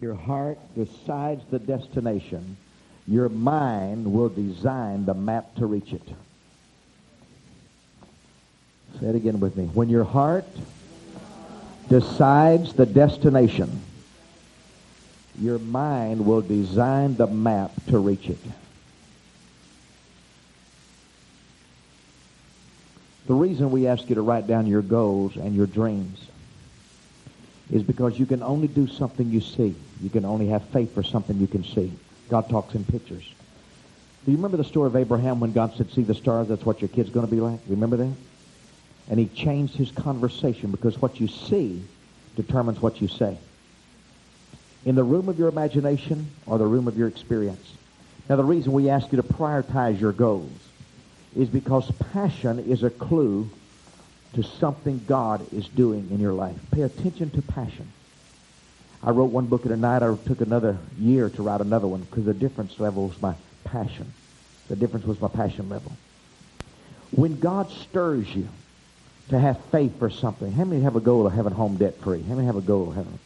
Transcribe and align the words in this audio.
Your 0.00 0.14
heart 0.14 0.58
decides 0.74 1.44
the 1.50 1.58
destination. 1.58 2.56
Your 3.06 3.28
mind 3.28 4.10
will 4.10 4.30
design 4.30 5.04
the 5.04 5.14
map 5.14 5.54
to 5.56 5.66
reach 5.66 5.92
it. 5.92 6.06
Say 8.98 9.06
it 9.06 9.14
again 9.14 9.40
with 9.40 9.56
me. 9.56 9.64
When 9.66 9.88
your 9.88 10.04
heart 10.04 10.46
decides 11.88 12.72
the 12.72 12.86
destination, 12.86 13.82
your 15.38 15.58
mind 15.58 16.24
will 16.24 16.42
design 16.42 17.16
the 17.16 17.26
map 17.26 17.72
to 17.88 17.98
reach 17.98 18.28
it. 18.28 18.38
The 23.26 23.34
reason 23.34 23.70
we 23.70 23.86
ask 23.86 24.08
you 24.08 24.14
to 24.16 24.22
write 24.22 24.46
down 24.46 24.66
your 24.66 24.82
goals 24.82 25.36
and 25.36 25.54
your 25.54 25.66
dreams 25.66 26.29
is 27.72 27.82
because 27.82 28.18
you 28.18 28.26
can 28.26 28.42
only 28.42 28.68
do 28.68 28.86
something 28.86 29.30
you 29.30 29.40
see. 29.40 29.74
You 30.02 30.10
can 30.10 30.24
only 30.24 30.48
have 30.48 30.64
faith 30.70 30.92
for 30.94 31.02
something 31.02 31.38
you 31.38 31.46
can 31.46 31.64
see. 31.64 31.92
God 32.28 32.48
talks 32.48 32.74
in 32.74 32.84
pictures. 32.84 33.24
Do 34.24 34.32
you 34.32 34.36
remember 34.36 34.56
the 34.56 34.64
story 34.64 34.86
of 34.86 34.96
Abraham 34.96 35.40
when 35.40 35.52
God 35.52 35.74
said, 35.76 35.90
see 35.92 36.02
the 36.02 36.14
stars, 36.14 36.48
that's 36.48 36.64
what 36.64 36.80
your 36.80 36.88
kid's 36.88 37.10
going 37.10 37.26
to 37.26 37.30
be 37.30 37.40
like? 37.40 37.60
Remember 37.68 37.96
that? 37.96 38.12
And 39.08 39.18
he 39.18 39.26
changed 39.26 39.74
his 39.74 39.90
conversation 39.90 40.70
because 40.70 41.00
what 41.00 41.20
you 41.20 41.28
see 41.28 41.82
determines 42.36 42.80
what 42.80 43.00
you 43.00 43.08
say. 43.08 43.38
In 44.84 44.94
the 44.94 45.04
room 45.04 45.28
of 45.28 45.38
your 45.38 45.48
imagination 45.48 46.26
or 46.46 46.58
the 46.58 46.66
room 46.66 46.88
of 46.88 46.96
your 46.96 47.08
experience. 47.08 47.72
Now, 48.28 48.36
the 48.36 48.44
reason 48.44 48.72
we 48.72 48.88
ask 48.88 49.10
you 49.10 49.16
to 49.16 49.22
prioritize 49.22 50.00
your 50.00 50.12
goals 50.12 50.52
is 51.36 51.48
because 51.48 51.90
passion 52.12 52.58
is 52.70 52.82
a 52.82 52.90
clue 52.90 53.50
to 54.34 54.42
something 54.42 55.02
God 55.06 55.52
is 55.52 55.66
doing 55.68 56.08
in 56.10 56.20
your 56.20 56.32
life. 56.32 56.56
Pay 56.70 56.82
attention 56.82 57.30
to 57.30 57.42
passion. 57.42 57.90
I 59.02 59.10
wrote 59.10 59.30
one 59.32 59.46
book 59.46 59.64
at 59.66 59.72
a 59.72 59.76
night. 59.76 60.02
I 60.02 60.14
took 60.26 60.40
another 60.40 60.78
year 60.98 61.30
to 61.30 61.42
write 61.42 61.60
another 61.60 61.86
one 61.86 62.02
because 62.02 62.24
the 62.24 62.34
difference 62.34 62.78
level 62.78 63.08
was 63.08 63.20
my 63.20 63.34
passion. 63.64 64.12
The 64.68 64.76
difference 64.76 65.06
was 65.06 65.20
my 65.20 65.28
passion 65.28 65.68
level. 65.68 65.92
When 67.10 67.40
God 67.40 67.70
stirs 67.70 68.28
you 68.34 68.48
to 69.30 69.38
have 69.38 69.58
faith 69.66 69.98
for 69.98 70.10
something, 70.10 70.52
how 70.52 70.64
many 70.64 70.82
have 70.82 70.96
a 70.96 71.00
goal 71.00 71.26
of 71.26 71.32
having 71.32 71.52
home 71.52 71.76
debt 71.76 71.98
free? 72.02 72.22
How 72.22 72.34
many 72.34 72.46
have 72.46 72.56
a 72.56 72.60
goal 72.60 72.90
of 72.90 72.96
having? 72.96 73.18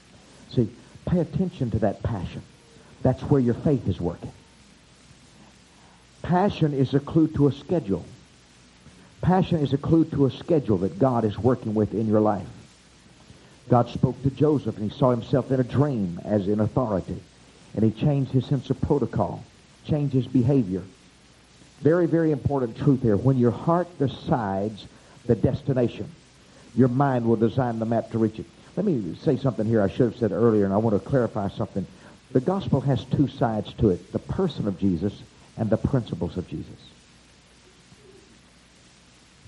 See, 0.53 0.69
pay 1.07 1.21
attention 1.21 1.71
to 1.73 1.81
that 1.81 2.03
passion. 2.03 2.43
That's 3.03 3.21
where 3.23 3.41
your 3.41 3.55
faith 3.55 3.87
is 3.89 4.01
working. 4.01 4.33
Passion 6.23 6.73
is 6.73 6.95
a 6.95 7.01
clue 7.01 7.29
to 7.29 7.49
a 7.49 7.53
schedule. 7.53 8.07
Passion 9.25 9.61
is 9.61 9.73
a 9.73 9.79
clue 9.79 10.05
to 10.05 10.27
a 10.27 10.31
schedule 10.31 10.77
that 10.77 10.99
God 10.99 11.25
is 11.25 11.39
working 11.39 11.75
with 11.75 11.95
in 11.95 12.07
your 12.07 12.21
life. 12.21 12.47
God 13.71 13.89
spoke 13.89 14.23
to 14.23 14.29
Joseph 14.29 14.77
and 14.77 14.93
he 14.93 14.99
saw 14.99 15.13
himself 15.13 15.51
in 15.51 15.61
a 15.61 15.65
dream 15.65 16.21
as 16.27 16.47
in 16.47 16.61
authority. 16.61 17.17
And 17.75 17.83
he 17.83 17.91
changed 17.91 18.33
his 18.33 18.45
sense 18.45 18.69
of 18.69 18.79
protocol, 18.83 19.43
changed 19.87 20.13
his 20.13 20.27
behavior. 20.27 20.83
Very, 21.81 22.07
very 22.07 22.33
important 22.33 22.77
truth 22.77 23.01
here. 23.01 23.17
When 23.17 23.39
your 23.39 23.51
heart 23.51 23.89
decides 23.99 24.87
the 25.25 25.35
destination, 25.35 26.11
your 26.77 26.89
mind 26.89 27.25
will 27.25 27.37
design 27.37 27.79
the 27.79 27.87
map 27.87 28.11
to 28.11 28.19
reach 28.19 28.39
it. 28.39 28.47
Let 28.77 28.85
me 28.85 29.17
say 29.23 29.39
something 29.39 29.65
here 29.65 29.81
I 29.81 29.89
should 29.89 30.13
have 30.13 30.17
said 30.17 30.33
earlier, 30.33 30.67
and 30.67 30.75
I 30.75 30.77
want 30.77 31.03
to 31.03 31.09
clarify 31.09 31.49
something. 31.49 31.87
The 32.33 32.41
gospel 32.41 32.83
has 32.83 33.03
two 33.07 33.29
sides 33.29 33.73
to 33.79 33.89
it 33.89 34.13
the 34.13 34.19
person 34.19 34.69
of 34.69 34.79
Jesus 34.79 35.19
and 35.57 35.71
the 35.71 35.79
principles 35.79 36.37
of 36.37 36.47
Jesus. 36.47 36.77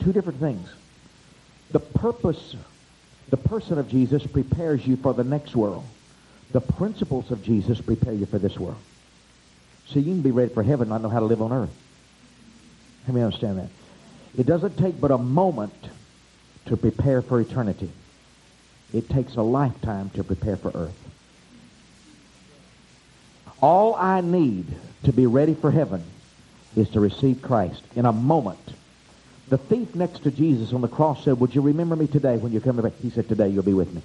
Two 0.01 0.13
different 0.13 0.41
things. 0.41 0.69
The 1.71 1.81
purpose, 1.81 2.55
the 3.31 3.37
person 3.37 3.79
of 3.79 3.89
Jesus 3.89 4.27
prepares 4.27 4.87
you 4.87 4.97
for 4.97 5.15
the 5.15 5.25
next 5.25 5.57
world. 5.57 5.85
The 6.53 6.61
principles 6.61 7.31
of 7.31 7.43
Jesus 7.43 7.81
prepare 7.81 8.13
you 8.13 8.27
for 8.27 8.39
this 8.39 8.59
world. 8.59 8.79
So 9.87 9.99
you 9.99 10.13
can 10.13 10.23
be 10.23 10.31
ready 10.31 10.53
for 10.53 10.63
heaven, 10.63 10.89
not 10.89 11.03
know 11.03 11.09
how 11.09 11.21
to 11.21 11.27
live 11.27 11.43
on 11.43 11.53
earth. 11.53 11.75
Let 13.07 13.15
me 13.15 13.23
understand 13.23 13.59
that. 13.59 13.69
It 14.39 14.47
doesn't 14.47 14.77
take 14.77 15.01
but 15.01 15.11
a 15.11 15.19
moment 15.19 15.75
to 16.67 16.77
prepare 16.77 17.23
for 17.23 17.41
eternity. 17.41 17.91
It 18.93 19.09
takes 19.09 19.37
a 19.37 19.43
lifetime 19.43 20.11
to 20.11 20.25
prepare 20.25 20.57
for 20.57 20.71
earth. 20.75 20.97
All 23.61 23.95
I 23.95 24.21
need 24.21 24.67
to 25.05 25.13
be 25.13 25.27
ready 25.27 25.55
for 25.55 25.71
heaven 25.71 26.05
is 26.77 26.89
to 26.91 27.01
receive 27.01 27.41
Christ 27.43 27.83
in 27.95 28.05
a 28.05 28.13
moment. 28.13 28.59
The 29.49 29.59
thief 29.59 29.95
next 29.95 30.25
to 30.25 30.31
Jesus 30.31 30.73
on 30.73 30.81
the 30.81 30.89
cross 30.89 31.25
said, 31.25 31.39
Would 31.39 31.55
you 31.55 31.61
remember 31.61 31.95
me 31.95 32.09
today 32.09 32.37
when 32.37 32.53
you 32.53 32.61
come 32.61 32.77
back? 32.77 32.93
He 33.01 33.11
said, 33.11 33.29
Today 33.29 33.49
you'll 33.49 33.63
be 33.63 33.75
with 33.75 33.93
me. 33.93 34.03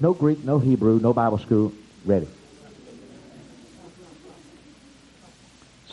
No 0.00 0.14
Greek, 0.14 0.42
no 0.42 0.58
Hebrew, 0.58 0.98
no 0.98 1.12
Bible 1.12 1.38
school. 1.38 1.72
Ready. 2.04 2.26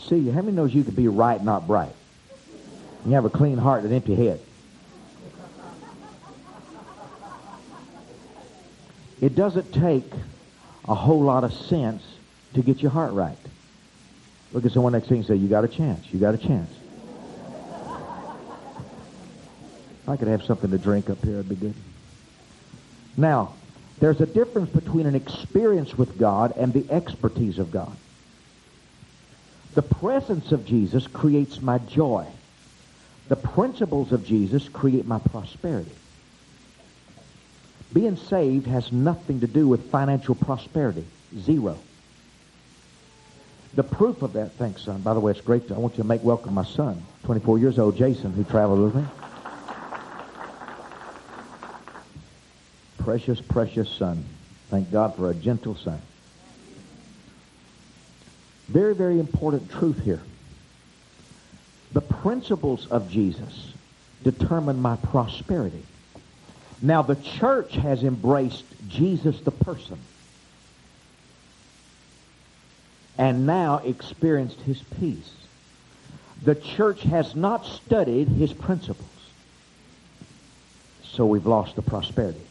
See, 0.07 0.29
how 0.29 0.41
many 0.41 0.53
knows 0.53 0.73
you 0.73 0.83
can 0.83 0.95
be 0.95 1.07
right, 1.07 1.43
not 1.43 1.67
bright? 1.67 1.93
You 3.05 3.13
have 3.13 3.25
a 3.25 3.29
clean 3.29 3.57
heart 3.57 3.83
and 3.83 3.91
an 3.91 3.95
empty 3.97 4.15
head. 4.15 4.39
It 9.21 9.35
doesn't 9.35 9.73
take 9.73 10.09
a 10.87 10.95
whole 10.95 11.21
lot 11.21 11.43
of 11.43 11.53
sense 11.53 12.01
to 12.53 12.61
get 12.61 12.81
your 12.81 12.91
heart 12.91 13.13
right. 13.13 13.37
Look 14.53 14.65
at 14.65 14.71
someone 14.71 14.93
next 14.93 15.07
to 15.07 15.13
you 15.13 15.17
and 15.17 15.25
say, 15.27 15.35
you 15.35 15.47
got 15.47 15.63
a 15.63 15.67
chance. 15.67 16.05
You 16.11 16.19
got 16.19 16.33
a 16.33 16.37
chance. 16.37 16.71
I 20.09 20.17
could 20.17 20.27
have 20.27 20.43
something 20.43 20.71
to 20.71 20.77
drink 20.77 21.09
up 21.09 21.23
here. 21.23 21.35
It'd 21.35 21.49
be 21.49 21.55
good. 21.55 21.75
Now, 23.15 23.53
there's 23.99 24.21
a 24.21 24.25
difference 24.25 24.69
between 24.69 25.05
an 25.05 25.15
experience 25.15 25.97
with 25.97 26.17
God 26.17 26.53
and 26.57 26.73
the 26.73 26.85
expertise 26.91 27.59
of 27.59 27.71
God. 27.71 27.95
The 29.75 29.81
presence 29.81 30.51
of 30.51 30.65
Jesus 30.65 31.05
creates 31.07 31.61
my 31.61 31.77
joy. 31.77 32.25
The 33.27 33.35
principles 33.35 34.11
of 34.11 34.25
Jesus 34.25 34.67
create 34.69 35.05
my 35.05 35.19
prosperity. 35.19 35.91
Being 37.93 38.15
saved 38.15 38.67
has 38.67 38.91
nothing 38.91 39.41
to 39.41 39.47
do 39.47 39.67
with 39.67 39.91
financial 39.91 40.35
prosperity. 40.35 41.05
Zero. 41.37 41.77
The 43.75 43.83
proof 43.83 44.21
of 44.23 44.33
that, 44.33 44.53
thanks, 44.53 44.83
son. 44.83 45.01
By 45.01 45.13
the 45.13 45.19
way, 45.19 45.31
it's 45.31 45.41
great. 45.41 45.67
To, 45.67 45.75
I 45.75 45.77
want 45.77 45.93
you 45.93 46.03
to 46.03 46.07
make 46.07 46.23
welcome 46.23 46.55
my 46.55 46.65
son, 46.65 47.03
24 47.25 47.59
years 47.59 47.77
old, 47.77 47.95
Jason, 47.95 48.33
who 48.33 48.43
traveled 48.43 48.79
with 48.79 48.95
me. 48.95 49.18
Precious, 53.09 53.41
precious 53.41 53.89
son. 53.89 54.23
Thank 54.69 54.91
God 54.91 55.15
for 55.15 55.31
a 55.31 55.33
gentle 55.33 55.75
son. 55.75 55.99
Very, 58.67 58.93
very 58.93 59.19
important 59.19 59.71
truth 59.71 59.99
here. 60.03 60.21
The 61.91 62.01
principles 62.01 62.85
of 62.85 63.09
Jesus 63.09 63.73
determine 64.23 64.79
my 64.79 64.95
prosperity. 64.95 65.81
Now, 66.83 67.01
the 67.01 67.15
church 67.15 67.73
has 67.77 68.03
embraced 68.03 68.63
Jesus 68.87 69.39
the 69.39 69.49
person 69.49 69.97
and 73.17 73.47
now 73.47 73.77
experienced 73.77 74.61
his 74.61 74.83
peace. 74.99 75.33
The 76.43 76.53
church 76.53 77.01
has 77.01 77.35
not 77.35 77.65
studied 77.65 78.27
his 78.27 78.53
principles. 78.53 79.09
So 81.01 81.25
we've 81.25 81.47
lost 81.47 81.75
the 81.75 81.81
prosperity. 81.81 82.41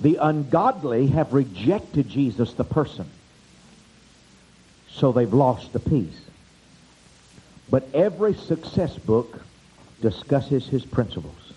The 0.00 0.16
ungodly 0.16 1.08
have 1.08 1.32
rejected 1.32 2.08
Jesus 2.08 2.54
the 2.54 2.64
person. 2.64 3.06
So 4.90 5.12
they've 5.12 5.32
lost 5.32 5.72
the 5.72 5.80
peace. 5.80 6.20
But 7.70 7.88
every 7.94 8.34
success 8.34 8.96
book 8.96 9.42
discusses 10.00 10.66
his 10.66 10.84
principles. 10.84 11.52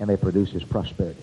And 0.00 0.08
they 0.08 0.16
produce 0.16 0.50
his 0.50 0.64
prosperity. 0.64 1.22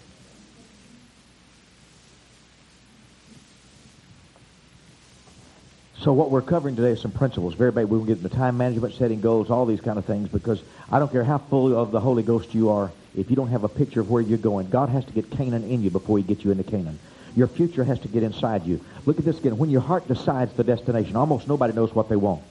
So 6.01 6.13
what 6.13 6.31
we're 6.31 6.41
covering 6.41 6.75
today 6.75 6.91
is 6.91 7.01
some 7.01 7.11
principles. 7.11 7.53
Very 7.53 7.71
big. 7.71 7.85
We 7.85 7.97
will 7.97 8.05
get 8.05 8.17
into 8.17 8.29
time 8.29 8.57
management, 8.57 8.95
setting 8.95 9.21
goals, 9.21 9.51
all 9.51 9.67
these 9.67 9.81
kind 9.81 9.99
of 9.99 10.05
things, 10.05 10.29
because 10.29 10.61
I 10.91 10.97
don't 10.97 11.11
care 11.11 11.23
how 11.23 11.37
full 11.37 11.77
of 11.77 11.91
the 11.91 11.99
Holy 11.99 12.23
Ghost 12.23 12.55
you 12.55 12.71
are, 12.71 12.91
if 13.15 13.29
you 13.29 13.35
don't 13.35 13.49
have 13.49 13.63
a 13.63 13.69
picture 13.69 14.01
of 14.01 14.09
where 14.09 14.21
you're 14.21 14.37
going, 14.37 14.69
God 14.69 14.89
has 14.89 15.05
to 15.05 15.11
get 15.11 15.29
Canaan 15.31 15.63
in 15.63 15.81
you 15.81 15.89
before 15.89 16.17
he 16.17 16.23
gets 16.23 16.43
you 16.43 16.51
into 16.51 16.63
Canaan. 16.63 16.99
Your 17.35 17.47
future 17.47 17.83
has 17.83 17.99
to 17.99 18.07
get 18.07 18.23
inside 18.23 18.65
you. 18.65 18.83
Look 19.05 19.19
at 19.19 19.25
this 19.25 19.39
again. 19.39 19.57
When 19.57 19.69
your 19.69 19.81
heart 19.81 20.07
decides 20.07 20.53
the 20.53 20.63
destination, 20.63 21.15
almost 21.15 21.47
nobody 21.47 21.73
knows 21.73 21.93
what 21.93 22.09
they 22.09 22.15
want. 22.15 22.43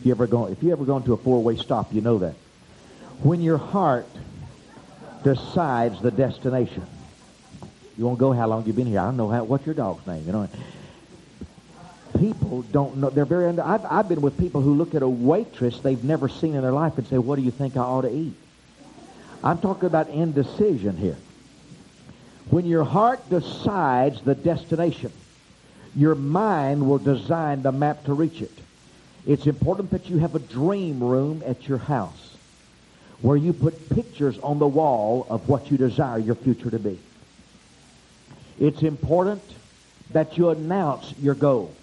If 0.00 0.06
you 0.06 0.12
ever 0.12 0.26
go, 0.26 0.46
if 0.46 0.62
you 0.62 0.72
ever 0.72 0.84
go 0.84 0.96
into 0.96 1.12
a 1.12 1.16
four-way 1.16 1.56
stop, 1.56 1.92
you 1.92 2.00
know 2.00 2.18
that. 2.18 2.34
When 3.22 3.40
your 3.40 3.58
heart 3.58 4.06
decides 5.24 6.00
the 6.00 6.10
destination, 6.10 6.86
you 7.96 8.04
won't 8.04 8.18
go 8.18 8.32
how 8.32 8.46
long 8.46 8.64
you've 8.64 8.76
been 8.76 8.86
here. 8.86 9.00
I 9.00 9.06
don't 9.06 9.16
know 9.16 9.28
how, 9.28 9.44
what's 9.44 9.66
your 9.66 9.74
dog's 9.74 10.06
name. 10.06 10.24
You 10.24 10.32
know, 10.32 10.48
people 12.18 12.62
don't 12.62 12.98
know. 12.98 13.10
They're 13.10 13.24
very. 13.24 13.48
Under, 13.48 13.62
I've, 13.62 13.84
I've 13.84 14.08
been 14.08 14.20
with 14.20 14.38
people 14.38 14.60
who 14.60 14.74
look 14.74 14.94
at 14.94 15.02
a 15.02 15.08
waitress 15.08 15.80
they've 15.80 16.02
never 16.04 16.28
seen 16.28 16.54
in 16.54 16.62
their 16.62 16.72
life 16.72 16.96
and 16.96 17.06
say, 17.08 17.18
"What 17.18 17.36
do 17.36 17.42
you 17.42 17.50
think 17.50 17.76
I 17.76 17.80
ought 17.80 18.02
to 18.02 18.12
eat?" 18.12 18.34
I'm 19.42 19.58
talking 19.58 19.86
about 19.86 20.08
indecision 20.08 20.96
here. 20.96 21.16
When 22.50 22.64
your 22.64 22.84
heart 22.84 23.28
decides 23.30 24.20
the 24.22 24.34
destination, 24.34 25.12
Your 25.94 26.14
mind 26.14 26.88
will 26.88 26.98
design 26.98 27.62
the 27.62 27.72
map 27.72 28.04
to 28.04 28.14
reach 28.14 28.40
it. 28.40 28.52
It's 29.26 29.46
important 29.46 29.90
that 29.90 30.08
you 30.08 30.18
have 30.18 30.36
a 30.36 30.38
dream 30.38 31.02
room 31.02 31.42
at 31.44 31.68
your 31.68 31.78
house 31.78 32.36
where 33.20 33.36
you 33.36 33.52
put 33.52 33.90
pictures 33.90 34.38
on 34.38 34.60
the 34.60 34.66
wall 34.66 35.26
of 35.28 35.48
what 35.48 35.72
you 35.72 35.76
desire 35.76 36.18
your 36.18 36.36
future 36.36 36.70
to 36.70 36.78
be. 36.78 37.00
It's 38.60 38.82
important 38.82 39.42
that 40.12 40.38
you 40.38 40.50
announce 40.50 41.12
your 41.20 41.34
goal. 41.34 41.74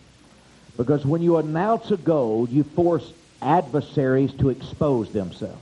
Because 0.78 1.06
when 1.06 1.22
you 1.22 1.38
announce 1.38 1.92
a 1.92 1.98
goal, 1.98 2.48
you 2.50 2.64
force 2.64 3.12
adversaries 3.42 4.34
to 4.36 4.50
expose 4.50 5.12
themselves. 5.12 5.62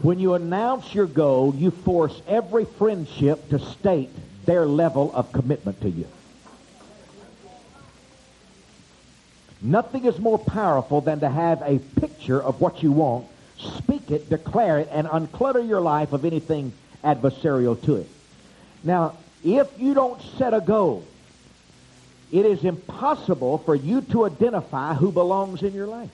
When 0.00 0.18
you 0.18 0.34
announce 0.34 0.94
your 0.94 1.06
goal, 1.06 1.54
you 1.54 1.70
force 1.70 2.20
every 2.28 2.64
friendship 2.64 3.48
to 3.50 3.58
state 3.58 4.10
their 4.44 4.66
level 4.66 5.10
of 5.14 5.32
commitment 5.32 5.80
to 5.80 5.90
you. 5.90 6.06
Nothing 9.62 10.04
is 10.04 10.18
more 10.18 10.38
powerful 10.38 11.00
than 11.00 11.20
to 11.20 11.28
have 11.28 11.62
a 11.62 11.78
picture 11.98 12.40
of 12.40 12.60
what 12.60 12.82
you 12.82 12.92
want, 12.92 13.26
speak 13.58 14.10
it, 14.10 14.28
declare 14.28 14.80
it, 14.80 14.88
and 14.92 15.08
unclutter 15.08 15.66
your 15.66 15.80
life 15.80 16.12
of 16.12 16.24
anything 16.24 16.72
adversarial 17.02 17.82
to 17.84 17.96
it. 17.96 18.08
Now, 18.84 19.14
if 19.42 19.66
you 19.78 19.94
don't 19.94 20.20
set 20.38 20.52
a 20.52 20.60
goal, 20.60 21.04
it 22.30 22.44
is 22.44 22.64
impossible 22.64 23.58
for 23.58 23.74
you 23.74 24.02
to 24.02 24.26
identify 24.26 24.94
who 24.94 25.10
belongs 25.10 25.62
in 25.62 25.72
your 25.72 25.86
life. 25.86 26.10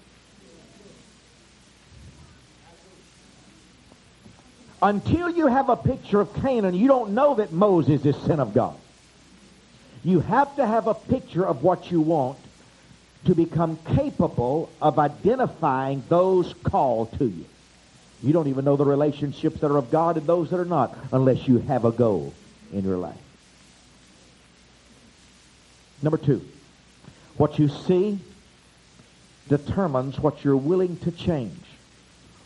Until 4.83 5.31
you 5.31 5.47
have 5.47 5.69
a 5.69 5.77
picture 5.77 6.21
of 6.21 6.35
Canaan, 6.35 6.75
you 6.75 6.89
don't 6.89 7.13
know 7.13 7.37
that 7.37 7.53
Moses 7.53 8.05
is 8.05 8.17
son 8.17 8.41
of 8.41 8.53
God. 8.53 8.77
You 10.03 10.19
have 10.19 10.57
to 10.57 10.67
have 10.67 10.89
a 10.89 10.95
picture 10.95 11.47
of 11.47 11.63
what 11.63 11.93
you 11.93 12.01
want 12.01 12.37
to 13.27 13.37
become 13.37 13.79
capable 13.95 14.69
of 14.81 14.99
identifying 14.99 16.03
those 16.09 16.53
called 16.65 17.17
to 17.19 17.27
you. 17.27 17.45
You 18.25 18.33
don't 18.33 18.49
even 18.49 18.65
know 18.65 18.75
the 18.75 18.85
relationships 18.85 19.61
that 19.61 19.71
are 19.71 19.77
of 19.77 19.93
God 19.93 20.17
and 20.17 20.27
those 20.27 20.51
that 20.51 20.59
are 20.59 20.65
not 20.65 20.97
unless 21.13 21.47
you 21.47 21.59
have 21.59 21.85
a 21.85 21.93
goal 21.93 22.35
in 22.73 22.85
your 22.85 22.99
life. 22.99 23.15
Number 26.03 26.19
two, 26.19 26.45
what 27.37 27.61
you 27.61 27.69
see 27.69 28.19
determines 29.49 30.19
what 30.19 30.45
you're 30.45 30.57
willing 30.57 30.97
to 30.99 31.13
change. 31.13 31.65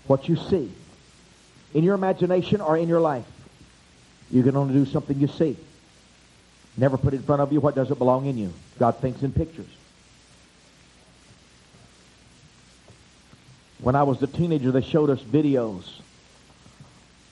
What 0.07 0.29
you 0.29 0.37
see 0.37 0.71
in 1.75 1.85
your 1.85 1.95
imagination 1.95 2.61
or 2.61 2.77
in 2.77 2.89
your 2.89 3.01
life. 3.01 3.27
You 4.31 4.43
can 4.43 4.57
only 4.57 4.75
do 4.75 4.87
something 4.91 5.19
you 5.19 5.29
see. 5.29 5.57
Never 6.77 6.99
put 6.99 7.15
in 7.15 7.23
front 7.23 7.43
of 7.43 7.53
you 7.53 7.61
what 7.61 7.75
doesn't 7.75 7.99
belong 7.99 8.27
in 8.27 8.37
you. 8.37 8.53
God 8.79 8.97
thinks 8.99 9.23
in 9.23 9.33
pictures. 9.33 9.69
When 13.81 13.95
I 13.95 14.03
was 14.03 14.23
a 14.23 14.27
teenager, 14.27 14.73
they 14.73 14.83
showed 14.83 15.11
us 15.11 15.21
videos 15.21 15.85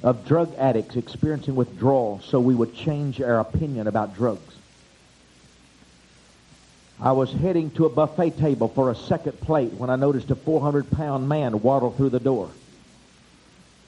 of 0.02 0.26
drug 0.26 0.54
addicts 0.56 0.96
experiencing 0.96 1.54
withdrawal 1.54 2.20
so 2.22 2.38
we 2.38 2.54
would 2.54 2.74
change 2.74 3.20
our 3.20 3.40
opinion 3.40 3.86
about 3.86 4.14
drugs. 4.14 4.54
I 7.00 7.12
was 7.12 7.32
heading 7.32 7.70
to 7.72 7.86
a 7.86 7.88
buffet 7.88 8.38
table 8.38 8.68
for 8.68 8.90
a 8.90 8.94
second 8.94 9.40
plate 9.40 9.72
when 9.72 9.90
I 9.90 9.96
noticed 9.96 10.30
a 10.30 10.36
400 10.36 10.90
pound 10.90 11.28
man 11.28 11.60
waddle 11.60 11.90
through 11.90 12.10
the 12.10 12.20
door. 12.20 12.50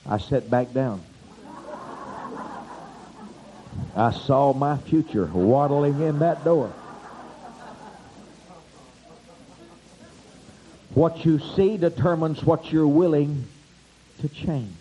I 0.09 0.19
sat 0.19 0.49
back 0.51 0.73
down. 0.73 1.03
I 3.97 4.13
saw 4.13 4.53
my 4.53 4.77
future 4.77 5.27
waddling 5.27 6.01
in 6.01 6.19
that 6.21 6.45
door. 6.45 6.73
What 10.95 11.25
you 11.25 11.39
see 11.39 11.77
determines 11.77 12.43
what 12.45 12.73
you're 12.73 12.87
willing 12.87 13.45
to 14.21 14.29
change. 14.29 14.73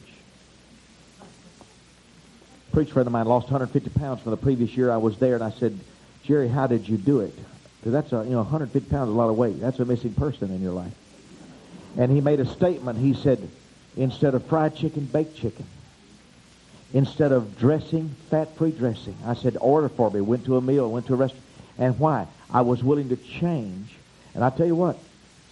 A 2.70 2.74
preacher 2.74 2.94
friend 2.94 3.08
of 3.08 3.14
mine 3.14 3.26
lost 3.26 3.46
150 3.46 3.90
pounds 4.00 4.22
from 4.22 4.32
the 4.32 4.38
previous 4.38 4.78
year 4.78 4.92
I 4.92 4.98
was 4.98 5.18
there, 5.18 5.36
and 5.36 5.44
I 5.44 5.52
said, 5.52 5.78
Jerry, 6.24 6.48
how 6.48 6.68
did 6.68 6.88
you 6.88 6.98
do 6.98 7.22
it? 7.22 7.36
Because 7.80 7.92
that's 7.92 8.14
a, 8.14 8.24
you 8.24 8.32
know, 8.32 8.44
150 8.44 8.90
pounds 8.90 9.10
is 9.10 9.14
a 9.14 9.18
lot 9.18 9.30
of 9.30 9.38
weight. 9.38 9.60
That's 9.60 9.80
a 9.80 9.86
missing 9.86 10.14
person 10.14 10.52
in 10.52 10.62
your 10.62 10.72
life. 10.72 10.94
And 11.98 12.12
he 12.12 12.22
made 12.22 12.40
a 12.40 12.46
statement. 12.46 12.98
He 12.98 13.14
said, 13.14 13.48
instead 13.98 14.36
of 14.36 14.46
fried 14.46 14.76
chicken, 14.76 15.06
baked 15.06 15.38
chicken. 15.38 15.66
Instead 16.94 17.32
of 17.32 17.58
dressing, 17.58 18.10
fat-free 18.30 18.72
dressing. 18.72 19.18
I 19.26 19.34
said, 19.34 19.58
order 19.60 19.90
for 19.90 20.10
me. 20.12 20.22
Went 20.22 20.46
to 20.46 20.58
a 20.58 20.62
meal, 20.62 20.90
went 20.90 21.08
to 21.08 21.14
a 21.14 21.18
restaurant. 21.18 21.44
And 21.78 22.00
why? 22.00 22.28
I 22.50 22.62
was 22.62 22.84
willing 22.84 23.10
to 23.10 23.18
change. 23.18 23.90
And 24.34 24.44
I 24.44 24.50
tell 24.50 24.66
you 24.66 24.76
what, 24.76 24.98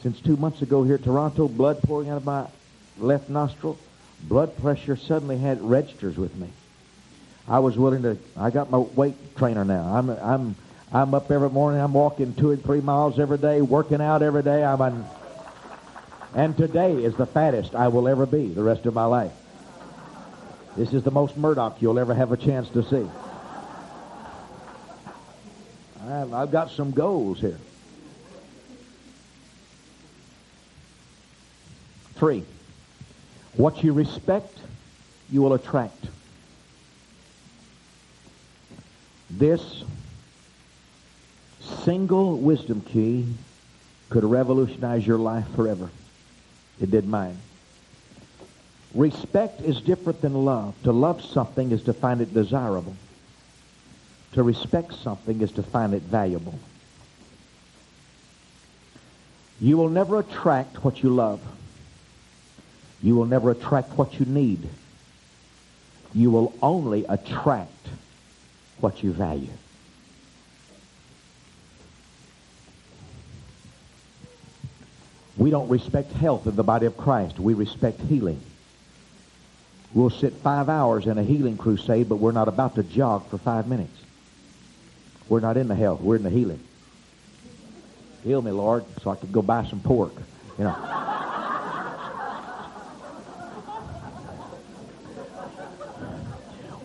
since 0.01 0.19
two 0.21 0.37
months 0.37 0.61
ago 0.61 0.83
here 0.83 0.95
at 0.95 1.03
Toronto, 1.03 1.47
blood 1.47 1.81
pouring 1.81 2.09
out 2.09 2.17
of 2.17 2.25
my 2.25 2.47
left 2.97 3.29
nostril, 3.29 3.77
blood 4.23 4.55
pressure 4.57 4.95
suddenly 4.95 5.37
had 5.37 5.61
registers 5.61 6.17
with 6.17 6.35
me. 6.35 6.49
I 7.47 7.59
was 7.59 7.77
willing 7.77 8.03
to. 8.03 8.17
I 8.37 8.49
got 8.51 8.71
my 8.71 8.77
weight 8.77 9.15
trainer 9.35 9.65
now. 9.65 9.83
I'm 9.83 10.09
I'm 10.09 10.55
I'm 10.93 11.13
up 11.13 11.29
every 11.29 11.49
morning. 11.49 11.81
I'm 11.81 11.93
walking 11.93 12.33
two 12.35 12.51
and 12.51 12.63
three 12.63 12.79
miles 12.79 13.19
every 13.19 13.37
day, 13.37 13.61
working 13.61 13.99
out 13.99 14.21
every 14.21 14.43
day. 14.43 14.63
I'm 14.63 14.81
on, 14.81 15.05
and 16.35 16.57
today 16.57 17.03
is 17.03 17.15
the 17.15 17.25
fattest 17.25 17.75
I 17.75 17.89
will 17.89 18.07
ever 18.07 18.25
be 18.25 18.47
the 18.47 18.63
rest 18.63 18.85
of 18.85 18.93
my 18.93 19.05
life. 19.05 19.31
This 20.75 20.93
is 20.93 21.03
the 21.03 21.11
most 21.11 21.37
Murdock 21.37 21.81
you'll 21.81 21.99
ever 21.99 22.13
have 22.13 22.31
a 22.31 22.37
chance 22.37 22.69
to 22.69 22.83
see. 22.83 23.07
I've, 26.07 26.33
I've 26.33 26.51
got 26.51 26.71
some 26.71 26.91
goals 26.91 27.39
here. 27.39 27.59
Three, 32.15 32.43
what 33.55 33.83
you 33.83 33.93
respect, 33.93 34.57
you 35.31 35.41
will 35.41 35.53
attract. 35.53 36.05
This 39.29 39.83
single 41.83 42.37
wisdom 42.37 42.81
key 42.81 43.27
could 44.09 44.23
revolutionize 44.23 45.05
your 45.05 45.17
life 45.17 45.45
forever. 45.55 45.89
It 46.83 46.91
did 46.91 47.07
mine. 47.07 47.37
Respect 48.93 49.61
is 49.61 49.79
different 49.79 50.19
than 50.19 50.33
love. 50.43 50.75
To 50.83 50.91
love 50.91 51.23
something 51.23 51.71
is 51.71 51.81
to 51.83 51.93
find 51.93 52.19
it 52.19 52.33
desirable. 52.33 52.93
To 54.33 54.43
respect 54.43 54.93
something 54.95 55.39
is 55.39 55.53
to 55.53 55.63
find 55.63 55.93
it 55.93 56.01
valuable. 56.01 56.59
You 59.61 59.77
will 59.77 59.87
never 59.87 60.19
attract 60.19 60.83
what 60.83 61.01
you 61.01 61.09
love. 61.09 61.39
You 63.01 63.15
will 63.15 63.27
never 63.27 63.51
attract 63.51 63.97
what 63.97 64.19
you 64.19 64.25
need. 64.25 64.67
You 66.13 66.31
will 66.31 66.53
only 66.61 67.05
attract 67.05 67.87
what 68.81 69.01
you 69.01 69.13
value. 69.13 69.53
We 75.37 75.49
don't 75.49 75.69
respect 75.69 76.11
health 76.11 76.45
in 76.47 76.55
the 76.55 76.63
body 76.63 76.85
of 76.85 76.95
Christ. 76.95 77.39
We 77.39 77.53
respect 77.53 77.99
healing. 78.01 78.39
We'll 79.93 80.09
sit 80.09 80.33
five 80.33 80.69
hours 80.69 81.05
in 81.05 81.17
a 81.17 81.23
healing 81.23 81.57
crusade, 81.57 82.09
but 82.09 82.17
we're 82.17 82.31
not 82.31 82.47
about 82.47 82.75
to 82.75 82.83
jog 82.83 83.27
for 83.29 83.37
five 83.37 83.67
minutes. 83.67 83.97
We're 85.29 85.39
not 85.39 85.57
in 85.57 85.67
the 85.67 85.75
health. 85.75 86.01
We're 86.01 86.15
in 86.15 86.23
the 86.23 86.29
healing. 86.29 86.59
Heal 88.23 88.41
me, 88.41 88.51
Lord, 88.51 88.85
so 89.01 89.11
I 89.11 89.15
could 89.15 89.31
go 89.31 89.41
buy 89.41 89.65
some 89.65 89.81
pork. 89.81 90.13
You 90.57 90.65
know. 90.65 91.03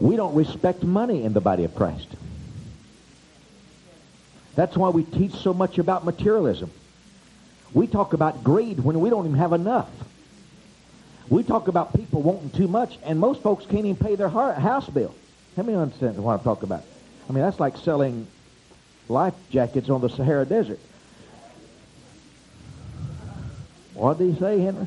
We 0.01 0.17
don't 0.17 0.35
respect 0.35 0.83
money 0.83 1.25
in 1.25 1.33
the 1.33 1.41
body 1.41 1.65
of 1.65 1.75
Christ. 1.75 2.09
That's 4.55 4.77
why 4.77 4.91
we 4.91 5.05
teach 5.05 5.35
so 5.35 5.53
much 5.53 5.79
about 5.79 6.05
materialism. 6.05 6.71
We 7.73 7.87
talk 7.87 8.13
about 8.13 8.43
greed 8.43 8.81
when 8.81 9.01
we 9.01 9.11
don't 9.11 9.27
even 9.27 9.39
have 9.39 9.53
enough. 9.53 9.91
We 11.29 11.43
talk 11.43 11.69
about 11.69 11.95
people 11.95 12.23
wanting 12.23 12.51
too 12.51 12.69
much, 12.69 12.99
and 13.05 13.21
most 13.21 13.43
folks 13.43 13.67
can't 13.67 13.85
even 13.85 13.97
pay 13.97 14.17
their 14.17 14.31
house 14.31 14.89
bill. 14.89 15.15
How 15.57 15.63
many 15.63 15.77
understand 15.77 16.17
what 16.17 16.33
I'm 16.33 16.45
talking 16.45 16.65
about? 16.65 16.85
I 17.29 17.33
mean, 17.33 17.43
that's 17.43 17.61
like 17.61 17.77
selling 17.77 18.27
life 19.09 19.35
jackets 19.51 19.91
on 19.91 20.01
the 20.01 20.09
Sahara 20.09 20.47
Desert. 20.47 20.81
What 23.95 24.19
did 24.19 24.33
he 24.33 24.41
say, 24.41 24.61
Henry? 24.61 24.87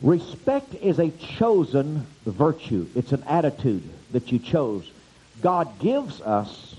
Respect 0.00 0.74
is 0.76 0.98
a 0.98 1.10
chosen 1.10 2.06
virtue. 2.24 2.86
It's 2.94 3.12
an 3.12 3.24
attitude 3.24 3.82
that 4.12 4.30
you 4.32 4.38
chose. 4.38 4.90
God 5.42 5.78
gives 5.78 6.20
us 6.20 6.76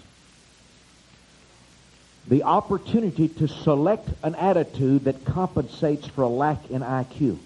the 2.27 2.43
opportunity 2.43 3.27
to 3.27 3.47
select 3.47 4.09
an 4.23 4.35
attitude 4.35 5.05
that 5.05 5.25
compensates 5.25 6.07
for 6.07 6.23
a 6.23 6.27
lack 6.27 6.69
in 6.71 6.81
IQ. 6.81 7.37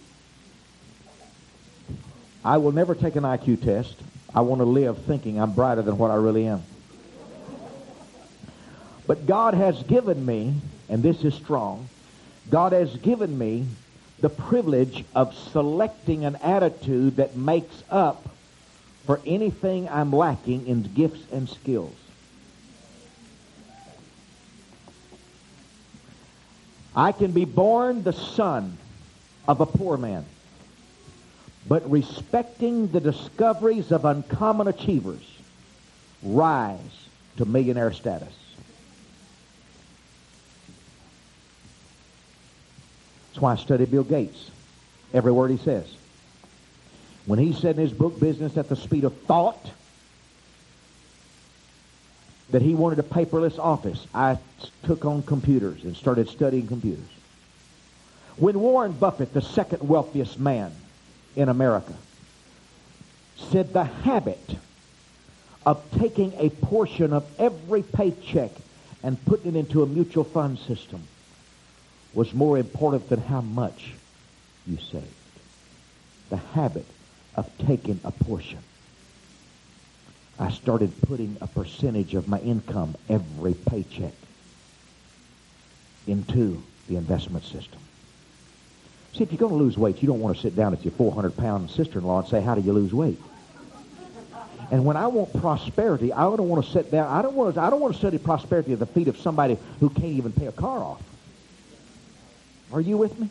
I 2.43 2.57
will 2.57 2.71
never 2.71 2.95
take 2.95 3.15
an 3.15 3.23
IQ 3.23 3.63
test. 3.63 3.95
I 4.33 4.41
want 4.41 4.59
to 4.61 4.65
live 4.65 4.97
thinking 4.99 5.41
I'm 5.41 5.53
brighter 5.53 5.81
than 5.81 5.97
what 5.97 6.11
I 6.11 6.15
really 6.15 6.47
am. 6.47 6.63
But 9.05 9.25
God 9.25 9.53
has 9.53 9.81
given 9.83 10.25
me, 10.25 10.53
and 10.87 11.03
this 11.03 11.23
is 11.23 11.33
strong, 11.33 11.89
God 12.49 12.71
has 12.71 12.95
given 12.97 13.37
me 13.37 13.65
the 14.21 14.29
privilege 14.29 15.03
of 15.15 15.33
selecting 15.51 16.25
an 16.25 16.35
attitude 16.37 17.17
that 17.17 17.35
makes 17.35 17.83
up 17.89 18.27
for 19.05 19.19
anything 19.25 19.89
I'm 19.89 20.11
lacking 20.13 20.67
in 20.67 20.83
gifts 20.83 21.23
and 21.31 21.49
skills. 21.49 21.95
I 26.99 27.13
can 27.13 27.31
be 27.31 27.45
born 27.45 28.03
the 28.03 28.11
son 28.11 28.77
of 29.47 29.61
a 29.61 29.65
poor 29.65 29.95
man, 29.95 30.25
but 31.65 31.89
respecting 31.89 32.87
the 32.87 32.99
discoveries 32.99 33.93
of 33.93 34.03
uncommon 34.03 34.67
achievers, 34.67 35.23
rise 36.21 37.07
to 37.37 37.45
millionaire 37.45 37.93
status. 37.93 38.33
That's 43.29 43.41
why 43.41 43.53
I 43.53 43.55
study 43.55 43.85
Bill 43.85 44.03
Gates. 44.03 44.51
Every 45.13 45.31
word 45.31 45.51
he 45.51 45.57
says. 45.57 45.85
When 47.25 47.39
he 47.39 47.53
said 47.53 47.77
in 47.77 47.81
his 47.81 47.93
book, 47.93 48.19
Business 48.19 48.57
at 48.57 48.67
the 48.67 48.75
Speed 48.75 49.05
of 49.05 49.15
Thought, 49.21 49.71
that 52.51 52.61
he 52.61 52.73
wanted 52.75 52.99
a 52.99 53.03
paperless 53.03 53.59
office, 53.59 54.05
I 54.13 54.37
took 54.83 55.05
on 55.05 55.23
computers 55.23 55.83
and 55.83 55.95
started 55.95 56.29
studying 56.29 56.67
computers. 56.67 57.05
When 58.37 58.59
Warren 58.59 58.93
Buffett, 58.93 59.33
the 59.33 59.41
second 59.41 59.87
wealthiest 59.87 60.39
man 60.39 60.71
in 61.35 61.49
America, 61.49 61.93
said 63.51 63.73
the 63.73 63.83
habit 63.83 64.57
of 65.65 65.83
taking 65.99 66.33
a 66.37 66.49
portion 66.49 67.13
of 67.13 67.25
every 67.37 67.83
paycheck 67.83 68.51
and 69.03 69.23
putting 69.25 69.55
it 69.55 69.59
into 69.59 69.83
a 69.83 69.85
mutual 69.85 70.23
fund 70.23 70.57
system 70.59 71.03
was 72.13 72.33
more 72.33 72.57
important 72.57 73.07
than 73.09 73.21
how 73.21 73.41
much 73.41 73.91
you 74.65 74.77
saved. 74.77 75.05
The 76.29 76.37
habit 76.37 76.85
of 77.35 77.49
taking 77.59 77.99
a 78.03 78.11
portion. 78.11 78.59
I 80.39 80.49
started 80.51 80.93
putting 81.01 81.37
a 81.41 81.47
percentage 81.47 82.15
of 82.15 82.29
my 82.29 82.39
income 82.39 82.95
every 83.09 83.53
paycheck 83.53 84.13
into 86.07 86.63
the 86.87 86.95
investment 86.95 87.43
system. 87.43 87.79
See, 89.13 89.23
if 89.23 89.31
you're 89.31 89.39
going 89.39 89.51
to 89.51 89.57
lose 89.57 89.77
weight, 89.77 90.01
you 90.01 90.07
don't 90.07 90.21
want 90.21 90.35
to 90.35 90.41
sit 90.41 90.55
down 90.55 90.71
at 90.73 90.85
your 90.85 90.93
400-pound 90.93 91.69
sister-in-law 91.69 92.19
and 92.19 92.27
say, 92.29 92.41
how 92.41 92.55
do 92.55 92.61
you 92.61 92.71
lose 92.71 92.93
weight? 92.93 93.19
And 94.71 94.85
when 94.85 94.95
I 94.95 95.07
want 95.07 95.33
prosperity, 95.41 96.13
I 96.13 96.21
don't 96.21 96.47
want 96.47 96.63
to 96.63 96.71
sit 96.71 96.91
down. 96.91 97.07
I 97.11 97.21
don't 97.21 97.33
want 97.33 97.55
to, 97.55 97.61
I 97.61 97.69
don't 97.69 97.81
want 97.81 97.93
to 97.93 97.99
study 97.99 98.17
prosperity 98.17 98.71
at 98.71 98.79
the 98.79 98.85
feet 98.85 99.07
of 99.07 99.17
somebody 99.17 99.57
who 99.79 99.89
can't 99.89 100.05
even 100.05 100.31
pay 100.31 100.45
a 100.45 100.51
car 100.51 100.79
off. 100.79 101.01
Are 102.71 102.79
you 102.79 102.97
with 102.97 103.19
me? 103.19 103.29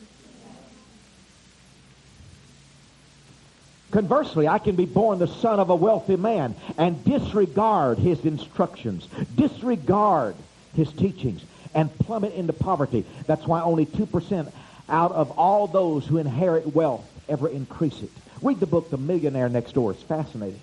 Conversely, 3.90 4.46
I 4.46 4.58
can 4.58 4.76
be 4.76 4.84
born 4.84 5.18
the 5.18 5.26
son 5.26 5.60
of 5.60 5.70
a 5.70 5.74
wealthy 5.74 6.16
man 6.16 6.54
and 6.76 7.02
disregard 7.04 7.98
his 7.98 8.22
instructions, 8.24 9.08
disregard 9.34 10.36
his 10.74 10.92
teachings, 10.92 11.42
and 11.74 11.96
plummet 11.98 12.34
into 12.34 12.52
poverty. 12.52 13.04
That's 13.26 13.46
why 13.46 13.62
only 13.62 13.86
2% 13.86 14.52
out 14.88 15.12
of 15.12 15.38
all 15.38 15.66
those 15.66 16.06
who 16.06 16.18
inherit 16.18 16.74
wealth 16.74 17.06
ever 17.28 17.48
increase 17.48 18.02
it. 18.02 18.10
Read 18.42 18.60
the 18.60 18.66
book 18.66 18.90
The 18.90 18.98
Millionaire 18.98 19.48
Next 19.48 19.72
Door. 19.72 19.92
It's 19.92 20.02
fascinating. 20.02 20.60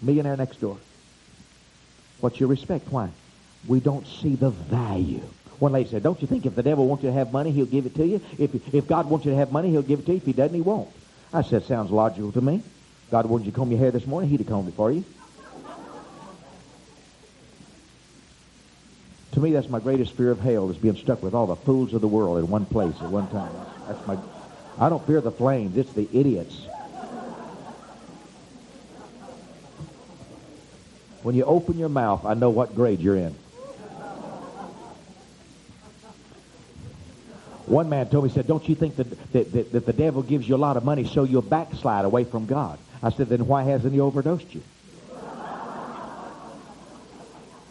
Millionaire 0.00 0.36
Next 0.36 0.60
Door. 0.60 0.78
What's 2.20 2.38
your 2.38 2.48
respect? 2.48 2.90
Why? 2.90 3.10
We 3.66 3.80
don't 3.80 4.06
see 4.06 4.34
the 4.34 4.50
value 4.50 5.22
one 5.62 5.70
lady 5.70 5.88
said, 5.88 6.02
don't 6.02 6.20
you 6.20 6.26
think 6.26 6.44
if 6.44 6.56
the 6.56 6.62
devil 6.64 6.88
wants 6.88 7.04
you 7.04 7.10
to 7.10 7.14
have 7.14 7.32
money, 7.32 7.52
he'll 7.52 7.66
give 7.66 7.86
it 7.86 7.94
to 7.94 8.04
you? 8.04 8.20
If, 8.36 8.74
if 8.74 8.88
God 8.88 9.08
wants 9.08 9.24
you 9.24 9.30
to 9.30 9.38
have 9.38 9.52
money, 9.52 9.70
he'll 9.70 9.82
give 9.82 10.00
it 10.00 10.06
to 10.06 10.10
you. 10.10 10.16
If 10.16 10.26
he 10.26 10.32
doesn't, 10.32 10.54
he 10.54 10.60
won't. 10.60 10.90
I 11.32 11.42
said, 11.42 11.64
sounds 11.64 11.90
logical 11.90 12.32
to 12.32 12.40
me. 12.40 12.62
God 13.10 13.26
wanted 13.26 13.46
you 13.46 13.52
to 13.52 13.56
comb 13.56 13.70
your 13.70 13.80
hair 13.80 13.90
this 13.90 14.06
morning, 14.06 14.30
he'd 14.30 14.40
have 14.40 14.48
combed 14.48 14.68
it 14.68 14.74
for 14.74 14.92
you. 14.92 15.04
to 19.32 19.40
me, 19.40 19.52
that's 19.52 19.68
my 19.68 19.80
greatest 19.80 20.12
fear 20.12 20.30
of 20.30 20.40
hell, 20.40 20.70
is 20.70 20.76
being 20.76 20.96
stuck 20.96 21.22
with 21.22 21.34
all 21.34 21.46
the 21.46 21.56
fools 21.56 21.94
of 21.94 22.00
the 22.00 22.08
world 22.08 22.38
in 22.38 22.48
one 22.48 22.66
place 22.66 22.94
at 23.00 23.08
one 23.08 23.28
time. 23.28 23.52
That's 23.88 24.06
my, 24.06 24.18
I 24.78 24.88
don't 24.88 25.04
fear 25.06 25.20
the 25.20 25.32
flames, 25.32 25.76
it's 25.76 25.92
the 25.92 26.08
idiots. 26.12 26.54
When 31.22 31.34
you 31.34 31.44
open 31.44 31.78
your 31.78 31.88
mouth, 31.88 32.26
I 32.26 32.34
know 32.34 32.50
what 32.50 32.74
grade 32.74 33.00
you're 33.00 33.16
in. 33.16 33.34
One 37.72 37.88
man 37.88 38.06
told 38.10 38.24
me, 38.24 38.28
he 38.28 38.34
said, 38.34 38.46
don't 38.46 38.68
you 38.68 38.74
think 38.74 38.96
that, 38.96 39.32
that, 39.32 39.50
that, 39.52 39.72
that 39.72 39.86
the 39.86 39.94
devil 39.94 40.22
gives 40.22 40.46
you 40.46 40.54
a 40.54 40.58
lot 40.58 40.76
of 40.76 40.84
money 40.84 41.04
so 41.04 41.24
you'll 41.24 41.40
backslide 41.40 42.04
away 42.04 42.24
from 42.24 42.44
God? 42.44 42.78
I 43.02 43.08
said, 43.08 43.30
then 43.30 43.46
why 43.46 43.62
hasn't 43.62 43.94
he 43.94 44.00
overdosed 44.00 44.54
you? 44.54 44.62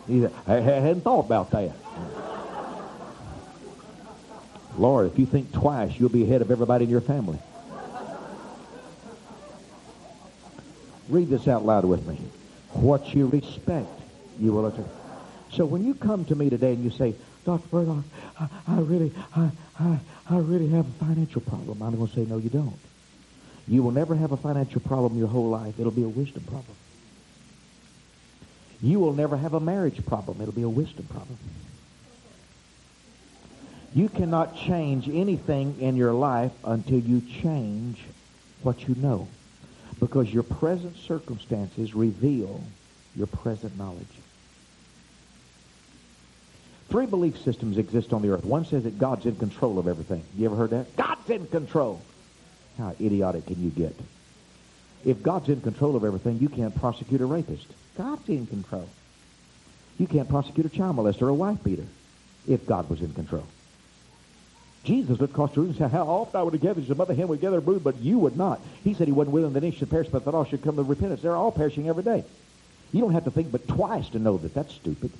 He 0.07 0.21
said, 0.21 0.33
I 0.47 0.53
hadn't 0.55 1.01
thought 1.01 1.27
about 1.27 1.51
that. 1.51 1.75
Lord, 4.75 5.11
if 5.11 5.19
you 5.19 5.27
think 5.27 5.51
twice, 5.51 5.93
you'll 5.99 6.09
be 6.09 6.23
ahead 6.23 6.41
of 6.41 6.49
everybody 6.49 6.85
in 6.85 6.89
your 6.89 7.01
family. 7.01 7.37
Read 11.09 11.29
this 11.29 11.47
out 11.47 11.63
loud 11.63 11.85
with 11.85 12.07
me. 12.07 12.17
What 12.71 13.13
you 13.13 13.27
respect, 13.27 14.01
you 14.39 14.51
will 14.51 14.65
attain. 14.65 14.89
So 15.51 15.65
when 15.65 15.85
you 15.85 15.93
come 15.93 16.25
to 16.25 16.33
me 16.33 16.49
today 16.49 16.73
and 16.73 16.83
you 16.83 16.89
say, 16.89 17.13
Dr. 17.45 17.67
Murdock, 17.71 18.03
I, 18.39 18.47
I 18.67 18.79
really, 18.79 19.11
I, 19.35 19.49
I, 19.79 19.99
I 20.29 20.37
really 20.37 20.69
have 20.69 20.87
a 20.87 21.05
financial 21.05 21.41
problem. 21.41 21.81
I'm 21.81 21.95
going 21.95 22.07
to 22.07 22.13
say, 22.13 22.21
no, 22.21 22.37
you 22.37 22.49
don't. 22.49 22.79
You 23.67 23.83
will 23.83 23.91
never 23.91 24.15
have 24.15 24.31
a 24.31 24.37
financial 24.37 24.81
problem 24.81 25.17
your 25.17 25.27
whole 25.27 25.49
life. 25.49 25.75
It'll 25.79 25.91
be 25.91 26.03
a 26.03 26.09
wisdom 26.09 26.43
problem. 26.43 26.75
You 28.81 28.99
will 28.99 29.13
never 29.13 29.37
have 29.37 29.53
a 29.53 29.59
marriage 29.59 30.03
problem. 30.05 30.41
It'll 30.41 30.53
be 30.53 30.63
a 30.63 30.69
wisdom 30.69 31.05
problem. 31.05 31.37
You 33.93 34.09
cannot 34.09 34.55
change 34.55 35.09
anything 35.09 35.79
in 35.81 35.95
your 35.95 36.13
life 36.13 36.53
until 36.63 36.99
you 36.99 37.21
change 37.41 37.99
what 38.63 38.87
you 38.87 38.95
know. 38.95 39.27
Because 39.99 40.33
your 40.33 40.43
present 40.43 40.97
circumstances 40.97 41.93
reveal 41.93 42.63
your 43.15 43.27
present 43.27 43.77
knowledge. 43.77 44.20
Three 46.91 47.05
belief 47.05 47.41
systems 47.41 47.77
exist 47.77 48.11
on 48.11 48.21
the 48.21 48.31
earth. 48.31 48.43
One 48.43 48.65
says 48.65 48.83
that 48.83 48.99
God's 48.99 49.25
in 49.25 49.37
control 49.37 49.79
of 49.79 49.87
everything. 49.87 50.23
You 50.37 50.45
ever 50.45 50.57
heard 50.57 50.71
that? 50.71 50.93
God's 50.97 51.29
in 51.29 51.47
control. 51.47 52.01
How 52.77 52.93
idiotic 52.99 53.45
can 53.45 53.63
you 53.63 53.69
get? 53.69 53.95
If 55.05 55.23
God's 55.23 55.47
in 55.47 55.61
control 55.61 55.95
of 55.95 56.03
everything, 56.03 56.39
you 56.39 56.49
can't 56.49 56.75
prosecute 56.75 57.21
a 57.21 57.25
rapist. 57.25 57.65
God's 57.97 58.27
in 58.27 58.45
control. 58.45 58.89
You 59.99 60.05
can't 60.05 60.27
prosecute 60.27 60.65
a 60.65 60.69
child 60.69 60.97
molester 60.97 61.23
or 61.23 61.29
a 61.29 61.33
wife 61.33 61.63
beater 61.63 61.85
if 62.45 62.65
God 62.65 62.89
was 62.89 63.01
in 63.01 63.13
control. 63.13 63.47
Jesus 64.83 65.17
looked 65.17 65.31
across 65.31 65.53
the 65.53 65.61
room 65.61 65.69
and 65.69 65.77
said, 65.77 65.91
How 65.91 66.03
oft 66.03 66.35
I 66.35 66.43
would 66.43 66.53
have 66.53 66.61
gathered 66.61 66.85
your 66.85 66.97
mother 66.97 67.13
hen 67.13 67.29
would 67.29 67.39
gather 67.39 67.61
brood, 67.61 67.85
but 67.85 68.01
you 68.01 68.19
would 68.19 68.35
not. 68.35 68.59
He 68.83 68.95
said 68.95 69.07
he 69.07 69.13
wasn't 69.13 69.33
willing 69.33 69.53
that 69.53 69.63
any 69.63 69.73
should 69.73 69.89
perish, 69.89 70.09
but 70.09 70.25
that 70.25 70.33
all 70.33 70.43
should 70.43 70.61
come 70.61 70.75
to 70.75 70.83
repentance. 70.83 71.21
They're 71.21 71.37
all 71.37 71.51
perishing 71.53 71.87
every 71.87 72.03
day. 72.03 72.25
You 72.91 72.99
don't 72.99 73.13
have 73.13 73.23
to 73.25 73.31
think 73.31 73.49
but 73.49 73.65
twice 73.67 74.09
to 74.09 74.19
know 74.19 74.37
that 74.39 74.53
that's 74.53 74.73
stupid. 74.73 75.11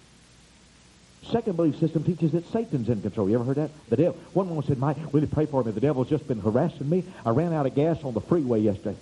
Second 1.24 1.56
belief 1.56 1.80
system 1.80 2.04
teaches 2.04 2.32
that 2.32 2.46
Satan's 2.51 2.90
in 2.90 3.01
control. 3.01 3.30
You 3.30 3.36
ever 3.36 3.44
heard 3.44 3.58
that? 3.58 3.70
The 3.90 3.98
devil. 3.98 4.20
One 4.34 4.50
woman 4.50 4.63
said, 4.66 4.80
Mike, 4.80 4.98
really 5.12 5.28
pray 5.28 5.46
for 5.46 5.63
me. 5.63 5.72
The 5.72 5.80
devil's 5.80 6.10
just 6.10 6.28
been 6.28 6.40
harassing 6.40 6.90
me. 6.90 7.04
I 7.25 7.30
ran 7.30 7.54
out 7.54 7.66
of 7.66 7.75
gas 7.75 8.04
on 8.04 8.13
the 8.13 8.22
freeway 8.22 8.62
yesterday. 8.62 8.98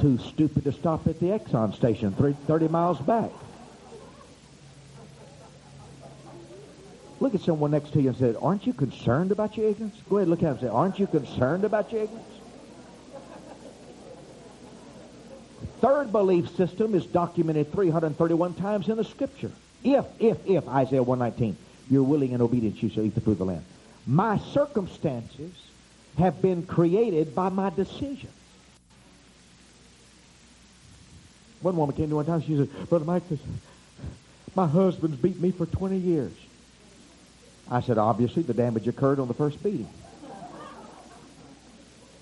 Too 0.00 0.18
stupid 0.18 0.64
to 0.64 0.72
stop 0.72 1.06
at 1.06 1.18
the 1.20 1.26
Exxon 1.26 1.74
station 1.74 2.12
30 2.12 2.68
miles 2.68 3.00
back. 3.00 3.30
Look 7.20 7.34
at 7.34 7.40
someone 7.40 7.70
next 7.70 7.94
to 7.94 8.02
you 8.02 8.10
and 8.10 8.18
say, 8.18 8.34
aren't 8.42 8.66
you 8.66 8.74
concerned 8.74 9.32
about 9.32 9.56
your 9.56 9.70
ignorance? 9.70 9.96
Go 10.10 10.18
ahead, 10.18 10.28
look 10.28 10.42
at 10.42 10.46
him 10.46 10.50
and 10.52 10.60
say, 10.60 10.68
aren't 10.68 10.98
you 10.98 11.06
concerned 11.06 11.64
about 11.64 11.90
your 11.90 12.02
ignorance? 12.02 12.33
Third 15.84 16.10
belief 16.12 16.48
system 16.56 16.94
is 16.94 17.04
documented 17.04 17.70
331 17.70 18.54
times 18.54 18.88
in 18.88 18.96
the 18.96 19.04
scripture. 19.04 19.50
If, 19.82 20.06
if, 20.18 20.38
if, 20.46 20.66
Isaiah 20.66 21.02
119, 21.02 21.58
you're 21.90 22.02
willing 22.02 22.32
and 22.32 22.40
obedient, 22.40 22.82
you 22.82 22.88
shall 22.88 23.04
eat 23.04 23.14
the 23.14 23.20
fruit 23.20 23.32
of 23.32 23.38
the 23.38 23.44
land. 23.44 23.64
My 24.06 24.38
circumstances 24.38 25.52
have 26.16 26.40
been 26.40 26.62
created 26.62 27.34
by 27.34 27.50
my 27.50 27.68
decisions. 27.68 28.32
One 31.60 31.76
woman 31.76 31.94
came 31.94 32.08
to 32.08 32.16
one 32.16 32.24
time, 32.24 32.40
she 32.40 32.56
said, 32.56 32.88
Brother 32.88 33.04
Mike, 33.04 33.24
my 34.54 34.66
husband's 34.66 35.18
beat 35.18 35.38
me 35.38 35.50
for 35.50 35.66
20 35.66 35.98
years. 35.98 36.32
I 37.70 37.82
said, 37.82 37.98
obviously, 37.98 38.42
the 38.42 38.54
damage 38.54 38.88
occurred 38.88 39.18
on 39.18 39.28
the 39.28 39.34
first 39.34 39.62
beating. 39.62 39.88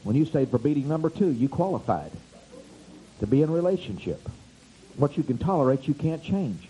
When 0.02 0.16
you 0.16 0.24
stayed 0.24 0.48
for 0.48 0.58
beating 0.58 0.88
number 0.88 1.10
two, 1.10 1.30
you 1.30 1.48
qualified 1.48 2.10
to 3.22 3.26
be 3.28 3.40
in 3.40 3.50
relationship. 3.52 4.20
What 4.96 5.16
you 5.16 5.22
can 5.22 5.38
tolerate, 5.38 5.86
you 5.86 5.94
can't 5.94 6.24
change. 6.24 6.68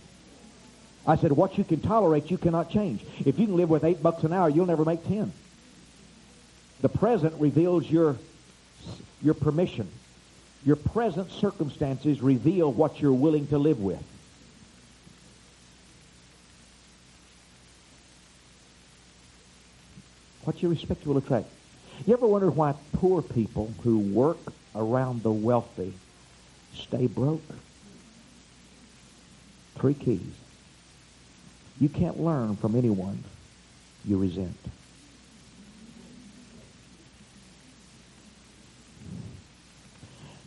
I 1.06 1.16
said, 1.16 1.32
what 1.32 1.56
you 1.56 1.64
can 1.64 1.80
tolerate, 1.80 2.30
you 2.30 2.36
cannot 2.36 2.70
change. 2.70 3.02
If 3.24 3.38
you 3.38 3.46
can 3.46 3.56
live 3.56 3.70
with 3.70 3.84
eight 3.84 4.02
bucks 4.02 4.22
an 4.22 4.34
hour, 4.34 4.50
you'll 4.50 4.66
never 4.66 4.84
make 4.84 5.02
ten. 5.08 5.32
The 6.82 6.90
present 6.90 7.40
reveals 7.40 7.90
your, 7.90 8.18
your 9.22 9.32
permission. 9.32 9.88
Your 10.66 10.76
present 10.76 11.30
circumstances 11.30 12.20
reveal 12.20 12.70
what 12.70 13.00
you're 13.00 13.14
willing 13.14 13.46
to 13.46 13.56
live 13.56 13.80
with. 13.80 14.04
What 20.44 20.62
you 20.62 20.68
respect, 20.68 21.06
you 21.06 21.12
will 21.12 21.18
attract. 21.18 21.46
You 22.06 22.12
ever 22.12 22.26
wonder 22.26 22.50
why 22.50 22.74
poor 22.92 23.22
people 23.22 23.72
who 23.84 23.98
work 23.98 24.38
around 24.74 25.22
the 25.22 25.32
wealthy 25.32 25.94
stay 26.74 27.06
broke? 27.06 27.42
Three 29.76 29.94
keys. 29.94 30.20
You 31.80 31.88
can't 31.88 32.20
learn 32.20 32.56
from 32.56 32.76
anyone 32.76 33.22
you 34.04 34.18
resent. 34.18 34.56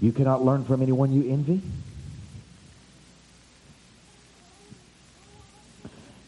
You 0.01 0.12
cannot 0.12 0.44
learn 0.44 0.65
from 0.65 0.82
anyone 0.82 1.12
you 1.13 1.32
envy. 1.32 1.62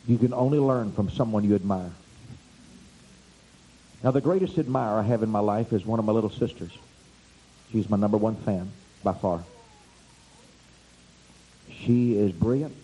You 0.08 0.18
can 0.18 0.34
only 0.34 0.58
learn 0.58 0.94
from 0.94 1.10
someone 1.10 1.44
you 1.44 1.54
admire. 1.54 1.92
Now, 4.04 4.12
the 4.12 4.22
greatest 4.22 4.58
admirer 4.58 5.00
I 5.00 5.04
have 5.04 5.22
in 5.22 5.30
my 5.30 5.40
life 5.40 5.74
is 5.74 5.86
one 5.86 6.00
of 6.00 6.06
my 6.06 6.14
little 6.14 6.30
sisters. 6.30 6.72
She's 7.72 7.90
my 7.90 7.98
number 7.98 8.18
one 8.18 8.36
fan, 8.36 8.72
by 9.04 9.14
far. 9.14 9.44
She 11.88 12.18
is 12.18 12.34
brilliant, 12.34 12.76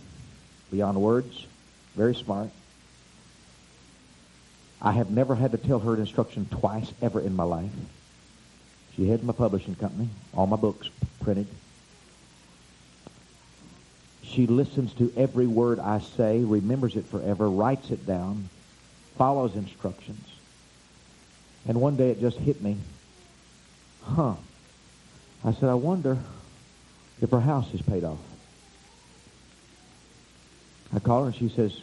beyond 0.71 0.99
words, 1.01 1.45
very 1.93 2.15
smart. 2.15 2.49
I 4.81 4.93
have 4.93 5.11
never 5.11 5.35
had 5.35 5.51
to 5.51 5.57
tell 5.57 5.79
her 5.79 5.93
an 5.93 5.99
instruction 5.99 6.47
twice 6.49 6.89
ever 7.01 7.19
in 7.19 7.35
my 7.35 7.43
life. 7.43 7.69
She 8.95 9.09
heads 9.09 9.21
my 9.21 9.33
publishing 9.33 9.75
company, 9.75 10.07
all 10.33 10.47
my 10.47 10.55
books 10.55 10.89
printed. 11.21 11.47
She 14.21 14.47
listens 14.47 14.93
to 14.93 15.11
every 15.17 15.47
word 15.47 15.79
I 15.79 15.99
say, 15.99 16.39
remembers 16.39 16.95
it 16.95 17.05
forever, 17.05 17.49
writes 17.49 17.91
it 17.91 18.07
down, 18.07 18.47
follows 19.17 19.55
instructions. 19.55 20.25
And 21.67 21.81
one 21.81 21.97
day 21.97 22.11
it 22.11 22.21
just 22.21 22.37
hit 22.37 22.61
me. 22.61 22.77
Huh. 24.03 24.35
I 25.43 25.51
said, 25.51 25.67
I 25.67 25.73
wonder 25.73 26.17
if 27.21 27.31
her 27.31 27.41
house 27.41 27.73
is 27.73 27.81
paid 27.81 28.05
off. 28.05 28.19
I 30.95 30.99
called 30.99 31.23
her 31.23 31.31
and 31.31 31.35
she 31.35 31.55
says, 31.55 31.79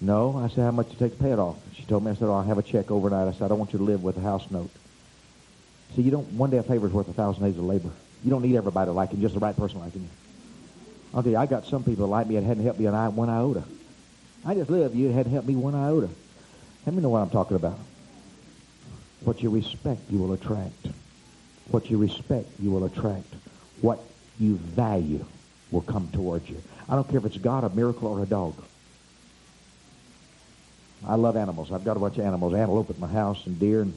no. 0.00 0.36
I 0.36 0.48
said, 0.48 0.64
how 0.64 0.70
much 0.70 0.92
it 0.92 0.98
take 0.98 1.16
to 1.16 1.22
pay 1.22 1.32
it 1.32 1.38
off? 1.38 1.56
She 1.74 1.82
told 1.84 2.04
me, 2.04 2.10
I 2.10 2.14
said, 2.14 2.28
oh, 2.28 2.34
I'll 2.34 2.42
have 2.42 2.58
a 2.58 2.62
check 2.62 2.90
overnight. 2.90 3.28
I 3.28 3.32
said, 3.32 3.42
I 3.42 3.48
don't 3.48 3.58
want 3.58 3.72
you 3.72 3.78
to 3.78 3.84
live 3.84 4.02
with 4.02 4.16
a 4.16 4.20
house 4.20 4.48
note. 4.50 4.70
See, 5.94 6.02
you 6.02 6.10
don't, 6.10 6.30
one 6.32 6.50
day 6.50 6.58
a 6.58 6.62
favor 6.62 6.86
is 6.86 6.92
worth 6.92 7.08
a 7.08 7.12
thousand 7.12 7.44
days 7.44 7.56
of 7.56 7.64
labor. 7.64 7.90
You 8.22 8.30
don't 8.30 8.42
need 8.42 8.56
everybody 8.56 8.90
liking 8.90 9.18
you, 9.18 9.22
just 9.22 9.34
the 9.34 9.40
right 9.40 9.56
person 9.56 9.80
liking 9.80 10.02
you. 10.02 10.08
I'll 11.14 11.22
tell 11.22 11.32
you, 11.32 11.38
I 11.38 11.46
got 11.46 11.66
some 11.66 11.82
people 11.82 12.06
that 12.06 12.10
like 12.10 12.26
me 12.26 12.34
that 12.34 12.44
hadn't 12.44 12.64
helped 12.64 12.78
me 12.78 12.86
an 12.86 12.94
I, 12.94 13.08
one 13.08 13.28
iota. 13.28 13.64
I 14.44 14.54
just 14.54 14.70
live 14.70 14.94
you, 14.94 15.08
hadn't 15.10 15.32
helped 15.32 15.48
me 15.48 15.56
one 15.56 15.74
iota. 15.74 16.08
Let 16.84 16.94
me 16.94 17.02
know 17.02 17.08
what 17.08 17.20
I'm 17.20 17.30
talking 17.30 17.56
about. 17.56 17.78
What 19.24 19.42
you 19.42 19.50
respect, 19.50 20.02
you 20.10 20.18
will 20.18 20.32
attract. 20.32 20.86
What 21.70 21.90
you 21.90 21.98
respect, 21.98 22.48
you 22.60 22.70
will 22.70 22.84
attract. 22.84 23.26
What 23.80 23.98
you 24.38 24.56
value 24.56 25.24
will 25.70 25.82
come 25.82 26.08
towards 26.12 26.48
you. 26.48 26.60
I 26.88 26.94
don't 26.94 27.08
care 27.08 27.18
if 27.18 27.24
it's 27.24 27.38
God, 27.38 27.64
a 27.64 27.70
miracle, 27.70 28.08
or 28.08 28.22
a 28.22 28.26
dog. 28.26 28.54
I 31.06 31.16
love 31.16 31.36
animals. 31.36 31.72
I've 31.72 31.84
got 31.84 31.96
a 31.96 32.00
bunch 32.00 32.18
of 32.18 32.24
animals. 32.24 32.54
Antelope 32.54 32.90
at 32.90 32.98
my 32.98 33.08
house 33.08 33.46
and 33.46 33.58
deer, 33.58 33.82
and, 33.82 33.94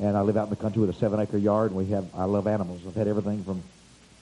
and 0.00 0.16
I 0.16 0.22
live 0.22 0.36
out 0.36 0.44
in 0.44 0.50
the 0.50 0.56
country 0.56 0.80
with 0.80 0.90
a 0.90 0.98
seven-acre 0.98 1.38
yard, 1.38 1.70
and 1.70 1.78
we 1.78 1.86
have. 1.86 2.06
I 2.14 2.24
love 2.24 2.46
animals. 2.46 2.82
I've 2.86 2.94
had 2.94 3.08
everything 3.08 3.44
from 3.44 3.62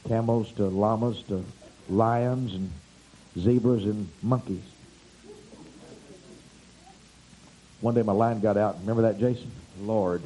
camels 0.06 0.50
to 0.52 0.64
llamas 0.66 1.22
to 1.28 1.44
lions 1.88 2.54
and 2.54 2.70
zebras 3.38 3.84
and 3.84 4.08
monkeys. 4.22 4.62
One 7.80 7.94
day 7.94 8.02
my 8.02 8.12
lion 8.12 8.40
got 8.40 8.56
out. 8.56 8.78
Remember 8.80 9.02
that, 9.02 9.20
Jason? 9.20 9.50
Lord. 9.80 10.22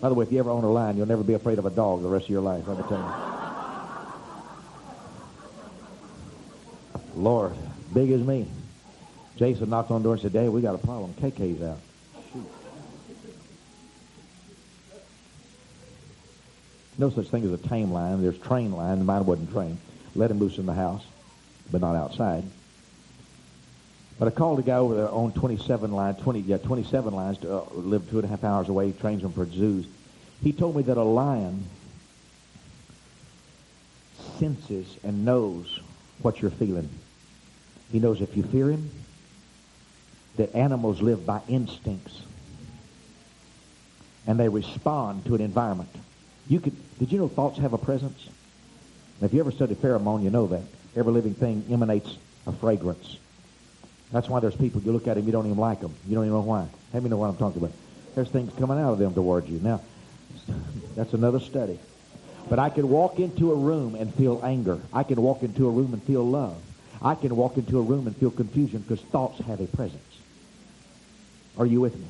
By 0.00 0.10
the 0.10 0.14
way, 0.14 0.26
if 0.26 0.32
you 0.32 0.38
ever 0.38 0.50
own 0.50 0.64
a 0.64 0.70
lion, 0.70 0.96
you'll 0.98 1.06
never 1.06 1.22
be 1.22 1.32
afraid 1.32 1.58
of 1.58 1.64
a 1.64 1.70
dog 1.70 2.02
the 2.02 2.08
rest 2.08 2.26
of 2.26 2.30
your 2.30 2.42
life. 2.42 2.68
Let 2.68 2.76
me 2.76 2.84
tell 2.88 2.98
you. 2.98 3.43
Lord, 7.14 7.54
big 7.92 8.10
as 8.10 8.20
me. 8.20 8.46
Jason 9.36 9.70
knocked 9.70 9.90
on 9.90 10.02
the 10.02 10.04
door 10.04 10.14
and 10.14 10.22
said, 10.22 10.32
Dad, 10.32 10.50
we 10.50 10.60
got 10.60 10.74
a 10.74 10.78
problem. 10.78 11.14
KK's 11.14 11.62
out. 11.62 11.78
No 16.96 17.10
such 17.10 17.26
thing 17.26 17.44
as 17.44 17.52
a 17.52 17.58
tame 17.58 17.92
lion. 17.92 18.22
There's 18.22 18.38
train 18.38 18.72
lion. 18.72 19.04
Mine 19.04 19.26
wasn't 19.26 19.50
trained. 19.52 19.78
Let 20.14 20.30
him 20.30 20.38
loose 20.38 20.58
in 20.58 20.66
the 20.66 20.74
house, 20.74 21.04
but 21.72 21.80
not 21.80 21.96
outside. 21.96 22.44
But 24.18 24.28
I 24.28 24.30
called 24.30 24.60
a 24.60 24.62
guy 24.62 24.76
over 24.76 24.94
there 24.94 25.08
on 25.08 25.32
27 25.32 25.90
lines, 25.90 26.20
20, 26.22 26.40
yeah, 26.40 26.58
27 26.58 27.12
lines, 27.12 27.38
to 27.38 27.52
uh, 27.52 27.64
live 27.72 28.08
two 28.10 28.18
and 28.18 28.24
a 28.24 28.28
half 28.28 28.44
hours 28.44 28.68
away, 28.68 28.92
trains 28.92 29.22
them 29.22 29.32
for 29.32 29.44
zoos. 29.44 29.86
He 30.40 30.52
told 30.52 30.76
me 30.76 30.84
that 30.84 30.96
a 30.96 31.02
lion 31.02 31.64
senses 34.38 34.96
and 35.02 35.24
knows 35.24 35.80
what 36.22 36.40
you're 36.40 36.52
feeling. 36.52 36.88
He 37.92 37.98
knows 37.98 38.20
if 38.20 38.36
you 38.36 38.42
fear 38.42 38.70
him, 38.70 38.90
that 40.36 40.54
animals 40.54 41.00
live 41.00 41.24
by 41.24 41.40
instincts. 41.48 42.20
And 44.26 44.38
they 44.40 44.48
respond 44.48 45.26
to 45.26 45.34
an 45.34 45.40
environment. 45.40 45.90
You 46.48 46.60
could, 46.60 46.74
did 46.98 47.12
you 47.12 47.18
know 47.18 47.28
thoughts 47.28 47.58
have 47.58 47.72
a 47.72 47.78
presence? 47.78 48.28
If 49.22 49.32
you 49.32 49.40
ever 49.40 49.52
studied 49.52 49.80
pheromone, 49.80 50.22
you 50.22 50.30
know 50.30 50.46
that. 50.48 50.62
Every 50.96 51.12
living 51.12 51.34
thing 51.34 51.64
emanates 51.70 52.16
a 52.46 52.52
fragrance. 52.52 53.16
That's 54.12 54.28
why 54.28 54.40
there's 54.40 54.56
people, 54.56 54.80
you 54.82 54.92
look 54.92 55.08
at 55.08 55.16
them, 55.16 55.26
you 55.26 55.32
don't 55.32 55.46
even 55.46 55.58
like 55.58 55.80
them. 55.80 55.94
You 56.06 56.14
don't 56.14 56.24
even 56.24 56.34
know 56.34 56.42
why. 56.42 56.68
Let 56.92 57.02
me 57.02 57.08
know 57.08 57.16
what 57.16 57.30
I'm 57.30 57.36
talking 57.36 57.58
about. 57.58 57.72
There's 58.14 58.28
things 58.28 58.52
coming 58.58 58.78
out 58.78 58.92
of 58.92 58.98
them 58.98 59.14
towards 59.14 59.48
you. 59.48 59.58
Now, 59.60 59.80
that's 60.96 61.12
another 61.14 61.40
study. 61.40 61.78
But 62.48 62.58
I 62.58 62.70
can 62.70 62.88
walk 62.88 63.18
into 63.18 63.50
a 63.52 63.56
room 63.56 63.94
and 63.94 64.14
feel 64.14 64.40
anger. 64.44 64.80
I 64.92 65.02
can 65.02 65.20
walk 65.20 65.42
into 65.42 65.66
a 65.66 65.70
room 65.70 65.94
and 65.94 66.02
feel 66.02 66.28
love. 66.28 66.60
I 67.04 67.14
can 67.14 67.36
walk 67.36 67.58
into 67.58 67.78
a 67.78 67.82
room 67.82 68.06
and 68.06 68.16
feel 68.16 68.30
confusion 68.30 68.80
because 68.80 69.04
thoughts 69.04 69.38
have 69.44 69.60
a 69.60 69.66
presence. 69.66 70.02
Are 71.58 71.66
you 71.66 71.82
with 71.82 71.94
me? 71.94 72.06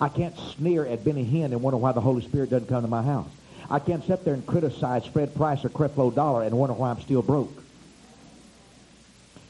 I 0.00 0.08
can't 0.08 0.36
sneer 0.56 0.86
at 0.86 1.04
Benny 1.04 1.24
Hinn 1.24 1.46
and 1.46 1.60
wonder 1.60 1.76
why 1.76 1.92
the 1.92 2.00
Holy 2.00 2.22
Spirit 2.22 2.48
doesn't 2.48 2.68
come 2.68 2.82
to 2.82 2.88
my 2.88 3.02
house. 3.02 3.28
I 3.68 3.78
can't 3.78 4.04
sit 4.06 4.24
there 4.24 4.32
and 4.34 4.44
criticize 4.46 5.04
Fred 5.04 5.34
Price 5.34 5.64
or 5.64 5.68
Creflo 5.68 6.14
Dollar 6.14 6.44
and 6.44 6.56
wonder 6.56 6.74
why 6.74 6.90
I'm 6.90 7.00
still 7.02 7.20
broke. 7.20 7.52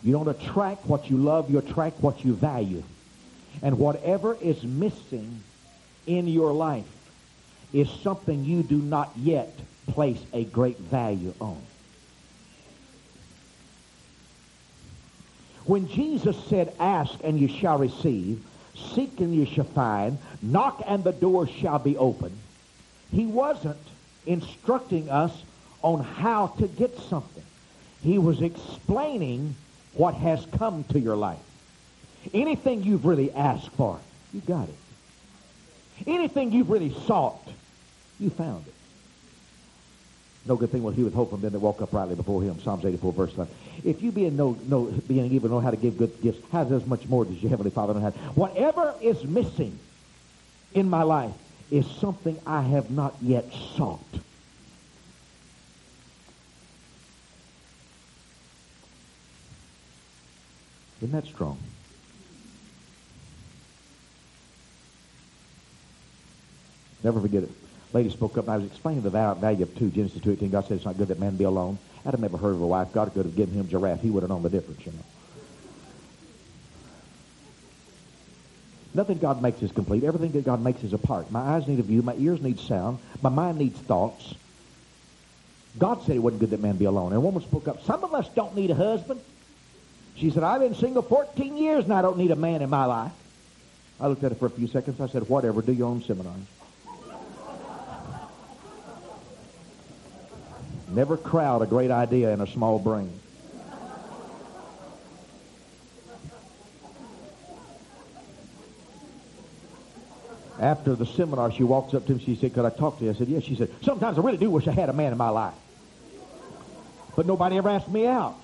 You 0.02 0.12
don't 0.12 0.28
attract 0.28 0.84
what 0.86 1.08
you 1.08 1.18
love, 1.18 1.50
you 1.50 1.58
attract 1.58 2.00
what 2.00 2.24
you 2.24 2.34
value. 2.34 2.82
And 3.62 3.78
whatever 3.78 4.34
is 4.34 4.62
missing 4.64 5.42
in 6.06 6.26
your 6.26 6.52
life 6.52 6.86
is 7.72 7.88
something 8.02 8.44
you 8.44 8.62
do 8.62 8.78
not 8.78 9.12
yet 9.16 9.54
place 9.86 10.20
a 10.32 10.44
great 10.44 10.78
value 10.78 11.34
on. 11.40 11.60
When 15.70 15.86
Jesus 15.86 16.36
said, 16.46 16.74
Ask 16.80 17.14
and 17.22 17.38
you 17.38 17.46
shall 17.46 17.78
receive, 17.78 18.44
seek 18.92 19.20
and 19.20 19.32
you 19.32 19.46
shall 19.46 19.62
find, 19.62 20.18
knock 20.42 20.82
and 20.84 21.04
the 21.04 21.12
door 21.12 21.46
shall 21.46 21.78
be 21.78 21.96
open, 21.96 22.36
he 23.12 23.24
wasn't 23.24 23.78
instructing 24.26 25.08
us 25.08 25.30
on 25.82 26.02
how 26.02 26.48
to 26.58 26.66
get 26.66 26.98
something. 26.98 27.44
He 28.02 28.18
was 28.18 28.42
explaining 28.42 29.54
what 29.94 30.14
has 30.14 30.44
come 30.58 30.82
to 30.88 30.98
your 30.98 31.14
life. 31.14 31.38
Anything 32.34 32.82
you've 32.82 33.06
really 33.06 33.30
asked 33.30 33.70
for, 33.76 34.00
you 34.34 34.40
got 34.40 34.68
it. 34.68 34.74
Anything 36.04 36.50
you've 36.50 36.70
really 36.70 36.92
sought, 37.06 37.46
you 38.18 38.30
found 38.30 38.66
it. 38.66 38.74
No 40.46 40.56
good 40.56 40.70
thing 40.70 40.82
will 40.82 40.90
he 40.90 41.02
with 41.02 41.14
hope 41.14 41.30
from 41.30 41.42
them 41.42 41.52
that 41.52 41.58
walk 41.58 41.80
uprightly 41.80 42.14
before 42.14 42.42
him. 42.42 42.60
Psalms 42.60 42.84
84, 42.84 43.12
verse 43.12 43.32
5. 43.34 43.48
If 43.84 44.02
you 44.02 44.10
being 44.10 44.36
no, 44.36 44.58
no 44.66 44.84
being 44.84 45.28
to 45.40 45.48
know 45.48 45.60
how 45.60 45.70
to 45.70 45.76
give 45.76 45.98
good 45.98 46.20
gifts, 46.22 46.40
how 46.50 46.64
does 46.64 46.86
much 46.86 47.06
more 47.06 47.24
does 47.24 47.42
your 47.42 47.50
heavenly 47.50 47.70
Father 47.70 47.94
know 47.94 48.00
how? 48.00 48.10
Whatever 48.34 48.94
is 49.00 49.22
missing 49.24 49.78
in 50.72 50.88
my 50.88 51.02
life 51.02 51.34
is 51.70 51.86
something 51.86 52.38
I 52.46 52.62
have 52.62 52.90
not 52.90 53.14
yet 53.20 53.52
sought. 53.76 54.00
Isn't 60.98 61.12
that 61.12 61.26
strong? 61.26 61.58
Never 67.02 67.20
forget 67.20 67.44
it. 67.44 67.59
Lady 67.92 68.10
spoke 68.10 68.38
up, 68.38 68.44
and 68.44 68.54
I 68.54 68.56
was 68.58 68.66
explaining 68.66 69.02
the 69.02 69.10
value 69.10 69.62
of 69.62 69.76
two, 69.76 69.90
Genesis 69.90 70.20
2.18. 70.20 70.50
God 70.50 70.66
said 70.66 70.76
it's 70.76 70.84
not 70.84 70.96
good 70.96 71.08
that 71.08 71.18
man 71.18 71.36
be 71.36 71.44
alone. 71.44 71.78
I'd 72.04 72.18
never 72.18 72.36
heard 72.36 72.54
of 72.54 72.62
a 72.62 72.66
wife. 72.66 72.92
God 72.92 73.12
could 73.12 73.26
have 73.26 73.36
given 73.36 73.54
him 73.54 73.68
giraffe. 73.68 74.00
He 74.00 74.10
would 74.10 74.22
have 74.22 74.30
known 74.30 74.42
the 74.42 74.50
difference, 74.50 74.84
you 74.86 74.92
know. 74.92 75.04
Nothing 78.92 79.18
God 79.18 79.40
makes 79.40 79.62
is 79.62 79.70
complete. 79.70 80.02
Everything 80.02 80.32
that 80.32 80.44
God 80.44 80.62
makes 80.62 80.82
is 80.82 80.92
a 80.92 80.98
part. 80.98 81.30
My 81.30 81.40
eyes 81.40 81.68
need 81.68 81.78
a 81.78 81.82
view. 81.82 82.02
My 82.02 82.14
ears 82.16 82.40
need 82.40 82.58
sound. 82.58 82.98
My 83.22 83.28
mind 83.28 83.58
needs 83.58 83.78
thoughts. 83.78 84.34
God 85.78 86.02
said 86.02 86.16
it 86.16 86.18
wasn't 86.18 86.40
good 86.40 86.50
that 86.50 86.60
man 86.60 86.76
be 86.76 86.86
alone. 86.86 87.08
And 87.08 87.16
a 87.16 87.20
woman 87.20 87.42
spoke 87.42 87.68
up, 87.68 87.84
some 87.84 88.02
of 88.02 88.12
us 88.14 88.28
don't 88.34 88.56
need 88.56 88.70
a 88.70 88.74
husband. 88.74 89.20
She 90.16 90.30
said, 90.30 90.42
I've 90.42 90.60
been 90.60 90.74
single 90.74 91.02
14 91.02 91.56
years 91.56 91.84
and 91.84 91.92
I 91.92 92.02
don't 92.02 92.18
need 92.18 92.32
a 92.32 92.36
man 92.36 92.62
in 92.62 92.70
my 92.70 92.84
life. 92.86 93.12
I 94.00 94.08
looked 94.08 94.24
at 94.24 94.32
her 94.32 94.36
for 94.36 94.46
a 94.46 94.50
few 94.50 94.66
seconds. 94.66 95.00
I 95.00 95.06
said, 95.06 95.28
whatever, 95.28 95.62
do 95.62 95.72
your 95.72 95.86
own 95.86 96.02
seminars. 96.02 96.40
Never 100.90 101.16
crowd 101.16 101.62
a 101.62 101.66
great 101.66 101.90
idea 101.90 102.32
in 102.32 102.40
a 102.40 102.46
small 102.46 102.78
brain. 102.78 103.12
After 110.58 110.94
the 110.94 111.06
seminar, 111.06 111.50
she 111.52 111.62
walks 111.62 111.94
up 111.94 112.06
to 112.06 112.14
me. 112.14 112.22
She 112.22 112.36
said, 112.36 112.52
could 112.52 112.66
I 112.66 112.70
talk 112.70 112.98
to 112.98 113.04
you? 113.04 113.10
I 113.10 113.14
said, 113.14 113.28
yes. 113.28 113.44
She 113.44 113.56
said, 113.56 113.70
sometimes 113.82 114.18
I 114.18 114.20
really 114.20 114.36
do 114.36 114.50
wish 114.50 114.68
I 114.68 114.72
had 114.72 114.90
a 114.90 114.92
man 114.92 115.10
in 115.10 115.16
my 115.16 115.30
life. 115.30 115.54
But 117.16 117.26
nobody 117.26 117.56
ever 117.56 117.70
asked 117.70 117.88
me 117.88 118.06
out. 118.06 118.38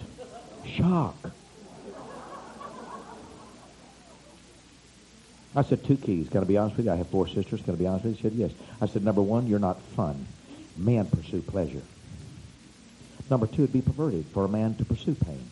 Shock. 0.64 1.30
I 5.54 5.62
said, 5.62 5.84
two 5.84 5.96
keys. 5.96 6.28
Can 6.30 6.40
to 6.40 6.46
be 6.46 6.56
honest 6.56 6.76
with 6.78 6.86
you? 6.86 6.92
I 6.92 6.96
have 6.96 7.08
four 7.08 7.28
sisters. 7.28 7.60
Can 7.60 7.74
to 7.74 7.78
be 7.78 7.86
honest 7.86 8.06
with 8.06 8.14
you? 8.14 8.16
She 8.16 8.22
said, 8.22 8.32
yes. 8.32 8.50
I 8.80 8.86
said, 8.86 9.04
number 9.04 9.22
one, 9.22 9.46
you're 9.46 9.58
not 9.58 9.80
fun. 9.94 10.26
Men 10.76 11.06
pursue 11.06 11.42
pleasure. 11.42 11.82
Number 13.28 13.46
two, 13.46 13.64
it'd 13.64 13.72
be 13.72 13.82
perverted 13.82 14.24
for 14.32 14.44
a 14.44 14.48
man 14.48 14.74
to 14.76 14.84
pursue 14.84 15.14
pain. 15.14 15.50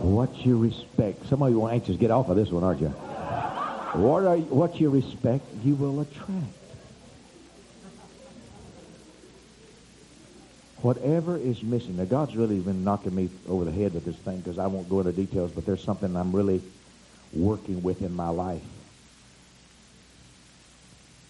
What 0.00 0.46
you 0.46 0.56
respect. 0.56 1.26
Some 1.28 1.42
of 1.42 1.50
you 1.50 1.64
are 1.64 1.72
anxious 1.72 1.96
get 1.96 2.10
off 2.10 2.28
of 2.28 2.36
this 2.36 2.50
one, 2.50 2.62
aren't 2.62 2.80
you? 2.80 2.88
What, 2.88 4.24
are, 4.24 4.36
what 4.36 4.78
you 4.80 4.90
respect, 4.90 5.44
you 5.64 5.74
will 5.74 6.00
attract. 6.00 6.67
Whatever 10.82 11.36
is 11.36 11.62
missing. 11.62 11.96
Now, 11.96 12.04
God's 12.04 12.36
really 12.36 12.60
been 12.60 12.84
knocking 12.84 13.14
me 13.14 13.28
over 13.48 13.64
the 13.64 13.72
head 13.72 13.94
with 13.94 14.04
this 14.04 14.16
thing 14.16 14.38
because 14.38 14.58
I 14.58 14.68
won't 14.68 14.88
go 14.88 15.00
into 15.00 15.12
details, 15.12 15.50
but 15.50 15.66
there's 15.66 15.82
something 15.82 16.16
I'm 16.16 16.32
really 16.32 16.62
working 17.32 17.82
with 17.82 18.00
in 18.00 18.14
my 18.14 18.28
life. 18.28 18.62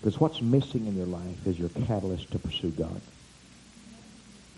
Because 0.01 0.21
what's 0.21 0.41
missing 0.43 0.87
in 0.87 0.97
your 0.97 1.07
life 1.07 1.47
is 1.47 1.59
your 1.59 1.71
catalyst 1.71 2.31
to 2.33 2.39
pursue 2.39 2.71
God. 2.71 3.01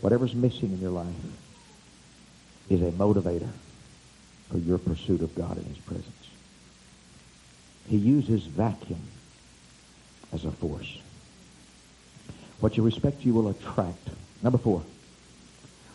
Whatever's 0.00 0.35
missing 0.35 0.72
in 0.72 0.81
your 0.81 0.90
life 0.90 1.14
is 2.68 2.83
a 2.83 2.90
motivator 2.92 3.48
for 4.50 4.59
your 4.59 4.79
pursuit 4.79 5.22
of 5.22 5.35
God 5.35 5.57
in 5.57 5.64
his 5.64 5.79
presence. 5.79 6.07
He 7.88 7.96
uses 7.96 8.42
vacuum 8.42 9.00
as 10.33 10.44
a 10.44 10.50
force. 10.50 10.98
What 12.61 12.76
you 12.76 12.83
respect, 12.83 13.24
you 13.24 13.35
will 13.35 13.48
attract. 13.48 14.09
Number 14.42 14.59
four, 14.59 14.83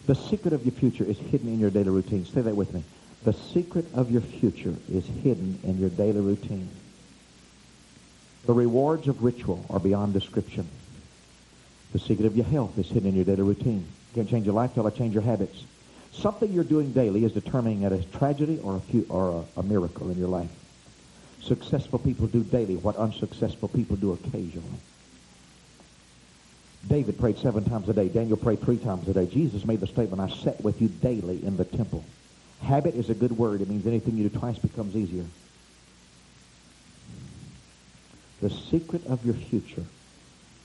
the 0.05 0.15
secret 0.15 0.53
of 0.53 0.63
your 0.65 0.73
future 0.73 1.03
is 1.03 1.17
hidden 1.17 1.47
in 1.47 1.59
your 1.59 1.71
daily 1.71 1.89
routine. 1.89 2.25
Say 2.25 2.41
that 2.41 2.55
with 2.55 2.73
me. 2.73 2.83
The 3.23 3.33
secret 3.33 3.85
of 3.95 4.11
your 4.11 4.21
future 4.21 4.75
is 4.91 5.05
hidden 5.23 5.59
in 5.63 5.79
your 5.79 5.89
daily 5.89 6.21
routine. 6.21 6.69
The 8.45 8.53
rewards 8.53 9.07
of 9.07 9.23
ritual 9.23 9.65
are 9.69 9.79
beyond 9.79 10.13
description. 10.13 10.67
The 11.93 11.99
secret 11.99 12.27
of 12.27 12.35
your 12.35 12.45
health 12.45 12.77
is 12.77 12.87
hidden 12.87 13.09
in 13.09 13.15
your 13.15 13.25
daily 13.25 13.41
routine. 13.41 13.79
You 13.79 14.15
can't 14.15 14.29
change 14.29 14.45
your 14.45 14.53
life 14.53 14.75
till 14.75 14.85
I 14.85 14.91
change 14.91 15.15
your 15.15 15.23
habits. 15.23 15.63
Something 16.13 16.53
you're 16.53 16.63
doing 16.63 16.91
daily 16.91 17.25
is 17.25 17.31
determining 17.31 17.83
a 17.85 18.03
tragedy 18.03 18.59
or 18.63 18.75
a, 18.77 18.79
few, 18.79 19.05
or 19.09 19.43
a, 19.57 19.59
a 19.59 19.63
miracle 19.63 20.11
in 20.11 20.19
your 20.19 20.27
life. 20.27 20.51
Successful 21.41 21.99
people 21.99 22.27
do 22.27 22.43
daily 22.43 22.75
what 22.75 22.95
unsuccessful 22.95 23.69
people 23.69 23.95
do 23.95 24.13
occasionally. 24.13 24.79
David 26.87 27.17
prayed 27.19 27.37
seven 27.39 27.63
times 27.65 27.89
a 27.89 27.93
day. 27.93 28.09
Daniel 28.09 28.37
prayed 28.37 28.61
three 28.61 28.77
times 28.77 29.07
a 29.07 29.13
day. 29.13 29.25
Jesus 29.25 29.65
made 29.65 29.79
the 29.79 29.87
statement, 29.87 30.21
I 30.21 30.33
sat 30.35 30.61
with 30.61 30.81
you 30.81 30.87
daily 30.87 31.43
in 31.43 31.57
the 31.57 31.65
temple. 31.65 32.03
Habit 32.61 32.95
is 32.95 33.09
a 33.09 33.15
good 33.15 33.37
word. 33.37 33.61
It 33.61 33.69
means 33.69 33.87
anything 33.87 34.17
you 34.17 34.29
do 34.29 34.39
twice 34.39 34.57
becomes 34.57 34.95
easier. 34.95 35.25
The 38.41 38.49
secret 38.49 39.05
of 39.07 39.25
your 39.25 39.33
future 39.33 39.85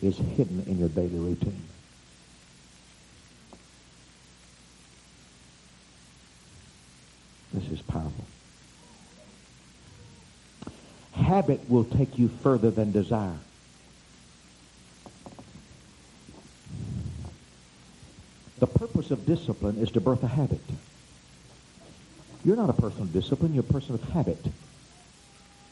is 0.02 0.16
hidden 0.16 0.64
in 0.66 0.78
your 0.78 0.88
daily 0.88 1.18
routine. 1.18 1.62
This 7.54 7.70
is 7.70 7.82
powerful. 7.82 8.24
Habit 11.12 11.68
will 11.68 11.84
take 11.84 12.18
you 12.18 12.28
further 12.28 12.70
than 12.70 12.92
desire. 12.92 13.38
The 18.60 18.66
purpose 18.66 19.10
of 19.10 19.26
discipline 19.26 19.78
is 19.78 19.90
to 19.92 20.00
birth 20.00 20.22
a 20.22 20.28
habit. 20.28 20.60
You're 22.44 22.56
not 22.56 22.70
a 22.70 22.74
person 22.74 23.02
of 23.02 23.12
discipline, 23.12 23.54
you're 23.54 23.64
a 23.68 23.72
person 23.72 23.94
of 23.94 24.02
habit. 24.10 24.42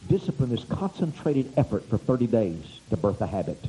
Discipline 0.08 0.52
is 0.52 0.64
concentrated 0.64 1.52
effort 1.58 1.86
for 1.88 1.98
30 1.98 2.26
days 2.26 2.64
to 2.88 2.96
birth 2.96 3.20
a 3.20 3.26
habit. 3.26 3.62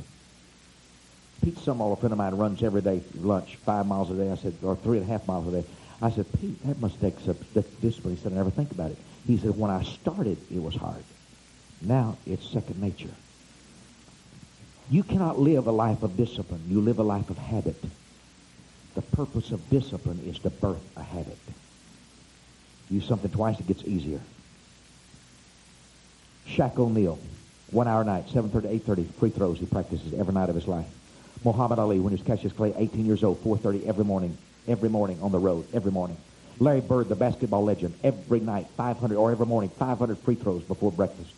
Pete 1.42 1.58
Summerall, 1.58 1.92
a 1.92 1.96
friend 1.96 2.12
of 2.12 2.18
mine, 2.18 2.34
runs 2.34 2.62
every 2.62 2.80
day 2.80 3.02
lunch, 3.14 3.56
five 3.56 3.86
miles 3.86 4.10
a 4.10 4.14
day. 4.14 4.30
I 4.30 4.36
said, 4.36 4.54
or 4.62 4.76
three 4.76 4.98
and 4.98 5.06
a 5.06 5.10
half 5.10 5.26
miles 5.26 5.46
a 5.48 5.62
day. 5.62 5.68
I 6.02 6.10
said, 6.10 6.26
Pete, 6.40 6.66
that 6.66 6.80
must 6.80 6.98
take 7.00 7.20
some 7.20 7.36
discipline. 7.82 8.16
He 8.16 8.22
said, 8.22 8.32
I 8.32 8.36
never 8.36 8.50
think 8.50 8.70
about 8.70 8.90
it. 8.90 8.98
He 9.26 9.36
said, 9.36 9.56
when 9.56 9.70
I 9.70 9.82
started, 9.82 10.38
it 10.50 10.62
was 10.62 10.74
hard. 10.74 11.04
Now 11.82 12.16
it's 12.26 12.48
second 12.48 12.80
nature. 12.80 13.10
You 14.90 15.02
cannot 15.02 15.38
live 15.38 15.66
a 15.66 15.72
life 15.72 16.02
of 16.02 16.16
discipline. 16.16 16.62
You 16.68 16.80
live 16.80 16.98
a 16.98 17.02
life 17.02 17.28
of 17.28 17.36
habit. 17.36 17.82
The 18.94 19.02
purpose 19.02 19.52
of 19.52 19.70
discipline 19.70 20.20
is 20.26 20.38
to 20.40 20.50
birth 20.50 20.82
a 20.96 21.02
habit. 21.02 21.38
Use 22.90 23.06
something 23.06 23.30
twice, 23.30 23.58
it 23.60 23.66
gets 23.66 23.84
easier. 23.84 24.20
Shaq 26.48 26.76
O'Neal, 26.78 27.18
one 27.70 27.86
hour 27.86 28.02
night, 28.02 28.26
7.30 28.28 28.80
8.30, 28.80 29.14
free 29.14 29.30
throws 29.30 29.58
he 29.58 29.66
practices 29.66 30.12
every 30.18 30.34
night 30.34 30.48
of 30.48 30.56
his 30.56 30.66
life. 30.66 30.86
Muhammad 31.44 31.78
Ali, 31.78 32.00
when 32.00 32.12
he 32.12 32.20
was 32.20 32.26
Cassius 32.26 32.52
Clay, 32.52 32.74
18 32.76 33.06
years 33.06 33.22
old, 33.22 33.42
4.30 33.44 33.86
every 33.86 34.04
morning, 34.04 34.36
every 34.66 34.88
morning 34.88 35.18
on 35.22 35.30
the 35.30 35.38
road, 35.38 35.66
every 35.72 35.92
morning. 35.92 36.16
Larry 36.58 36.80
Bird, 36.80 37.08
the 37.08 37.14
basketball 37.14 37.64
legend, 37.64 37.94
every 38.04 38.40
night, 38.40 38.66
500, 38.76 39.16
or 39.16 39.30
every 39.30 39.46
morning, 39.46 39.70
500 39.78 40.18
free 40.18 40.34
throws 40.34 40.62
before 40.64 40.92
breakfast. 40.92 41.32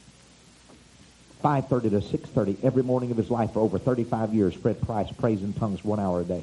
5.30 1.45 1.83
to 1.83 2.19
6.30 2.19 2.57
every 2.65 2.83
morning 2.83 3.11
of 3.11 3.17
his 3.17 3.31
life 3.31 3.53
for 3.53 3.61
over 3.61 3.79
35 3.79 4.33
years. 4.35 4.55
Fred 4.55 4.81
Price 4.81 5.11
prays 5.13 5.43
in 5.43 5.53
tongues 5.53 5.85
one 5.85 6.01
hour 6.01 6.21
a 6.21 6.25
day. 6.25 6.43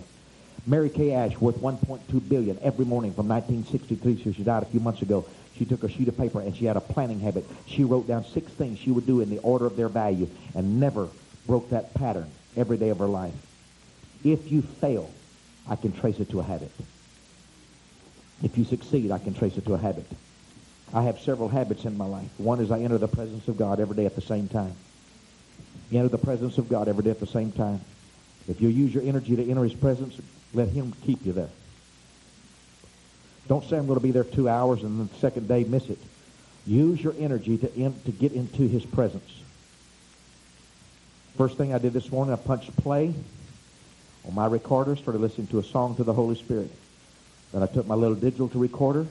Mary 0.70 0.92
Kay 0.92 1.14
Ash 1.14 1.36
worth 1.38 1.56
1.2 1.56 2.30
billion 2.30 2.60
every 2.62 2.86
morning 2.86 3.12
from 3.12 3.28
1963 3.28 4.24
so 4.24 4.32
she 4.32 4.44
died 4.44 4.62
a 4.62 4.68
few 4.68 4.80
months 4.80 5.02
ago. 5.02 5.26
She 5.58 5.66
took 5.66 5.84
a 5.84 5.90
sheet 5.90 6.08
of 6.08 6.16
paper 6.16 6.42
and 6.42 6.56
she 6.56 6.66
had 6.66 6.78
a 6.78 6.82
planning 6.82 7.20
habit. 7.20 7.44
She 7.66 7.84
wrote 7.84 8.08
down 8.08 8.24
six 8.24 8.52
things 8.52 8.78
she 8.78 8.92
would 8.92 9.08
do 9.08 9.22
in 9.22 9.32
the 9.32 9.40
order 9.40 9.66
of 9.66 9.76
their 9.76 9.90
value 9.90 10.30
and 10.54 10.80
never 10.80 11.10
broke 11.48 11.72
that 11.72 11.96
pattern 11.96 12.30
every 12.56 12.78
day 12.78 12.90
of 12.90 13.00
her 13.00 13.08
life. 13.08 13.34
If 14.24 14.52
you 14.52 14.62
fail, 14.62 15.10
I 15.68 15.76
can 15.76 15.92
trace 15.92 16.20
it 16.20 16.30
to 16.30 16.40
a 16.40 16.44
habit. 16.44 16.72
If 18.44 18.56
you 18.56 18.64
succeed, 18.64 19.12
I 19.12 19.18
can 19.18 19.34
trace 19.34 19.58
it 19.58 19.66
to 19.66 19.74
a 19.74 19.78
habit. 19.80 20.06
I 20.94 21.02
have 21.02 21.20
several 21.20 21.50
habits 21.50 21.86
in 21.86 21.98
my 21.98 22.06
life. 22.06 22.30
One 22.38 22.60
is 22.60 22.70
I 22.70 22.80
enter 22.80 23.00
the 23.00 23.08
presence 23.08 23.48
of 23.48 23.58
God 23.58 23.80
every 23.80 23.96
day 23.96 24.06
at 24.06 24.16
the 24.16 24.22
same 24.22 24.48
time. 24.48 24.76
You 25.90 25.98
enter 25.98 26.10
the 26.10 26.20
presence 26.20 26.60
of 26.60 26.70
God 26.70 26.88
every 26.88 27.04
day 27.04 27.10
at 27.10 27.20
the 27.20 27.28
same 27.28 27.52
time. 27.52 27.82
If 28.48 28.62
you 28.62 28.70
use 28.70 28.94
your 28.94 29.04
energy 29.04 29.36
to 29.36 29.50
enter 29.50 29.64
his 29.64 29.74
presence, 29.74 30.20
let 30.54 30.70
him 30.70 30.94
keep 31.06 31.26
you 31.26 31.34
there. 31.34 31.50
Don't 33.48 33.64
say 33.66 33.78
I'm 33.78 33.88
going 33.88 34.00
to 34.00 34.04
be 34.04 34.12
there 34.12 34.24
two 34.24 34.48
hours 34.48 34.84
and 34.84 35.10
the 35.10 35.16
second 35.18 35.48
day 35.48 35.64
miss 35.64 35.90
it. 35.90 35.98
Use 36.66 37.02
your 37.02 37.16
energy 37.20 37.58
to, 37.58 37.74
in, 37.74 38.00
to 38.02 38.12
get 38.12 38.32
into 38.34 38.68
his 38.68 38.86
presence. 38.86 39.30
First 41.38 41.58
thing 41.58 41.74
I 41.74 41.78
did 41.78 41.94
this 41.94 42.12
morning, 42.12 42.34
I 42.34 42.38
punched 42.38 42.76
play 42.78 43.14
on 44.28 44.36
my 44.36 44.46
recorder, 44.46 44.96
started 44.96 45.22
listening 45.22 45.48
to 45.48 45.60
a 45.60 45.64
song 45.64 45.96
to 45.96 46.04
the 46.04 46.14
Holy 46.14 46.36
Spirit. 46.36 46.70
Then 47.54 47.64
I 47.64 47.66
took 47.66 47.88
my 47.88 47.96
little 47.96 48.16
digital 48.16 48.48
recorder. 48.50 49.08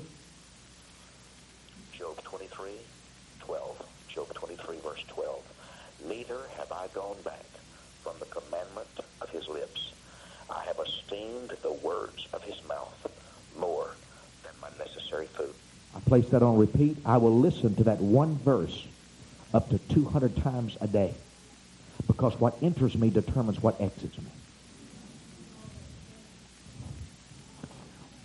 Job 1.93 2.23
23, 2.23 2.71
12. 3.41 3.87
Job 4.09 4.35
23, 4.35 4.77
verse 4.85 5.05
12. 5.09 5.43
Neither 6.09 6.39
have 6.59 6.71
I 6.71 6.87
gone 6.95 7.17
back 7.25 7.47
from 8.05 8.15
the 8.21 8.27
commandment 8.27 8.59
of 12.33 12.43
his 12.43 12.57
mouth 12.69 13.07
more 13.59 13.91
than 14.43 14.53
my 14.61 14.69
necessary 14.85 15.27
food. 15.27 15.55
more 15.95 16.01
place 16.01 16.29
that 16.31 16.43
on 16.43 16.59
repeat. 16.59 16.97
I 17.05 17.17
will 17.17 17.39
listen 17.39 17.75
to 17.77 17.85
that 17.85 17.99
one 17.99 18.37
verse 18.39 18.87
up 19.55 19.71
to 19.71 19.79
200 19.79 20.37
times 20.37 20.77
a 20.81 20.87
day 20.87 21.15
because 22.07 22.39
what 22.39 22.57
enters 22.63 22.97
me 22.97 23.11
determines 23.11 23.63
what 23.63 23.81
exits 23.81 24.17
me. 24.19 24.31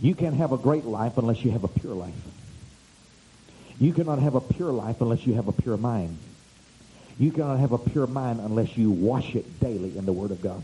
You 0.02 0.16
can't 0.16 0.36
have 0.36 0.52
a 0.52 0.58
great 0.58 0.84
life 0.84 1.18
unless 1.18 1.44
you 1.46 1.52
have 1.52 1.64
a 1.64 1.70
pure 1.70 1.96
life. 1.96 2.14
You 3.80 3.94
cannot 3.94 4.20
have 4.20 4.36
a 4.36 4.42
pure 4.42 4.72
life 4.72 5.00
unless 5.02 5.26
you 5.26 5.34
have 5.36 5.48
a 5.48 5.54
pure 5.54 5.78
mind. 5.78 6.18
You 7.18 7.32
cannot 7.32 7.60
have 7.60 7.72
a 7.72 7.78
pure 7.78 8.08
mind 8.08 8.40
unless 8.42 8.78
you 8.78 8.92
wash 8.92 9.36
it 9.36 9.60
daily 9.60 9.98
in 9.98 10.06
the 10.06 10.14
Word 10.14 10.32
of 10.32 10.42
God. 10.42 10.62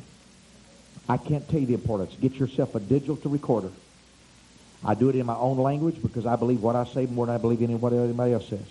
I 1.09 1.17
can't 1.17 1.49
tell 1.49 1.59
you 1.59 1.65
the 1.65 1.73
importance. 1.73 2.15
Get 2.21 2.35
yourself 2.35 2.75
a 2.75 2.79
digital 2.79 3.17
to 3.17 3.29
recorder. 3.29 3.71
I 4.85 4.93
do 4.93 5.09
it 5.09 5.15
in 5.15 5.25
my 5.25 5.35
own 5.35 5.57
language 5.57 6.01
because 6.01 6.25
I 6.25 6.35
believe 6.35 6.61
what 6.61 6.75
I 6.75 6.85
say 6.85 7.07
more 7.07 7.25
than 7.25 7.35
I 7.35 7.39
believe 7.39 7.61
anybody 7.61 7.97
else 8.31 8.47
says. 8.47 8.65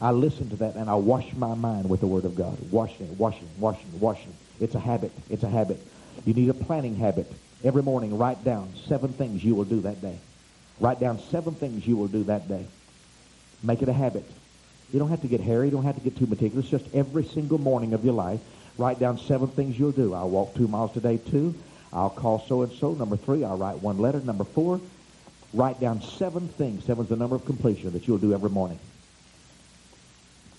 I 0.00 0.10
listen 0.10 0.50
to 0.50 0.56
that 0.56 0.74
and 0.74 0.90
I 0.90 0.94
wash 0.96 1.32
my 1.34 1.54
mind 1.54 1.88
with 1.88 2.00
the 2.00 2.06
Word 2.06 2.24
of 2.24 2.34
God. 2.34 2.58
Washing, 2.70 3.16
washing, 3.18 3.48
washing, 3.58 4.00
washing. 4.00 4.34
It's 4.60 4.74
a 4.74 4.80
habit. 4.80 5.12
It's 5.30 5.44
a 5.44 5.48
habit. 5.48 5.80
You 6.26 6.34
need 6.34 6.48
a 6.48 6.54
planning 6.54 6.96
habit. 6.96 7.30
Every 7.62 7.82
morning, 7.82 8.18
write 8.18 8.42
down 8.42 8.72
seven 8.88 9.12
things 9.12 9.44
you 9.44 9.54
will 9.54 9.64
do 9.64 9.80
that 9.82 10.02
day. 10.02 10.18
Write 10.80 10.98
down 10.98 11.20
seven 11.30 11.54
things 11.54 11.86
you 11.86 11.96
will 11.96 12.08
do 12.08 12.24
that 12.24 12.48
day. 12.48 12.66
Make 13.62 13.82
it 13.82 13.88
a 13.88 13.92
habit. 13.92 14.24
You 14.92 14.98
don't 14.98 15.10
have 15.10 15.20
to 15.22 15.28
get 15.28 15.40
hairy. 15.40 15.66
You 15.66 15.72
don't 15.72 15.84
have 15.84 15.96
to 15.96 16.00
get 16.00 16.16
too 16.16 16.26
meticulous. 16.26 16.66
Just 16.68 16.86
every 16.94 17.24
single 17.24 17.58
morning 17.58 17.92
of 17.92 18.04
your 18.04 18.14
life, 18.14 18.40
write 18.78 18.98
down 18.98 19.18
seven 19.18 19.48
things 19.48 19.78
you'll 19.78 19.92
do. 19.92 20.14
I'll 20.14 20.30
walk 20.30 20.54
two 20.54 20.68
miles 20.68 20.92
today, 20.92 21.18
two. 21.18 21.54
I'll 21.92 22.10
call 22.10 22.44
so-and-so. 22.46 22.94
Number 22.94 23.16
three, 23.16 23.44
I'll 23.44 23.56
write 23.56 23.82
one 23.82 23.98
letter. 23.98 24.20
Number 24.20 24.44
four, 24.44 24.80
write 25.52 25.80
down 25.80 26.02
seven 26.02 26.48
things. 26.48 26.84
Seven's 26.84 27.08
the 27.08 27.16
number 27.16 27.36
of 27.36 27.44
completion 27.44 27.92
that 27.92 28.06
you'll 28.06 28.18
do 28.18 28.32
every 28.32 28.50
morning. 28.50 28.78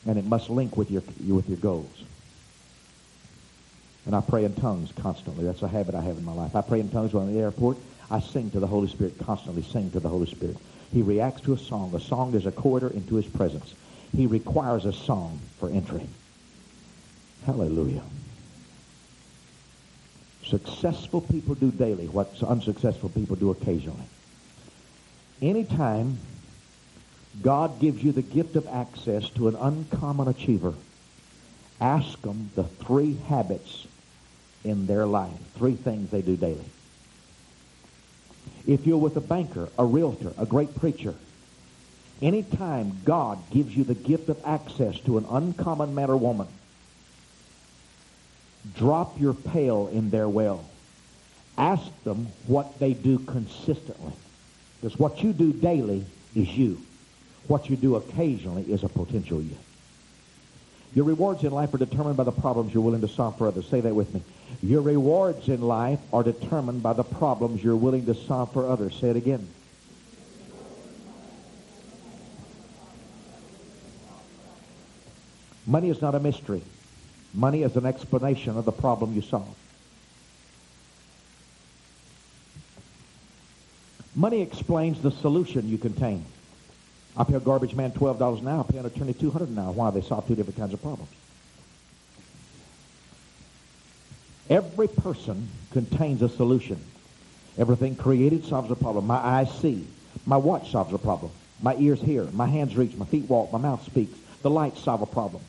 And 0.05 0.17
it 0.17 0.25
must 0.25 0.49
link 0.49 0.75
with 0.77 0.91
your, 0.91 1.03
with 1.27 1.47
your 1.47 1.57
goals. 1.57 2.03
And 4.05 4.15
I 4.15 4.21
pray 4.21 4.45
in 4.45 4.55
tongues 4.55 4.91
constantly. 4.91 5.45
That's 5.45 5.61
a 5.61 5.67
habit 5.67 5.95
I 5.95 6.01
have 6.01 6.17
in 6.17 6.25
my 6.25 6.33
life. 6.33 6.55
I 6.55 6.61
pray 6.61 6.79
in 6.79 6.89
tongues 6.89 7.13
when 7.13 7.23
I'm 7.23 7.29
in 7.29 7.35
the 7.35 7.41
airport. 7.41 7.77
I 8.09 8.19
sing 8.19 8.49
to 8.51 8.59
the 8.59 8.67
Holy 8.67 8.87
Spirit 8.87 9.17
constantly. 9.19 9.61
Sing 9.61 9.91
to 9.91 9.99
the 9.99 10.09
Holy 10.09 10.25
Spirit. 10.25 10.57
He 10.91 11.01
reacts 11.01 11.41
to 11.41 11.53
a 11.53 11.57
song. 11.57 11.93
A 11.95 11.99
song 11.99 12.33
is 12.33 12.45
a 12.45 12.51
corridor 12.51 12.89
into 12.89 13.15
his 13.15 13.27
presence. 13.27 13.73
He 14.15 14.25
requires 14.25 14.85
a 14.85 14.91
song 14.91 15.39
for 15.59 15.69
entry. 15.69 16.05
Hallelujah. 17.45 18.03
Successful 20.45 21.21
people 21.21 21.55
do 21.55 21.71
daily 21.71 22.07
what 22.07 22.41
unsuccessful 22.43 23.09
people 23.09 23.35
do 23.35 23.51
occasionally. 23.51 24.03
Anytime 25.41 26.17
God 27.41 27.79
gives 27.79 28.03
you 28.03 28.11
the 28.11 28.21
gift 28.21 28.55
of 28.55 28.67
access 28.67 29.29
to 29.31 29.47
an 29.47 29.55
uncommon 29.55 30.27
achiever, 30.27 30.73
ask 31.79 32.21
them 32.21 32.51
the 32.55 32.63
three 32.63 33.15
habits 33.27 33.87
in 34.63 34.85
their 34.85 35.05
life, 35.07 35.31
three 35.55 35.75
things 35.75 36.11
they 36.11 36.21
do 36.21 36.35
daily. 36.35 36.65
If 38.67 38.85
you're 38.85 38.97
with 38.97 39.17
a 39.17 39.21
banker, 39.21 39.69
a 39.79 39.85
realtor, 39.85 40.33
a 40.37 40.45
great 40.45 40.75
preacher, 40.75 41.15
anytime 42.21 42.99
God 43.05 43.39
gives 43.49 43.75
you 43.75 43.83
the 43.83 43.95
gift 43.95 44.29
of 44.29 44.39
access 44.45 44.99
to 45.01 45.17
an 45.17 45.25
uncommon 45.29 45.95
man 45.95 46.11
or 46.11 46.17
woman, 46.17 46.47
drop 48.75 49.19
your 49.19 49.33
pail 49.33 49.89
in 49.91 50.09
their 50.09 50.29
well. 50.29 50.63
Ask 51.57 51.83
them 52.03 52.27
what 52.47 52.79
they 52.79 52.93
do 52.93 53.19
consistently. 53.19 54.13
Because 54.79 54.97
what 54.97 55.23
you 55.23 55.33
do 55.33 55.53
daily 55.53 56.05
is 56.35 56.47
you. 56.49 56.81
What 57.47 57.69
you 57.69 57.75
do 57.75 57.95
occasionally 57.95 58.63
is 58.63 58.83
a 58.83 58.89
potential 58.89 59.41
you. 59.41 59.57
Your 60.93 61.05
rewards 61.05 61.43
in 61.43 61.51
life 61.51 61.73
are 61.73 61.77
determined 61.77 62.17
by 62.17 62.23
the 62.23 62.31
problems 62.31 62.73
you're 62.73 62.83
willing 62.83 63.01
to 63.01 63.07
solve 63.07 63.37
for 63.37 63.47
others. 63.47 63.67
Say 63.67 63.79
that 63.81 63.95
with 63.95 64.13
me. 64.13 64.21
Your 64.61 64.81
rewards 64.81 65.47
in 65.47 65.61
life 65.61 65.99
are 66.11 66.23
determined 66.23 66.83
by 66.83 66.93
the 66.93 67.03
problems 67.03 67.63
you're 67.63 67.75
willing 67.75 68.05
to 68.07 68.13
solve 68.13 68.51
for 68.51 68.67
others. 68.67 68.95
Say 68.99 69.09
it 69.09 69.15
again. 69.15 69.47
Money 75.65 75.89
is 75.89 76.01
not 76.01 76.15
a 76.15 76.19
mystery. 76.19 76.61
Money 77.33 77.63
is 77.63 77.75
an 77.75 77.85
explanation 77.85 78.57
of 78.57 78.65
the 78.65 78.71
problem 78.71 79.13
you 79.13 79.21
solve. 79.21 79.55
Money 84.15 84.41
explains 84.41 85.01
the 85.01 85.11
solution 85.11 85.69
you 85.69 85.77
contain. 85.77 86.25
I 87.15 87.23
pay 87.23 87.35
a 87.35 87.39
garbage 87.39 87.73
man 87.73 87.91
$12 87.91 88.39
an 88.39 88.47
hour. 88.47 88.65
I 88.67 88.71
pay 88.71 88.77
an 88.77 88.85
attorney 88.85 89.13
200 89.13 89.49
an 89.49 89.59
hour. 89.59 89.71
Why? 89.71 89.89
They 89.91 90.01
solve 90.01 90.27
two 90.27 90.35
different 90.35 90.57
kinds 90.57 90.73
of 90.73 90.81
problems. 90.81 91.09
Every 94.49 94.89
person 94.89 95.47
contains 95.71 96.21
a 96.21 96.27
solution. 96.27 96.79
Everything 97.57 97.95
created 97.95 98.45
solves 98.45 98.69
a 98.69 98.75
problem. 98.75 99.07
My 99.07 99.15
eyes 99.15 99.49
see. 99.59 99.87
My 100.25 100.37
watch 100.37 100.71
solves 100.71 100.93
a 100.93 100.97
problem. 100.97 101.31
My 101.61 101.75
ears 101.75 102.01
hear. 102.01 102.25
My 102.25 102.47
hands 102.47 102.75
reach. 102.75 102.95
My 102.95 103.05
feet 103.05 103.29
walk. 103.29 103.53
My 103.53 103.59
mouth 103.59 103.85
speaks. 103.85 104.17
The 104.41 104.49
lights 104.49 104.81
solve 104.81 105.01
a 105.01 105.05
problem. 105.05 105.41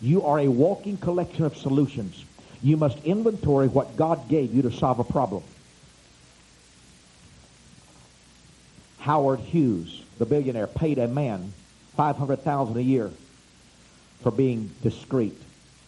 You 0.00 0.24
are 0.24 0.40
a 0.40 0.48
walking 0.48 0.96
collection 0.96 1.44
of 1.44 1.56
solutions. 1.56 2.24
You 2.62 2.76
must 2.76 3.02
inventory 3.04 3.68
what 3.68 3.96
God 3.96 4.28
gave 4.28 4.54
you 4.54 4.62
to 4.62 4.72
solve 4.72 4.98
a 4.98 5.04
problem. 5.04 5.42
Howard 9.00 9.40
Hughes, 9.40 10.02
the 10.18 10.26
billionaire, 10.26 10.66
paid 10.66 10.98
a 10.98 11.08
man 11.08 11.52
500000 11.96 12.76
a 12.76 12.82
year 12.82 13.10
for 14.22 14.30
being 14.30 14.70
discreet. 14.82 15.36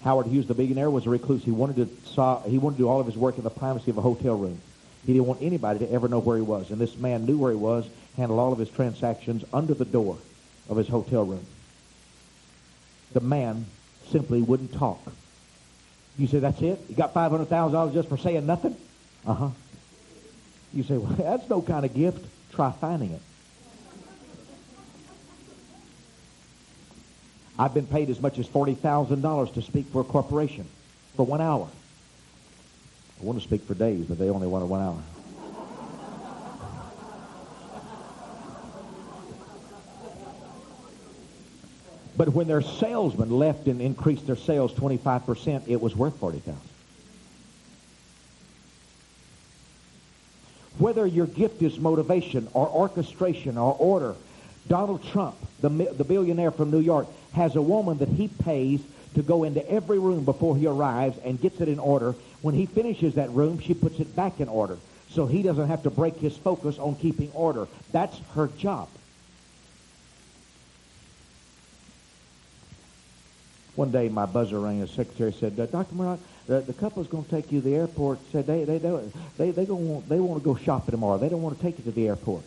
Howard 0.03 0.27
Hughes, 0.27 0.47
the 0.47 0.55
billionaire, 0.55 0.91
was 0.91 1.07
a 1.07 1.11
recluse. 1.11 1.45
He 1.45 1.51
wanted 1.51 1.77
to 1.77 2.41
he 2.49 2.59
wanted 2.59 2.77
to 2.77 2.83
do 2.83 2.89
all 2.89 3.01
of 3.01 3.07
his 3.07 3.17
work 3.17 3.39
in 3.39 3.45
the 3.45 3.51
privacy 3.51 3.91
of 3.91 3.99
a 3.99 4.03
hotel 4.03 4.35
room. 4.35 4.59
He 5.07 5.13
didn't 5.13 5.27
want 5.27 5.43
anybody 5.43 5.81
to 5.81 5.93
ever 5.93 6.09
know 6.09 6.21
where 6.21 6.37
he 6.37 6.43
was. 6.43 6.71
And 6.71 6.81
this 6.81 6.97
man 6.97 7.27
knew 7.27 7.37
where 7.37 7.51
he 7.51 7.57
was, 7.57 7.87
handled 8.17 8.41
all 8.41 8.53
of 8.53 8.59
his 8.59 8.71
transactions 8.71 9.45
under 9.53 9.75
the 9.75 9.85
door 9.85 10.17
of 10.69 10.77
his 10.77 10.89
hotel 10.89 11.25
room. 11.25 11.45
The 13.13 13.21
man 13.21 13.67
simply 14.13 14.43
wouldn't 14.43 14.73
talk. 14.75 15.01
You 16.19 16.27
say, 16.27 16.39
that's 16.39 16.61
it? 16.61 16.79
You 16.89 16.95
got 16.95 17.15
$500,000 17.15 17.95
just 17.95 18.09
for 18.09 18.19
saying 18.19 18.47
nothing? 18.47 18.77
Uh-huh. 19.27 19.49
You 20.73 20.83
say, 20.83 20.99
well, 20.99 21.13
that's 21.19 21.49
no 21.49 21.63
kind 21.63 21.85
of 21.85 21.95
gift. 21.95 22.25
Try 22.53 22.71
finding 22.73 23.13
it. 23.13 23.23
I've 27.59 27.75
been 27.75 27.87
paid 27.87 28.11
as 28.11 28.21
much 28.21 28.39
as 28.39 28.47
$40,000 28.49 29.55
to 29.55 29.63
speak 29.63 29.87
for 29.87 30.01
a 30.01 30.05
corporation 30.05 30.67
for 31.17 31.25
one 31.25 31.41
hour. 31.41 31.69
I 33.21 33.25
want 33.25 33.39
to 33.39 33.45
speak 33.45 33.63
for 33.63 33.75
days, 33.75 34.07
but 34.07 34.19
they 34.19 34.31
only 34.31 34.47
wanted 34.47 34.67
one 34.67 34.81
hour. 34.81 35.03
But 42.23 42.35
when 42.35 42.47
their 42.47 42.63
salesman 42.63 43.31
left 43.31 43.67
and 43.67 43.81
increased 43.81 44.29
their 44.29 44.37
sales 44.37 44.73
25%, 44.75 45.63
it 45.67 45.81
was 45.81 45.97
worth 45.97 46.17
40000 46.21 46.57
Whether 50.79 51.05
your 51.05 51.27
gift 51.27 51.63
is 51.63 51.81
motivation 51.81 52.47
or 52.55 52.69
orchestration 52.69 53.59
or 53.59 53.75
order, 53.77 54.15
Donald 54.69 55.03
Trump, 55.03 55.35
the, 55.63 55.69
the 55.69 56.05
billionaire 56.05 56.53
from 56.53 56.71
New 56.71 56.79
York, 56.79 57.09
has 57.33 57.57
a 57.57 57.61
woman 57.61 57.99
that 57.99 58.11
he 58.11 58.29
pays 58.29 58.81
to 59.17 59.23
go 59.25 59.43
into 59.43 59.69
every 59.69 59.99
room 59.99 60.25
before 60.25 60.57
he 60.57 60.69
arrives 60.69 61.19
and 61.25 61.41
gets 61.41 61.61
it 61.61 61.69
in 61.69 61.81
order. 61.81 62.15
When 62.41 62.55
he 62.55 62.67
finishes 62.67 63.17
that 63.17 63.31
room, 63.31 63.59
she 63.59 63.75
puts 63.75 63.99
it 63.99 64.15
back 64.15 64.39
in 64.39 64.49
order. 64.49 64.79
So 65.11 65.27
he 65.27 65.43
doesn't 65.43 65.67
have 65.67 65.83
to 65.83 65.91
break 65.91 66.19
his 66.19 66.37
focus 66.37 66.79
on 66.79 66.95
keeping 66.95 67.33
order. 67.33 67.67
That's 67.91 68.17
her 68.37 68.47
job. 68.47 68.89
One 73.75 73.91
day 73.91 74.09
my 74.09 74.27
buzzer 74.27 74.61
rang. 74.61 74.81
The 74.81 74.87
secretary 74.87 75.33
said, 75.33 75.57
Dr. 75.57 75.95
Murdock, 75.95 76.21
the, 76.47 76.61
the 76.61 76.75
couple's 76.75 77.07
going 77.07 77.25
to 77.25 77.31
take 77.31 77.51
you 77.51 77.61
to 77.61 77.69
the 77.69 77.75
airport. 77.75 78.19
Said 78.31 78.47
they 78.47 78.65
they 78.65 78.79
they 78.79 79.11
they 79.39 79.51
they 79.51 79.65
want 79.65 80.09
they 80.09 80.21
want 80.21 80.43
to 80.43 80.45
go 80.45 80.57
shopping 80.57 80.93
tomorrow. 80.93 81.17
They 81.19 81.31
don't 81.31 81.43
want 81.43 81.57
to 81.57 81.63
take 81.63 81.79
you 81.79 81.85
to 81.85 81.93
the 81.93 82.09
airport. 82.09 82.43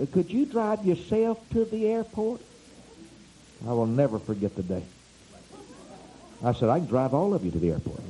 Uh, 0.00 0.06
could 0.10 0.30
you 0.30 0.46
drive 0.46 0.86
yourself 0.86 1.38
to 1.50 1.66
the 1.66 1.86
airport? 1.86 2.40
I 3.66 3.72
will 3.72 3.86
never 3.86 4.18
forget 4.18 4.56
the 4.56 4.62
day. 4.62 4.82
I 6.42 6.52
said 6.52 6.70
I 6.70 6.78
can 6.78 6.88
drive 6.88 7.14
all 7.14 7.34
of 7.34 7.44
you 7.44 7.50
to 7.50 7.58
the 7.58 7.70
airport. 7.70 8.00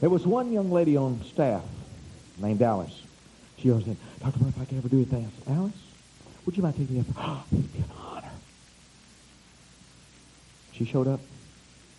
There 0.00 0.08
was 0.08 0.26
one 0.26 0.50
young 0.50 0.70
lady 0.72 0.96
on 0.96 1.20
staff 1.24 1.62
named 2.38 2.62
Alice. 2.62 3.02
She 3.60 3.70
always 3.70 3.84
said, 3.84 3.96
Dr. 4.20 4.38
If 4.48 4.58
I 4.58 4.64
could 4.64 4.78
ever 4.78 4.88
do 4.88 4.96
anything, 4.96 5.26
I 5.26 5.44
said, 5.44 5.56
Alice, 5.56 5.72
would 6.46 6.56
you 6.56 6.62
mind 6.62 6.76
taking 6.76 6.94
me 6.94 7.00
up? 7.00 7.06
Oh, 7.18 7.44
it'd 7.52 7.72
be 7.72 7.78
an 7.78 7.84
honor. 7.98 8.30
She 10.72 10.84
showed 10.84 11.08
up. 11.08 11.20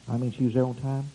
I 0.09 0.17
mean, 0.17 0.31
she 0.31 0.45
was 0.45 0.53
there 0.53 0.65
on 0.65 0.75
time. 0.75 1.09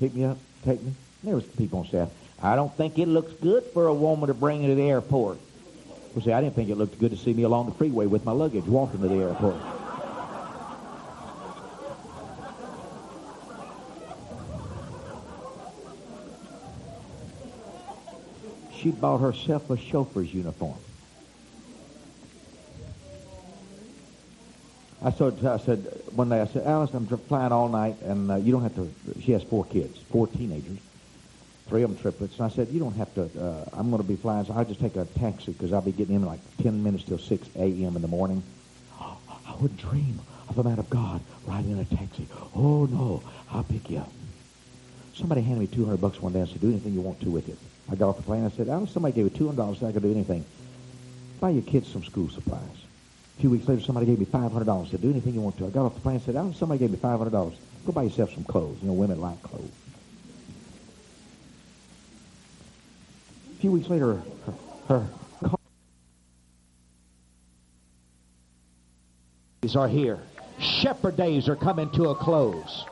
Picked 0.00 0.14
me 0.14 0.24
up, 0.24 0.38
take 0.64 0.82
me. 0.82 0.92
There 1.22 1.34
was 1.34 1.44
people 1.44 1.78
on 1.80 1.86
staff. 1.86 2.08
I 2.42 2.56
don't 2.56 2.76
think 2.76 2.98
it 2.98 3.06
looks 3.06 3.32
good 3.40 3.64
for 3.72 3.86
a 3.86 3.94
woman 3.94 4.28
to 4.28 4.34
bring 4.34 4.62
you 4.62 4.68
to 4.68 4.74
the 4.74 4.88
airport. 4.88 5.38
Well, 6.14 6.24
see, 6.24 6.32
I 6.32 6.40
didn't 6.40 6.56
think 6.56 6.68
it 6.68 6.76
looked 6.76 6.98
good 6.98 7.12
to 7.12 7.16
see 7.16 7.32
me 7.32 7.44
along 7.44 7.66
the 7.66 7.74
freeway 7.74 8.06
with 8.06 8.24
my 8.24 8.32
luggage 8.32 8.64
walking 8.64 9.00
to 9.02 9.08
the 9.08 9.14
airport. 9.14 9.56
She 18.86 18.92
bought 18.92 19.18
herself 19.18 19.68
a 19.68 19.76
chauffeur's 19.76 20.32
uniform. 20.32 20.78
I 25.02 25.10
said, 25.10 25.44
I 25.44 25.56
said 25.56 26.02
one 26.10 26.28
day, 26.28 26.40
I 26.40 26.46
said, 26.46 26.62
Alice, 26.64 26.90
I'm 26.94 27.08
flying 27.26 27.50
all 27.50 27.68
night, 27.68 27.96
and 28.02 28.30
uh, 28.30 28.36
you 28.36 28.52
don't 28.52 28.62
have 28.62 28.76
to. 28.76 28.94
She 29.20 29.32
has 29.32 29.42
four 29.42 29.64
kids, 29.64 29.98
four 30.12 30.28
teenagers, 30.28 30.78
three 31.68 31.82
of 31.82 31.90
them 31.90 31.98
triplets. 31.98 32.36
And 32.36 32.44
I 32.44 32.48
said, 32.48 32.68
you 32.70 32.78
don't 32.78 32.96
have 32.96 33.12
to. 33.14 33.22
Uh, 33.22 33.64
I'm 33.72 33.90
going 33.90 34.00
to 34.00 34.06
be 34.06 34.14
flying, 34.14 34.44
so 34.44 34.52
I'll 34.52 34.64
just 34.64 34.78
take 34.78 34.94
a 34.94 35.04
taxi 35.04 35.50
because 35.50 35.72
I'll 35.72 35.80
be 35.80 35.90
getting 35.90 36.14
in 36.14 36.22
like 36.22 36.38
10 36.62 36.80
minutes 36.80 37.02
till 37.02 37.18
6 37.18 37.48
a.m. 37.56 37.96
in 37.96 38.02
the 38.02 38.06
morning. 38.06 38.44
I 39.00 39.56
would 39.58 39.76
dream 39.76 40.22
of 40.46 40.58
a 40.58 40.62
man 40.62 40.78
of 40.78 40.88
God 40.90 41.24
riding 41.42 41.72
in 41.72 41.80
a 41.80 41.84
taxi. 41.84 42.28
Oh 42.54 42.86
no, 42.86 43.28
I'll 43.50 43.64
pick 43.64 43.90
you 43.90 43.98
up. 43.98 44.12
Somebody 45.16 45.40
handed 45.40 45.60
me 45.60 45.66
200 45.66 45.96
bucks 45.96 46.20
one 46.20 46.34
day 46.34 46.40
and 46.40 46.48
said, 46.48 46.60
do 46.60 46.68
anything 46.68 46.92
you 46.92 47.00
want 47.00 47.20
to 47.22 47.30
with 47.30 47.48
it. 47.48 47.56
I 47.90 47.94
got 47.94 48.10
off 48.10 48.16
the 48.18 48.22
plane. 48.22 48.44
I 48.44 48.50
said, 48.50 48.68
Alice, 48.68 48.90
somebody 48.90 49.14
gave 49.14 49.24
me 49.24 49.30
$200 49.30 49.80
so 49.80 49.86
I 49.86 49.92
could 49.92 50.02
do 50.02 50.10
anything. 50.10 50.44
Buy 51.40 51.50
your 51.50 51.62
kids 51.62 51.88
some 51.88 52.04
school 52.04 52.28
supplies. 52.28 52.60
A 53.38 53.40
few 53.40 53.48
weeks 53.48 53.66
later, 53.66 53.80
somebody 53.80 54.04
gave 54.06 54.18
me 54.18 54.26
$500. 54.26 54.90
Said, 54.90 55.00
do 55.00 55.10
anything 55.10 55.32
you 55.32 55.40
want 55.40 55.56
to. 55.56 55.66
I 55.66 55.70
got 55.70 55.86
off 55.86 55.94
the 55.94 56.00
plane 56.00 56.16
and 56.16 56.24
said, 56.24 56.36
Alice, 56.36 56.58
somebody 56.58 56.80
gave 56.80 56.90
me 56.90 56.98
$500. 56.98 57.30
Go 57.30 57.92
buy 57.92 58.02
yourself 58.02 58.32
some 58.34 58.44
clothes. 58.44 58.76
You 58.82 58.88
know, 58.88 58.94
women 58.94 59.20
like 59.20 59.42
clothes. 59.42 59.70
A 63.52 63.60
few 63.60 63.72
weeks 63.72 63.88
later, 63.88 64.20
her, 64.88 65.06
her 65.42 65.56
are 69.74 69.88
here. 69.88 70.20
Shepherd 70.58 71.16
days 71.16 71.48
are 71.48 71.56
coming 71.56 71.90
to 71.90 72.10
a 72.10 72.14
close. 72.14 72.84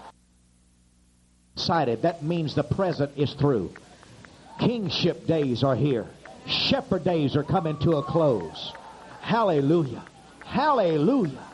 Excited. 1.57 2.03
That 2.03 2.23
means 2.23 2.55
the 2.55 2.64
present 2.64 3.12
is 3.17 3.33
through. 3.35 3.73
Kingship 4.59 5.27
days 5.27 5.62
are 5.62 5.77
here. 5.77 6.07
Shepherd 6.47 7.05
days 7.05 7.37
are 7.37 7.45
coming 7.45 7.79
to 7.81 7.97
a 7.97 8.03
close. 8.03 8.73
Hallelujah. 9.21 10.05
Hallelujah. 10.45 11.45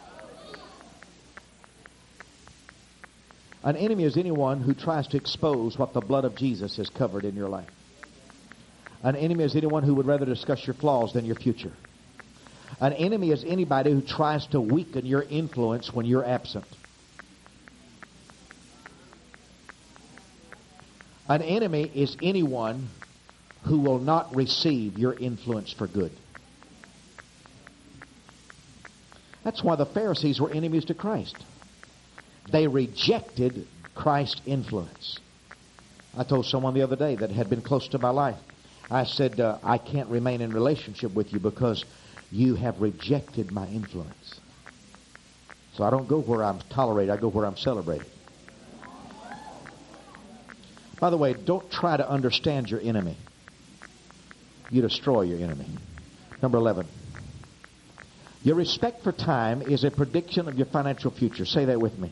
An 3.62 3.76
enemy 3.76 4.04
is 4.04 4.16
anyone 4.16 4.60
who 4.60 4.72
tries 4.72 5.06
to 5.08 5.18
expose 5.18 5.78
what 5.78 5.92
the 5.92 6.00
blood 6.00 6.24
of 6.24 6.34
Jesus 6.34 6.78
has 6.78 6.88
covered 6.88 7.24
in 7.24 7.36
your 7.36 7.48
life. 7.48 7.68
An 9.02 9.16
enemy 9.16 9.44
is 9.44 9.54
anyone 9.54 9.82
who 9.82 9.94
would 9.94 10.06
rather 10.06 10.24
discuss 10.24 10.66
your 10.66 10.74
flaws 10.74 11.12
than 11.12 11.26
your 11.26 11.36
future. 11.36 11.72
An 12.80 12.94
enemy 12.94 13.30
is 13.30 13.44
anybody 13.44 13.92
who 13.92 14.00
tries 14.00 14.46
to 14.48 14.60
weaken 14.60 15.04
your 15.04 15.22
influence 15.22 15.92
when 15.92 16.06
you're 16.06 16.24
absent. 16.24 16.64
An 21.30 21.42
enemy 21.42 21.88
is 21.94 22.16
anyone 22.20 22.88
who 23.62 23.78
will 23.78 24.00
not 24.00 24.34
receive 24.34 24.96
your 24.96 25.14
influence 25.14 25.72
for 25.72 25.86
good. 25.86 26.10
That's 29.44 29.62
why 29.62 29.76
the 29.76 29.86
Pharisees 29.86 30.40
were 30.40 30.50
enemies 30.50 30.86
to 30.86 30.94
Christ. 30.94 31.36
They 32.50 32.66
rejected 32.66 33.64
Christ's 33.94 34.42
influence. 34.44 35.20
I 36.18 36.24
told 36.24 36.46
someone 36.46 36.74
the 36.74 36.82
other 36.82 36.96
day 36.96 37.14
that 37.14 37.30
had 37.30 37.48
been 37.48 37.62
close 37.62 37.86
to 37.90 37.98
my 37.98 38.10
life. 38.10 38.40
I 38.90 39.04
said, 39.04 39.38
uh, 39.38 39.58
I 39.62 39.78
can't 39.78 40.08
remain 40.08 40.40
in 40.40 40.52
relationship 40.52 41.12
with 41.12 41.32
you 41.32 41.38
because 41.38 41.84
you 42.32 42.56
have 42.56 42.80
rejected 42.80 43.52
my 43.52 43.68
influence. 43.68 44.40
So 45.74 45.84
I 45.84 45.90
don't 45.90 46.08
go 46.08 46.18
where 46.18 46.42
I'm 46.42 46.58
tolerated, 46.70 47.14
I 47.14 47.18
go 47.18 47.28
where 47.28 47.46
I'm 47.46 47.56
celebrated. 47.56 48.10
By 51.00 51.08
the 51.08 51.16
way, 51.16 51.32
don't 51.32 51.68
try 51.70 51.96
to 51.96 52.08
understand 52.08 52.70
your 52.70 52.80
enemy. 52.80 53.16
You 54.70 54.82
destroy 54.82 55.22
your 55.22 55.40
enemy. 55.40 55.66
Number 56.42 56.58
11. 56.58 56.86
Your 58.42 58.54
respect 58.54 59.02
for 59.02 59.10
time 59.10 59.62
is 59.62 59.82
a 59.84 59.90
prediction 59.90 60.46
of 60.46 60.56
your 60.56 60.66
financial 60.66 61.10
future. 61.10 61.44
Say 61.46 61.64
that 61.66 61.80
with 61.80 61.98
me. 61.98 62.10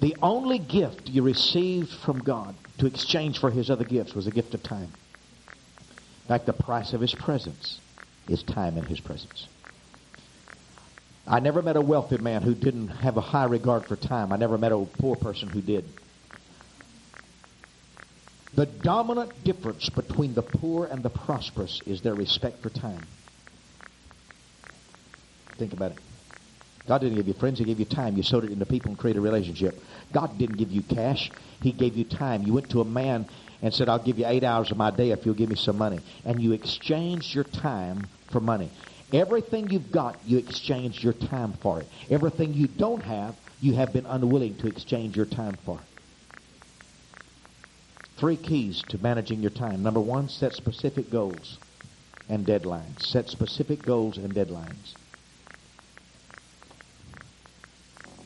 The 0.00 0.16
only 0.22 0.58
gift 0.58 1.08
you 1.08 1.22
received 1.22 1.90
from 1.90 2.20
God 2.20 2.54
to 2.78 2.86
exchange 2.86 3.40
for 3.40 3.50
His 3.50 3.68
other 3.70 3.84
gifts 3.84 4.14
was 4.14 4.28
a 4.28 4.30
gift 4.30 4.54
of 4.54 4.62
time. 4.62 4.92
In 6.22 6.28
fact, 6.28 6.46
the 6.46 6.52
price 6.52 6.92
of 6.92 7.00
His 7.00 7.14
presence 7.14 7.80
is 8.28 8.42
time 8.44 8.78
in 8.78 8.84
His 8.84 9.00
presence. 9.00 9.48
I 11.28 11.40
never 11.40 11.60
met 11.60 11.76
a 11.76 11.82
wealthy 11.82 12.16
man 12.16 12.42
who 12.42 12.54
didn't 12.54 12.88
have 12.88 13.18
a 13.18 13.20
high 13.20 13.44
regard 13.44 13.84
for 13.84 13.96
time. 13.96 14.32
I 14.32 14.36
never 14.36 14.56
met 14.56 14.72
a 14.72 14.78
poor 14.78 15.14
person 15.14 15.48
who 15.48 15.60
did. 15.60 15.84
The 18.54 18.64
dominant 18.64 19.44
difference 19.44 19.90
between 19.90 20.34
the 20.34 20.42
poor 20.42 20.86
and 20.86 21.02
the 21.02 21.10
prosperous 21.10 21.82
is 21.86 22.00
their 22.00 22.14
respect 22.14 22.62
for 22.62 22.70
time. 22.70 23.06
Think 25.58 25.74
about 25.74 25.92
it. 25.92 25.98
God 26.86 27.02
didn't 27.02 27.16
give 27.16 27.28
you 27.28 27.34
friends, 27.34 27.58
He 27.58 27.66
gave 27.66 27.78
you 27.78 27.84
time. 27.84 28.16
You 28.16 28.22
sowed 28.22 28.44
it 28.44 28.50
into 28.50 28.64
people 28.64 28.90
and 28.90 28.98
created 28.98 29.18
a 29.18 29.22
relationship. 29.22 29.78
God 30.12 30.38
didn't 30.38 30.56
give 30.56 30.70
you 30.70 30.82
cash, 30.82 31.30
He 31.60 31.72
gave 31.72 31.94
you 31.94 32.04
time. 32.04 32.42
You 32.42 32.54
went 32.54 32.70
to 32.70 32.80
a 32.80 32.86
man 32.86 33.26
and 33.60 33.74
said, 33.74 33.90
I'll 33.90 33.98
give 33.98 34.18
you 34.18 34.26
eight 34.26 34.44
hours 34.44 34.70
of 34.70 34.78
my 34.78 34.90
day 34.90 35.10
if 35.10 35.26
you'll 35.26 35.34
give 35.34 35.50
me 35.50 35.56
some 35.56 35.76
money. 35.76 36.00
And 36.24 36.40
you 36.40 36.52
exchanged 36.52 37.34
your 37.34 37.44
time 37.44 38.08
for 38.30 38.40
money. 38.40 38.70
Everything 39.12 39.70
you've 39.70 39.90
got, 39.90 40.16
you 40.26 40.38
exchange 40.38 41.02
your 41.02 41.14
time 41.14 41.54
for 41.54 41.80
it. 41.80 41.88
Everything 42.10 42.52
you 42.52 42.66
don't 42.68 43.02
have, 43.02 43.34
you 43.60 43.74
have 43.74 43.92
been 43.92 44.06
unwilling 44.06 44.56
to 44.56 44.68
exchange 44.68 45.16
your 45.16 45.26
time 45.26 45.56
for. 45.64 45.78
Three 48.18 48.36
keys 48.36 48.82
to 48.88 48.98
managing 48.98 49.40
your 49.40 49.50
time. 49.50 49.82
Number 49.82 50.00
one, 50.00 50.28
set 50.28 50.52
specific 50.52 51.10
goals 51.10 51.58
and 52.28 52.46
deadlines. 52.46 53.00
Set 53.00 53.28
specific 53.28 53.82
goals 53.82 54.18
and 54.18 54.34
deadlines. 54.34 54.94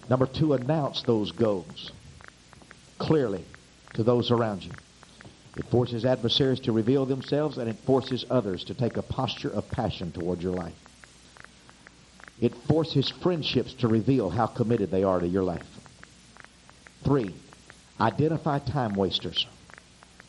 Number 0.08 0.26
two, 0.26 0.54
announce 0.54 1.02
those 1.02 1.30
goals 1.30 1.92
clearly 2.98 3.44
to 3.94 4.02
those 4.02 4.30
around 4.30 4.64
you. 4.64 4.72
It 5.56 5.66
forces 5.66 6.04
adversaries 6.04 6.60
to 6.60 6.72
reveal 6.72 7.04
themselves 7.04 7.58
and 7.58 7.68
it 7.68 7.76
forces 7.84 8.24
others 8.30 8.64
to 8.64 8.74
take 8.74 8.96
a 8.96 9.02
posture 9.02 9.50
of 9.50 9.70
passion 9.70 10.12
toward 10.12 10.40
your 10.40 10.52
life. 10.52 10.74
It 12.40 12.52
forces 12.66 13.10
friendships 13.22 13.74
to 13.74 13.88
reveal 13.88 14.30
how 14.30 14.46
committed 14.46 14.90
they 14.90 15.04
are 15.04 15.20
to 15.20 15.28
your 15.28 15.44
life. 15.44 15.66
Three, 17.04 17.34
identify 18.00 18.58
time 18.60 18.96
wasters. 18.96 19.46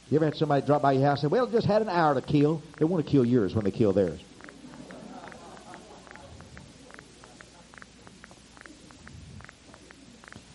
You 0.10 0.18
ever 0.18 0.26
had 0.26 0.36
somebody 0.36 0.66
drop 0.66 0.82
by 0.82 0.92
your 0.92 1.04
house 1.04 1.24
and 1.24 1.32
say, 1.32 1.34
well, 1.34 1.48
just 1.48 1.66
had 1.66 1.82
an 1.82 1.90
hour 1.90 2.14
to 2.14 2.22
kill? 2.22 2.62
They 2.78 2.86
want 2.86 3.06
to 3.06 3.12
kill 3.12 3.26
yours 3.26 3.56
when 3.56 3.64
they 3.64 3.72
kill 3.72 3.94
theirs. 3.94 4.22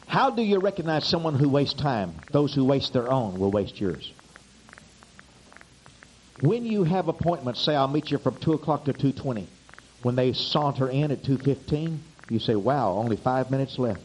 How 0.06 0.30
do 0.30 0.42
you 0.42 0.58
recognize 0.58 1.06
someone 1.06 1.34
who 1.34 1.48
wastes 1.48 1.80
time? 1.80 2.14
Those 2.30 2.54
who 2.54 2.64
waste 2.64 2.92
their 2.92 3.10
own 3.10 3.38
will 3.38 3.50
waste 3.50 3.80
yours. 3.80 4.12
When 6.40 6.64
you 6.64 6.84
have 6.84 7.08
appointments, 7.08 7.60
say 7.60 7.74
I'll 7.74 7.88
meet 7.88 8.10
you 8.10 8.18
from 8.18 8.38
2 8.38 8.52
o'clock 8.52 8.84
to 8.84 8.92
2.20. 8.92 9.46
When 10.02 10.14
they 10.14 10.32
saunter 10.32 10.88
in 10.88 11.10
at 11.10 11.22
2.15, 11.22 11.98
you 12.28 12.38
say, 12.38 12.54
wow, 12.54 12.92
only 12.92 13.16
five 13.16 13.50
minutes 13.50 13.78
left. 13.78 14.00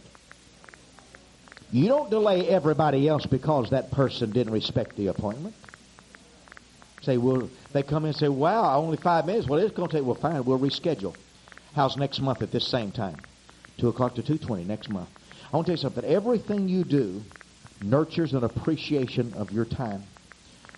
You 1.72 1.88
don't 1.88 2.10
delay 2.10 2.48
everybody 2.48 3.08
else 3.08 3.26
because 3.26 3.72
that 3.72 3.92
person 3.92 4.32
didn't 4.32 4.54
respect 4.54 4.96
the 4.96 5.08
appointment. 5.08 5.56
Say, 7.02 7.18
well, 7.18 7.50
they 7.74 7.84
come 7.84 8.04
in 8.04 8.10
and 8.10 8.16
say, 8.16 8.30
wow, 8.30 8.78
only 8.80 8.98
five 8.98 9.26
minutes. 9.26 9.48
Well, 9.48 9.60
it's 9.60 9.76
going 9.76 9.90
to 9.90 9.98
take, 9.98 10.06
well, 10.06 10.16
fine, 10.16 10.46
we'll 10.46 10.60
reschedule. 10.60 11.14
How's 11.76 11.98
next 11.98 12.22
month 12.22 12.42
at 12.42 12.52
this 12.52 12.68
same 12.68 12.92
time? 12.92 13.18
2 13.80 13.90
o'clock 13.90 14.16
to 14.16 14.24
2.20 14.24 14.66
next 14.66 14.90
month. 14.90 15.10
I 15.52 15.56
want 15.56 15.68
to 15.68 15.72
tell 15.72 15.78
you 15.78 15.82
something. 15.82 16.06
Everything 16.06 16.70
you 16.70 16.84
do 16.84 17.22
nurtures 17.82 18.34
an 18.34 18.44
appreciation 18.44 19.34
of 19.36 19.52
your 19.52 19.66
time. 19.66 20.04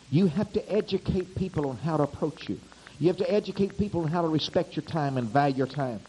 You 0.10 0.28
have 0.28 0.52
to 0.54 0.72
educate 0.72 1.36
people 1.36 1.70
on 1.70 1.78
how 1.78 1.98
to 1.98 2.04
approach 2.04 2.48
you. 2.48 2.60
You 3.00 3.08
have 3.08 3.18
to 3.18 3.32
educate 3.32 3.78
people 3.78 4.02
on 4.02 4.08
how 4.08 4.22
to 4.22 4.28
respect 4.28 4.76
your 4.76 4.86
time 4.86 5.18
and 5.18 5.30
value 5.30 5.58
your 5.58 5.68
time. 5.68 6.00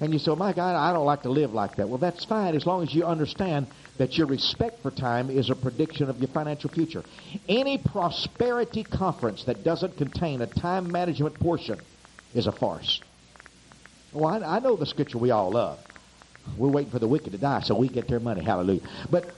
And 0.00 0.12
you 0.12 0.18
say, 0.18 0.34
my 0.34 0.52
God, 0.52 0.74
I 0.74 0.92
don't 0.92 1.06
like 1.06 1.22
to 1.22 1.30
live 1.30 1.52
like 1.52 1.76
that. 1.76 1.88
Well, 1.88 1.98
that's 1.98 2.24
fine 2.24 2.56
as 2.56 2.66
long 2.66 2.82
as 2.82 2.92
you 2.92 3.04
understand 3.04 3.68
that 3.96 4.18
your 4.18 4.26
respect 4.26 4.82
for 4.82 4.90
time 4.90 5.30
is 5.30 5.50
a 5.50 5.54
prediction 5.54 6.10
of 6.10 6.18
your 6.18 6.28
financial 6.28 6.68
future. 6.68 7.04
Any 7.48 7.78
prosperity 7.78 8.82
conference 8.82 9.44
that 9.44 9.62
doesn't 9.62 9.96
contain 9.96 10.42
a 10.42 10.46
time 10.48 10.90
management 10.90 11.38
portion 11.38 11.78
is 12.34 12.48
a 12.48 12.52
farce. 12.52 13.00
Well, 14.12 14.26
I, 14.26 14.56
I 14.56 14.58
know 14.58 14.76
the 14.76 14.86
scripture 14.86 15.18
we 15.18 15.30
all 15.30 15.52
love. 15.52 15.78
We're 16.58 16.70
waiting 16.70 16.90
for 16.90 16.98
the 16.98 17.08
wicked 17.08 17.32
to 17.32 17.38
die 17.38 17.60
so 17.60 17.78
we 17.78 17.88
get 17.88 18.08
their 18.08 18.20
money. 18.20 18.42
Hallelujah. 18.42 18.82
But 19.10 19.32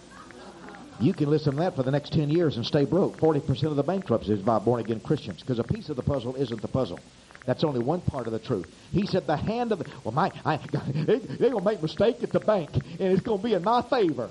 you 0.99 1.13
can 1.13 1.29
listen 1.29 1.55
to 1.55 1.59
that 1.61 1.77
for 1.77 1.83
the 1.83 1.91
next 1.91 2.13
10 2.13 2.31
years 2.31 2.57
and 2.57 2.65
stay 2.65 2.85
broke. 2.85 3.19
40% 3.21 3.65
of 3.65 3.77
the 3.77 3.83
bankruptcies 3.83 4.41
by 4.41 4.59
born 4.59 4.81
again 4.81 5.01
Christians 5.01 5.43
because 5.43 5.59
a 5.59 5.65
piece 5.65 5.89
of 5.89 5.97
the 5.97 6.03
puzzle 6.03 6.37
isn't 6.37 6.63
the 6.63 6.69
puzzle. 6.69 7.01
That's 7.45 7.63
only 7.65 7.81
one 7.81 8.01
part 8.01 8.27
of 8.27 8.33
the 8.33 8.39
truth. 8.39 8.67
He 8.91 9.07
said 9.07 9.27
the 9.27 9.37
hand 9.37 9.73
of 9.73 9.79
the, 9.79 9.87
well, 10.05 10.13
my, 10.13 10.33
I, 10.45 10.57
they, 10.95 11.19
they're 11.19 11.51
going 11.51 11.65
to 11.65 11.71
make 11.71 11.83
mistake 11.83 12.23
at 12.23 12.33
the 12.33 12.41
bank 12.41 12.71
and 12.75 13.13
it's 13.13 13.23
going 13.23 13.39
to 13.39 13.45
be 13.45 13.55
in 13.55 13.63
my 13.63 13.83
favor. 13.83 14.31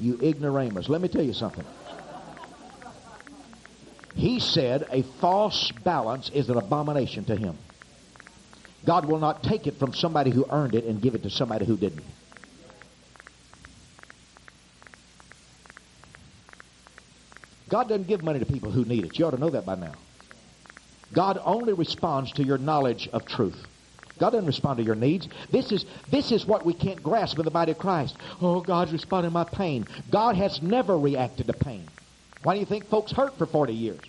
You 0.00 0.18
ignoramus. 0.22 0.88
Let 0.88 1.00
me 1.00 1.08
tell 1.08 1.24
you 1.24 1.32
something. 1.32 1.64
He 4.14 4.40
said 4.40 4.86
a 4.90 5.02
false 5.20 5.72
balance 5.84 6.30
is 6.30 6.50
an 6.50 6.56
abomination 6.56 7.24
to 7.26 7.36
him. 7.36 7.56
God 8.84 9.08
will 9.08 9.18
not 9.18 9.42
take 9.42 9.66
it 9.66 9.78
from 9.78 9.92
somebody 9.92 10.30
who 10.30 10.46
earned 10.50 10.74
it 10.74 10.84
and 10.84 11.00
give 11.00 11.14
it 11.14 11.22
to 11.24 11.30
somebody 11.30 11.66
who 11.66 11.76
didn't. 11.76 12.04
God 17.68 17.88
doesn't 17.88 18.08
give 18.08 18.22
money 18.22 18.38
to 18.38 18.46
people 18.46 18.70
who 18.70 18.84
need 18.84 19.04
it. 19.04 19.18
You 19.18 19.26
ought 19.26 19.32
to 19.32 19.38
know 19.38 19.50
that 19.50 19.66
by 19.66 19.74
now. 19.74 19.94
God 21.12 21.40
only 21.44 21.72
responds 21.72 22.32
to 22.32 22.44
your 22.44 22.58
knowledge 22.58 23.08
of 23.12 23.26
truth. 23.26 23.58
God 24.18 24.30
doesn't 24.30 24.46
respond 24.46 24.78
to 24.78 24.82
your 24.82 24.94
needs. 24.94 25.28
This 25.50 25.70
is, 25.70 25.84
this 26.10 26.32
is 26.32 26.44
what 26.44 26.66
we 26.66 26.74
can't 26.74 27.02
grasp 27.02 27.38
in 27.38 27.44
the 27.44 27.50
body 27.50 27.72
of 27.72 27.78
Christ. 27.78 28.16
Oh, 28.40 28.60
God's 28.60 28.92
responding 28.92 29.30
to 29.30 29.34
my 29.34 29.44
pain. 29.44 29.86
God 30.10 30.36
has 30.36 30.60
never 30.60 30.98
reacted 30.98 31.46
to 31.46 31.52
pain. 31.52 31.86
Why 32.42 32.54
do 32.54 32.60
you 32.60 32.66
think 32.66 32.88
folks 32.88 33.12
hurt 33.12 33.38
for 33.38 33.46
40 33.46 33.72
years? 33.72 34.00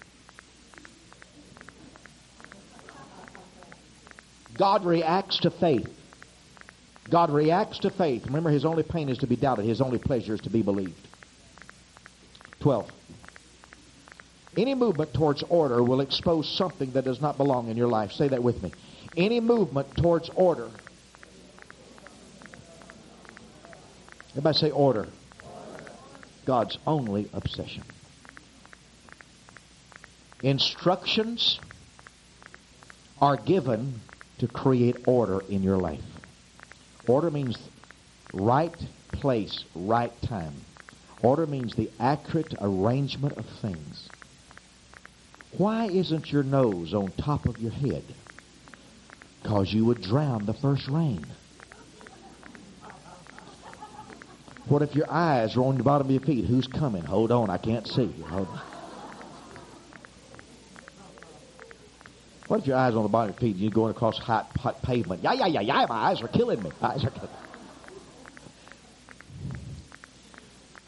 God 4.57 4.83
reacts 4.83 5.39
to 5.39 5.51
faith. 5.51 5.89
God 7.09 7.31
reacts 7.31 7.79
to 7.79 7.89
faith. 7.89 8.25
Remember, 8.25 8.49
his 8.49 8.65
only 8.65 8.83
pain 8.83 9.09
is 9.09 9.19
to 9.19 9.27
be 9.27 9.35
doubted. 9.35 9.65
His 9.65 9.81
only 9.81 9.97
pleasure 9.97 10.33
is 10.33 10.41
to 10.41 10.49
be 10.49 10.61
believed. 10.61 11.07
12. 12.59 12.91
Any 14.57 14.75
movement 14.75 15.13
towards 15.13 15.43
order 15.43 15.83
will 15.83 16.01
expose 16.01 16.49
something 16.57 16.91
that 16.93 17.05
does 17.05 17.21
not 17.21 17.37
belong 17.37 17.69
in 17.69 17.77
your 17.77 17.87
life. 17.87 18.11
Say 18.11 18.27
that 18.27 18.41
with 18.41 18.61
me. 18.61 18.73
Any 19.15 19.39
movement 19.39 19.95
towards 19.95 20.29
order. 20.35 20.69
Everybody 24.31 24.57
say 24.57 24.71
order. 24.71 25.07
God's 26.45 26.77
only 26.87 27.29
obsession. 27.33 27.83
Instructions 30.41 31.59
are 33.21 33.37
given 33.37 33.99
to 34.39 34.47
create 34.47 34.95
order 35.05 35.41
in 35.49 35.63
your 35.63 35.77
life. 35.77 36.03
Order 37.07 37.29
means 37.29 37.57
right 38.33 38.73
place, 39.11 39.65
right 39.75 40.13
time. 40.21 40.53
Order 41.21 41.45
means 41.45 41.75
the 41.75 41.89
accurate 41.99 42.55
arrangement 42.61 43.37
of 43.37 43.45
things. 43.61 44.09
Why 45.57 45.87
isn't 45.87 46.31
your 46.31 46.43
nose 46.43 46.93
on 46.93 47.11
top 47.11 47.45
of 47.45 47.59
your 47.59 47.71
head? 47.71 48.03
Because 49.41 49.73
you 49.73 49.85
would 49.85 50.01
drown 50.01 50.45
the 50.45 50.53
first 50.53 50.87
rain. 50.87 51.25
What 54.67 54.83
if 54.83 54.93
your 54.93 55.11
eyes 55.11 55.57
are 55.57 55.63
on 55.63 55.77
the 55.77 55.83
bottom 55.83 56.07
of 56.07 56.11
your 56.11 56.21
feet? 56.21 56.45
Who's 56.45 56.67
coming? 56.67 57.03
Hold 57.03 57.31
on, 57.31 57.49
I 57.49 57.57
can't 57.57 57.87
see. 57.87 58.05
What 62.47 62.61
if 62.61 62.67
your 62.67 62.77
eyes 62.77 62.93
are 62.93 62.97
on 62.97 63.03
the 63.03 63.09
bottom 63.09 63.33
of 63.33 63.41
your 63.41 63.49
feet 63.49 63.55
and 63.55 63.63
you're 63.63 63.71
going 63.71 63.91
across 63.91 64.19
hot, 64.19 64.51
hot 64.57 64.81
pavement? 64.83 65.23
Yeah, 65.23 65.33
yeah, 65.33 65.47
yeah, 65.47 65.61
yeah, 65.61 65.85
my 65.89 66.09
eyes 66.09 66.21
are 66.21 66.27
killing 66.27 66.61
me. 66.61 66.71
My 66.81 66.89
eyes 66.89 67.03
are 67.03 67.09
killing 67.09 67.29
me. 67.29 67.37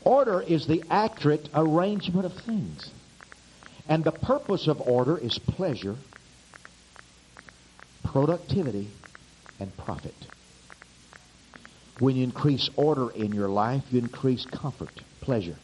Order 0.04 0.42
is 0.42 0.68
the 0.68 0.84
accurate 0.90 1.50
arrangement 1.54 2.26
of 2.26 2.34
things. 2.34 2.92
And 3.92 4.06
the 4.06 4.14
purpose 4.14 4.70
of 4.70 4.80
order 4.80 5.18
is 5.18 5.38
pleasure, 5.38 5.98
productivity, 8.06 8.88
and 9.60 9.76
profit. 9.76 10.16
When 12.00 12.16
you 12.16 12.24
increase 12.24 12.70
order 12.78 13.10
in 13.10 13.34
your 13.34 13.50
life, 13.50 13.84
you 13.92 14.00
increase 14.00 14.46
comfort, 14.46 15.02
pleasure. 15.20 15.58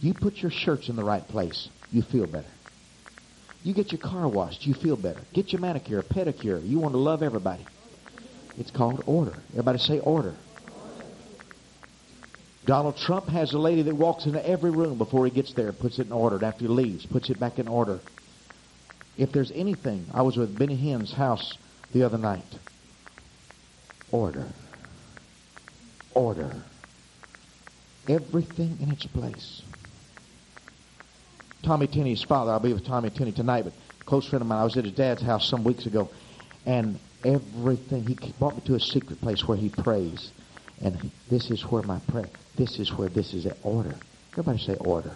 You 0.00 0.14
put 0.14 0.36
your 0.36 0.52
shirts 0.52 0.88
in 0.88 0.94
the 0.94 1.02
right 1.02 1.26
place, 1.26 1.68
you 1.90 2.02
feel 2.02 2.28
better. 2.28 2.46
You 3.64 3.74
get 3.74 3.90
your 3.90 4.00
car 4.00 4.28
washed, 4.28 4.64
you 4.64 4.74
feel 4.74 4.94
better. 4.94 5.20
Get 5.32 5.52
your 5.52 5.60
manicure, 5.60 6.04
pedicure. 6.04 6.64
You 6.64 6.78
want 6.78 6.94
to 6.94 6.98
love 6.98 7.24
everybody. 7.24 7.66
It's 8.56 8.70
called 8.70 9.02
order. 9.06 9.34
Everybody 9.50 9.78
say 9.78 9.98
order. 9.98 10.36
Donald 12.70 12.96
Trump 12.96 13.28
has 13.30 13.52
a 13.52 13.58
lady 13.58 13.82
that 13.82 13.96
walks 13.96 14.26
into 14.26 14.48
every 14.48 14.70
room 14.70 14.96
before 14.96 15.24
he 15.24 15.32
gets 15.32 15.54
there, 15.54 15.72
puts 15.72 15.98
it 15.98 16.06
in 16.06 16.12
order. 16.12 16.44
After 16.44 16.66
he 16.66 16.68
leaves, 16.68 17.04
puts 17.04 17.28
it 17.28 17.40
back 17.40 17.58
in 17.58 17.66
order. 17.66 17.98
If 19.18 19.32
there's 19.32 19.50
anything, 19.50 20.06
I 20.14 20.22
was 20.22 20.36
with 20.36 20.56
Benny 20.56 20.76
Hinn's 20.76 21.12
house 21.12 21.58
the 21.90 22.04
other 22.04 22.16
night. 22.16 22.46
Order. 24.12 24.46
Order. 26.14 26.62
Everything 28.08 28.78
in 28.80 28.88
its 28.90 29.04
place. 29.04 29.62
Tommy 31.64 31.88
Tenney's 31.88 32.22
father. 32.22 32.52
I'll 32.52 32.60
be 32.60 32.72
with 32.72 32.86
Tommy 32.86 33.10
Tenney 33.10 33.32
tonight, 33.32 33.64
but 33.64 33.72
close 34.06 34.28
friend 34.28 34.42
of 34.42 34.46
mine. 34.46 34.60
I 34.60 34.64
was 34.64 34.76
at 34.76 34.84
his 34.84 34.94
dad's 34.94 35.22
house 35.22 35.48
some 35.48 35.64
weeks 35.64 35.86
ago, 35.86 36.08
and 36.64 37.00
everything 37.24 38.04
he 38.04 38.32
brought 38.38 38.54
me 38.54 38.62
to 38.66 38.76
a 38.76 38.80
secret 38.80 39.20
place 39.20 39.42
where 39.42 39.56
he 39.56 39.70
prays, 39.70 40.30
and 40.80 41.10
this 41.28 41.50
is 41.50 41.62
where 41.62 41.82
my 41.82 41.98
prayer. 42.08 42.28
This 42.56 42.78
is 42.78 42.92
where 42.92 43.08
this 43.08 43.34
is 43.34 43.46
at 43.46 43.56
order. 43.62 43.94
Everybody 44.32 44.58
say 44.58 44.76
order. 44.76 45.12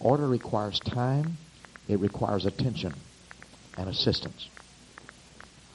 Order 0.00 0.28
requires 0.28 0.78
time. 0.80 1.36
It 1.88 1.98
requires 2.00 2.46
attention 2.46 2.94
and 3.76 3.88
assistance. 3.88 4.48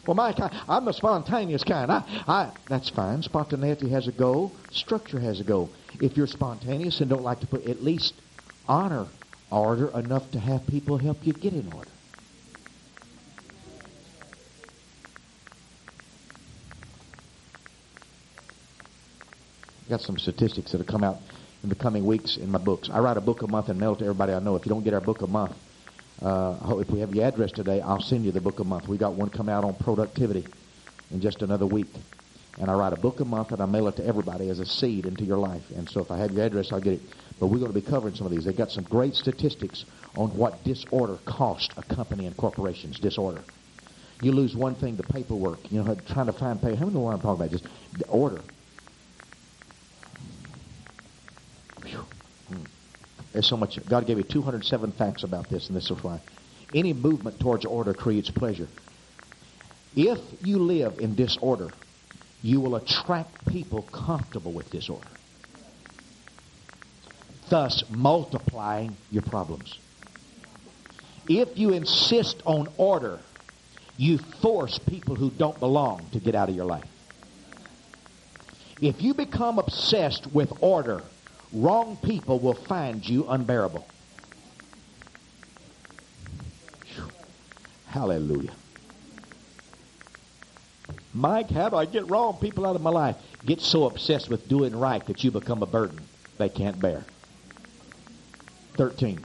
Well, 0.06 0.20
I, 0.20 0.64
I'm 0.68 0.88
a 0.88 0.94
spontaneous 0.94 1.64
kind. 1.64 1.92
I, 1.92 2.04
I, 2.28 2.52
that's 2.68 2.90
fine. 2.90 3.22
Spontaneity 3.22 3.90
has 3.90 4.08
a 4.08 4.12
goal. 4.12 4.52
Structure 4.72 5.20
has 5.20 5.40
a 5.40 5.44
goal. 5.44 5.70
If 6.02 6.18
you're 6.18 6.28
spontaneous 6.28 7.00
and 7.00 7.10
don't 7.10 7.24
like 7.24 7.40
to 7.40 7.48
put, 7.48 7.66
at 7.68 7.82
least 7.82 8.14
honor 8.68 9.08
order 9.50 9.88
enough 9.98 10.30
to 10.32 10.40
have 10.40 10.66
people 10.68 10.98
help 10.98 11.26
you 11.26 11.34
get 11.34 11.54
in 11.54 11.72
order. 11.74 11.90
Got 19.90 20.02
some 20.02 20.18
statistics 20.18 20.72
that'll 20.72 20.88
come 20.88 21.04
out 21.04 21.20
in 21.62 21.70
the 21.70 21.76
coming 21.76 22.06
weeks 22.06 22.38
in 22.38 22.50
my 22.50 22.58
books. 22.58 22.90
I 22.90 23.00
write 23.00 23.18
a 23.18 23.22
book 23.22 23.42
a 23.42 23.48
month 23.48 23.70
and 23.70 23.80
mail 23.80 23.94
it 23.94 24.00
to 24.00 24.06
everybody 24.06 24.34
I 24.34 24.40
know. 24.40 24.56
If 24.56 24.66
you 24.66 24.70
don't 24.70 24.84
get 24.84 24.94
our 24.94 25.02
book 25.02 25.22
a 25.22 25.28
month, 25.28 25.56
uh, 26.22 26.78
if 26.80 26.90
we 26.90 27.00
have 27.00 27.14
your 27.14 27.26
address 27.26 27.52
today, 27.52 27.82
I'll 27.82 28.02
send 28.02 28.24
you 28.24 28.32
the 28.32 28.42
book 28.42 28.60
a 28.60 28.64
month. 28.64 28.88
We 28.88 28.98
got 28.98 29.14
one 29.14 29.30
come 29.30 29.50
out 29.50 29.64
on 29.64 29.74
productivity 29.74 30.46
in 31.12 31.20
just 31.20 31.42
another 31.42 31.66
week. 31.66 31.88
And 32.60 32.70
I 32.70 32.76
write 32.76 32.94
a 32.94 32.98
book 32.98 33.20
a 33.20 33.26
month 33.26 33.52
and 33.52 33.62
I 33.62 33.66
mail 33.66 33.88
it 33.88 33.96
to 33.98 34.06
everybody 34.06 34.50
as 34.50 34.60
a 34.60 34.66
seed 34.66 35.06
into 35.06 35.26
your 35.26 35.38
life. 35.38 35.64
And 35.76 35.90
so 35.90 36.02
if 36.02 36.12
I 36.12 36.18
have 36.20 36.32
your 36.32 36.46
address, 36.46 36.72
I'll 36.72 36.80
get 36.80 36.94
it. 36.94 37.02
But 37.40 37.48
we're 37.48 37.60
going 37.60 37.74
to 37.74 37.80
be 37.80 37.86
covering 37.86 38.16
some 38.16 38.28
of 38.28 38.32
these. 38.32 38.46
They've 38.46 38.56
got 38.56 38.72
some 38.72 38.84
great 38.84 39.16
statistics 39.16 39.86
on 40.16 40.30
what 40.38 40.64
disorder 40.64 41.18
costs 41.26 41.74
a 41.78 41.84
company 41.84 42.26
and 42.26 42.38
corporations. 42.38 43.00
Disorder. 43.00 43.42
You 44.22 44.32
lose 44.32 44.56
one 44.56 44.76
thing, 44.76 44.96
the 44.96 45.04
paperwork. 45.04 45.72
You 45.72 45.84
know, 45.84 45.98
trying 46.08 46.28
to 46.28 46.34
find 46.34 46.62
pay. 46.62 46.76
How 46.76 46.86
many 46.86 46.94
know 46.94 47.02
what 47.02 47.16
I'm 47.16 47.22
talking 47.22 47.46
about? 47.46 47.52
Just 47.52 47.66
order. 48.08 48.40
There's 53.34 53.48
so 53.48 53.58
much. 53.58 53.84
God 53.90 54.06
gave 54.06 54.18
me 54.18 54.24
207 54.24 54.92
facts 54.94 55.24
about 55.24 55.50
this, 55.50 55.68
and 55.68 55.76
this 55.76 55.90
is 55.90 56.04
why. 56.04 56.22
Any 56.74 56.94
movement 56.94 57.40
towards 57.40 57.66
order 57.66 57.94
creates 57.94 58.30
pleasure. 58.30 58.68
If 59.96 60.20
you 60.44 60.60
live 60.60 61.00
in 61.00 61.16
disorder, 61.16 61.72
you 62.42 62.62
will 62.62 62.76
attract 62.76 63.48
people 63.48 63.84
comfortable 63.84 64.52
with 64.52 64.70
disorder, 64.70 65.08
thus 67.50 67.84
multiplying 67.90 68.96
your 69.12 69.24
problems. 69.24 69.78
If 71.28 71.58
you 71.58 71.72
insist 71.74 72.42
on 72.46 72.68
order, 72.78 73.20
you 73.98 74.18
force 74.18 74.78
people 74.80 75.16
who 75.16 75.30
don't 75.30 75.60
belong 75.60 76.06
to 76.12 76.20
get 76.20 76.36
out 76.36 76.50
of 76.50 76.56
your 76.56 76.66
life. 76.66 76.88
If 78.82 79.02
you 79.02 79.14
become 79.14 79.60
obsessed 79.60 80.28
with 80.34 80.52
order, 80.62 81.04
wrong 81.54 81.98
people 81.98 82.40
will 82.40 82.56
find 82.56 83.08
you 83.08 83.28
unbearable. 83.28 83.88
Hallelujah. 87.88 88.54
Mike, 91.14 91.52
how 91.52 91.70
do 91.70 91.76
I 91.76 91.86
get 91.86 92.08
wrong 92.08 92.38
people 92.42 92.66
out 92.66 92.76
of 92.76 92.82
my 92.82 92.90
life? 92.90 93.16
Get 93.46 93.62
so 93.62 93.86
obsessed 93.86 94.30
with 94.30 94.48
doing 94.48 94.76
right 94.76 95.06
that 95.06 95.24
you 95.24 95.30
become 95.30 95.62
a 95.62 95.68
burden 95.68 96.00
they 96.38 96.50
can't 96.50 96.82
bear. 96.82 97.04
13. 98.76 99.24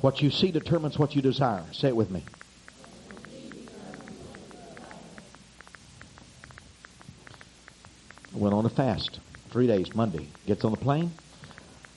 What 0.00 0.20
you 0.20 0.30
see 0.30 0.50
determines 0.50 0.98
what 0.98 1.14
you 1.14 1.22
desire. 1.22 1.64
Say 1.72 1.88
it 1.88 1.96
with 1.96 2.10
me. 2.10 2.24
I 8.34 8.38
went 8.38 8.54
on 8.54 8.66
a 8.66 8.68
fast. 8.68 9.20
Three 9.50 9.66
days, 9.66 9.94
Monday. 9.94 10.28
Gets 10.46 10.64
on 10.64 10.70
the 10.70 10.76
plane. 10.76 11.10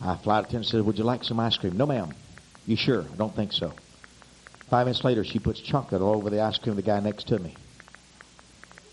I 0.01 0.15
flight 0.15 0.45
attendant 0.45 0.65
says, 0.65 0.81
would 0.81 0.97
you 0.97 1.03
like 1.03 1.23
some 1.23 1.39
ice 1.39 1.55
cream? 1.57 1.77
No, 1.77 1.85
ma'am. 1.85 2.13
You 2.65 2.75
sure? 2.75 3.03
I 3.03 3.15
don't 3.15 3.35
think 3.35 3.53
so. 3.53 3.73
Five 4.69 4.87
minutes 4.87 5.03
later, 5.03 5.23
she 5.23 5.39
puts 5.39 5.59
chocolate 5.59 6.01
all 6.01 6.15
over 6.15 6.29
the 6.29 6.41
ice 6.41 6.57
cream 6.57 6.71
of 6.71 6.77
the 6.77 6.81
guy 6.81 6.99
next 6.99 7.27
to 7.27 7.37
me. 7.37 7.55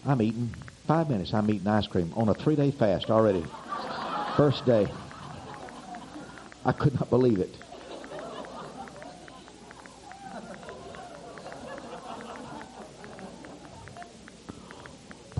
I'm 0.04 0.20
eating. 0.20 0.50
Five 0.86 1.08
minutes, 1.08 1.32
I'm 1.32 1.48
eating 1.50 1.68
ice 1.68 1.86
cream 1.86 2.12
on 2.16 2.28
a 2.28 2.34
three-day 2.34 2.72
fast 2.72 3.10
already. 3.10 3.44
First 4.36 4.66
day. 4.66 4.88
I 6.64 6.72
could 6.72 6.94
not 6.94 7.08
believe 7.08 7.40
it. 7.40 7.54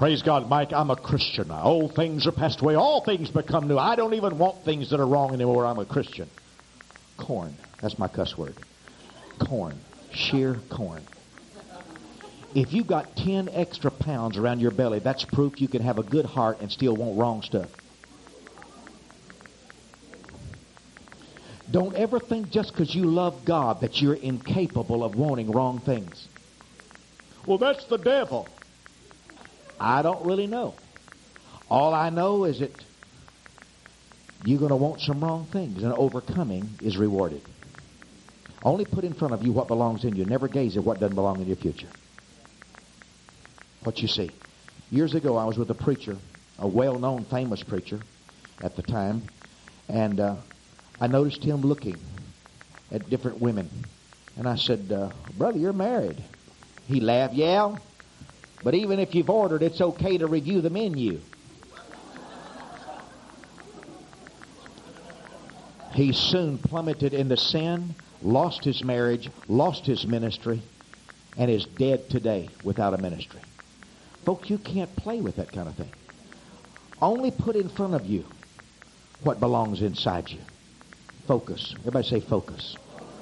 Praise 0.00 0.22
God, 0.22 0.48
Mike, 0.48 0.72
I'm 0.72 0.88
a 0.88 0.96
Christian 0.96 1.48
now. 1.48 1.62
Old 1.62 1.94
things 1.94 2.26
are 2.26 2.32
passed 2.32 2.62
away. 2.62 2.74
All 2.74 3.04
things 3.04 3.30
become 3.30 3.68
new. 3.68 3.76
I 3.76 3.96
don't 3.96 4.14
even 4.14 4.38
want 4.38 4.64
things 4.64 4.88
that 4.90 4.98
are 4.98 5.06
wrong 5.06 5.34
anymore. 5.34 5.66
I'm 5.66 5.78
a 5.78 5.84
Christian. 5.84 6.30
Corn. 7.18 7.54
That's 7.82 7.98
my 7.98 8.08
cuss 8.08 8.34
word. 8.38 8.54
Corn. 9.46 9.78
Sheer 10.10 10.58
corn. 10.70 11.04
If 12.54 12.72
you 12.72 12.82
got 12.82 13.14
10 13.14 13.50
extra 13.50 13.90
pounds 13.90 14.38
around 14.38 14.60
your 14.60 14.70
belly, 14.70 15.00
that's 15.00 15.26
proof 15.26 15.60
you 15.60 15.68
can 15.68 15.82
have 15.82 15.98
a 15.98 16.02
good 16.02 16.24
heart 16.24 16.62
and 16.62 16.72
still 16.72 16.96
want 16.96 17.18
wrong 17.18 17.42
stuff. 17.42 17.68
Don't 21.70 21.94
ever 21.94 22.18
think 22.20 22.48
just 22.48 22.72
because 22.72 22.94
you 22.94 23.04
love 23.04 23.44
God 23.44 23.82
that 23.82 24.00
you're 24.00 24.14
incapable 24.14 25.04
of 25.04 25.14
wanting 25.14 25.52
wrong 25.52 25.82
things. 25.84 26.26
Well, 27.44 27.58
that's 27.58 27.84
the 27.84 27.98
devil. 27.98 28.48
I 29.80 30.02
don't 30.02 30.24
really 30.26 30.46
know. 30.46 30.74
All 31.70 31.94
I 31.94 32.10
know 32.10 32.44
is 32.44 32.60
that 32.60 32.72
you're 34.44 34.58
going 34.58 34.70
to 34.70 34.76
want 34.76 35.00
some 35.00 35.20
wrong 35.20 35.46
things, 35.46 35.82
and 35.82 35.92
overcoming 35.92 36.68
is 36.82 36.98
rewarded. 36.98 37.42
Only 38.62 38.84
put 38.84 39.04
in 39.04 39.14
front 39.14 39.32
of 39.32 39.42
you 39.42 39.52
what 39.52 39.68
belongs 39.68 40.04
in 40.04 40.16
you. 40.16 40.26
Never 40.26 40.48
gaze 40.48 40.76
at 40.76 40.84
what 40.84 41.00
doesn't 41.00 41.14
belong 41.14 41.40
in 41.40 41.46
your 41.46 41.56
future. 41.56 41.88
What 43.82 44.00
you 44.02 44.08
see. 44.08 44.30
Years 44.90 45.14
ago, 45.14 45.36
I 45.36 45.44
was 45.44 45.56
with 45.56 45.70
a 45.70 45.74
preacher, 45.74 46.16
a 46.58 46.68
well-known, 46.68 47.24
famous 47.24 47.62
preacher 47.62 48.00
at 48.60 48.76
the 48.76 48.82
time, 48.82 49.22
and 49.88 50.20
uh, 50.20 50.36
I 51.00 51.06
noticed 51.06 51.42
him 51.42 51.62
looking 51.62 51.96
at 52.92 53.08
different 53.08 53.40
women. 53.40 53.70
And 54.36 54.46
I 54.46 54.56
said, 54.56 54.92
uh, 54.92 55.10
Brother, 55.38 55.58
you're 55.58 55.72
married. 55.72 56.22
He 56.86 57.00
laughed, 57.00 57.34
Yeah, 57.34 57.76
but 58.62 58.74
even 58.74 58.98
if 58.98 59.14
you've 59.14 59.30
ordered, 59.30 59.62
it's 59.62 59.80
okay 59.80 60.18
to 60.18 60.26
review 60.26 60.60
the 60.60 60.70
menu. 60.70 61.20
He 65.94 66.12
soon 66.12 66.58
plummeted 66.58 67.14
into 67.14 67.36
sin, 67.36 67.94
lost 68.22 68.64
his 68.64 68.84
marriage, 68.84 69.28
lost 69.48 69.86
his 69.86 70.06
ministry, 70.06 70.62
and 71.36 71.50
is 71.50 71.64
dead 71.66 72.08
today 72.10 72.50
without 72.62 72.94
a 72.94 72.98
ministry. 72.98 73.40
Folks, 74.24 74.50
you 74.50 74.58
can't 74.58 74.94
play 74.96 75.20
with 75.20 75.36
that 75.36 75.52
kind 75.52 75.68
of 75.68 75.74
thing. 75.74 75.90
Only 77.00 77.30
put 77.30 77.56
in 77.56 77.68
front 77.68 77.94
of 77.94 78.06
you 78.06 78.24
what 79.22 79.40
belongs 79.40 79.82
inside 79.82 80.30
you. 80.30 80.38
Focus. 81.26 81.74
Everybody 81.80 82.06
say 82.06 82.20
focus. 82.20 82.76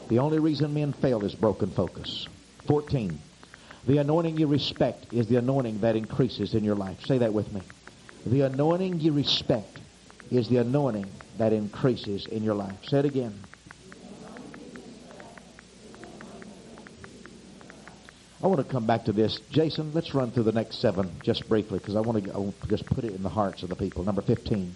The 0.09 0.18
only 0.18 0.39
reason 0.39 0.74
men 0.74 0.93
fail 0.93 1.24
is 1.24 1.34
broken 1.34 1.70
focus. 1.70 2.26
14. 2.66 3.18
The 3.89 3.97
anointing 3.97 4.36
you 4.36 4.47
respect 4.47 5.07
is 5.11 5.28
the 5.28 5.36
anointing 5.36 5.80
that 5.80 5.97
increases 5.97 6.53
in 6.53 6.62
your 6.62 6.74
life. 6.74 7.01
Say 7.05 7.16
that 7.18 7.32
with 7.32 7.51
me. 7.51 7.62
The 8.26 8.43
anointing 8.43 9.01
you 9.01 9.12
respect 9.12 9.80
is 10.30 10.47
the 10.51 10.59
anointing 10.59 11.09
that 11.39 11.55
increases 11.55 12.26
in 12.26 12.45
your 12.45 12.55
life. 12.55 12.84
Say 12.84 12.99
it 12.99 13.07
again. 13.07 13.32
I 18.43 18.47
want 18.47 18.59
to 18.59 18.70
come 18.70 18.86
back 18.86 19.07
to 19.07 19.12
this. 19.12 19.41
Jason, 19.51 19.95
let's 19.95 20.14
run 20.14 20.32
through 20.32 20.43
the 20.43 20.53
next 20.53 20.80
seven 20.80 21.11
just 21.22 21.49
briefly 21.49 21.78
because 21.78 21.97
I 21.97 22.01
want 22.01 22.22
to, 22.22 22.68
just 22.68 22.86
put 22.91 23.05
it 23.05 23.14
in 23.14 23.22
the 23.22 23.30
hearts 23.30 23.62
of 23.62 23.70
the 23.70 23.76
people. 23.76 24.05
Number 24.05 24.20
15. 24.20 24.74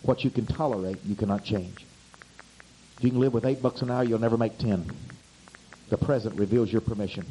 What 0.00 0.24
you 0.24 0.30
can 0.30 0.46
tolerate, 0.46 0.96
you 1.04 1.14
cannot 1.14 1.44
change. 1.44 1.84
If 2.96 3.04
you 3.04 3.10
can 3.10 3.20
live 3.20 3.34
with 3.34 3.44
eight 3.44 3.60
bucks 3.60 3.82
an 3.82 3.90
hour, 3.90 4.02
you'll 4.02 4.18
never 4.18 4.38
make 4.38 4.56
ten. 4.56 4.90
The 5.90 5.98
present 5.98 6.38
reveals 6.38 6.72
your 6.72 6.80
permission. 6.80 7.26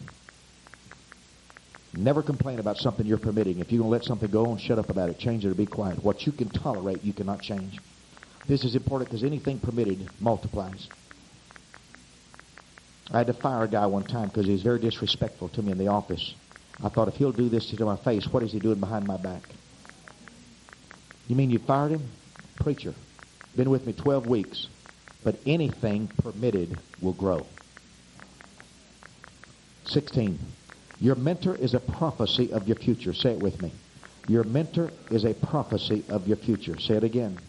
Never 1.94 2.22
complain 2.22 2.60
about 2.60 2.78
something 2.78 3.06
you're 3.06 3.18
permitting. 3.18 3.60
If 3.60 3.72
you're 3.72 3.80
going 3.80 3.90
to 3.90 3.98
let 3.98 4.04
something 4.04 4.30
go 4.30 4.48
on, 4.48 4.58
shut 4.58 4.78
up 4.78 4.90
about 4.90 5.10
it. 5.10 5.18
Change 5.18 5.46
it 5.46 5.50
or 5.50 5.56
be 5.56 5.66
quiet. 5.66 6.04
What 6.04 6.26
you 6.26 6.32
can 6.32 6.50
tolerate, 6.50 7.04
you 7.04 7.14
cannot 7.14 7.42
change. 7.42 7.80
This 8.48 8.64
is 8.64 8.76
important 8.76 9.10
because 9.10 9.24
anything 9.24 9.60
permitted 9.60 10.08
multiplies. 10.20 10.88
I 13.12 13.18
had 13.18 13.28
to 13.28 13.34
fire 13.34 13.64
a 13.64 13.68
guy 13.68 13.88
one 13.88 14.04
time 14.04 14.28
because 14.28 14.46
he 14.46 14.52
was 14.52 14.62
very 14.62 14.80
disrespectful 14.80 15.50
to 15.50 15.64
me 15.64 15.72
in 15.72 15.78
the 15.80 15.88
office. 15.88 16.36
I 16.84 16.90
thought 16.90 17.08
if 17.08 17.16
he'll 17.16 17.32
do 17.32 17.50
this 17.50 17.70
to 17.72 17.86
my 17.86 17.96
face, 17.98 18.28
what 18.28 18.44
is 18.44 18.52
he 18.52 18.60
doing 18.60 18.80
behind 18.80 19.08
my 19.08 19.18
back? 19.18 19.44
You 21.28 21.36
mean 21.36 21.50
you 21.50 21.60
fired 21.60 21.92
him? 21.92 22.04
Preacher. 22.56 22.94
Been 23.56 23.70
with 23.70 23.86
me 23.86 23.94
12 23.94 24.28
weeks. 24.28 24.68
But 25.24 25.40
anything 25.46 26.08
permitted 26.08 26.78
will 27.02 27.14
grow. 27.14 27.46
16. 29.86 30.40
Your 31.00 31.16
mentor 31.16 31.56
is 31.56 31.74
a 31.74 31.80
prophecy 31.80 32.52
of 32.52 32.68
your 32.68 32.76
future. 32.76 33.14
Say 33.14 33.32
it 33.32 33.40
with 33.40 33.62
me. 33.62 33.72
Your 34.28 34.44
mentor 34.44 34.92
is 35.10 35.26
a 35.26 35.34
prophecy 35.34 36.04
of 36.10 36.28
your 36.28 36.38
future. 36.38 36.78
Say 36.78 36.96
it 36.96 37.04
again. 37.04 37.40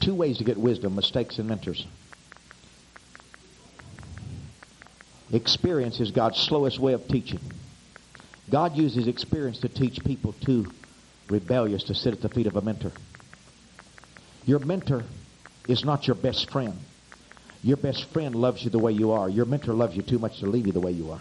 Two 0.00 0.14
ways 0.14 0.38
to 0.38 0.44
get 0.44 0.58
wisdom, 0.58 0.94
mistakes 0.94 1.38
and 1.38 1.48
mentors. 1.48 1.86
Experience 5.32 6.00
is 6.00 6.10
God's 6.10 6.38
slowest 6.38 6.78
way 6.78 6.92
of 6.92 7.08
teaching. 7.08 7.40
God 8.50 8.76
uses 8.76 9.06
experience 9.06 9.58
to 9.60 9.68
teach 9.68 10.04
people 10.04 10.34
too 10.44 10.70
rebellious 11.28 11.84
to 11.84 11.94
sit 11.94 12.12
at 12.12 12.20
the 12.20 12.28
feet 12.28 12.46
of 12.46 12.56
a 12.56 12.60
mentor. 12.60 12.92
Your 14.44 14.58
mentor 14.58 15.04
is 15.66 15.84
not 15.84 16.06
your 16.06 16.16
best 16.16 16.50
friend. 16.50 16.78
Your 17.64 17.78
best 17.78 18.04
friend 18.12 18.34
loves 18.34 18.62
you 18.62 18.68
the 18.68 18.78
way 18.78 18.92
you 18.92 19.12
are. 19.12 19.26
Your 19.26 19.46
mentor 19.46 19.72
loves 19.72 19.96
you 19.96 20.02
too 20.02 20.18
much 20.18 20.38
to 20.40 20.46
leave 20.46 20.66
you 20.66 20.72
the 20.72 20.80
way 20.80 20.92
you 20.92 21.10
are. 21.12 21.20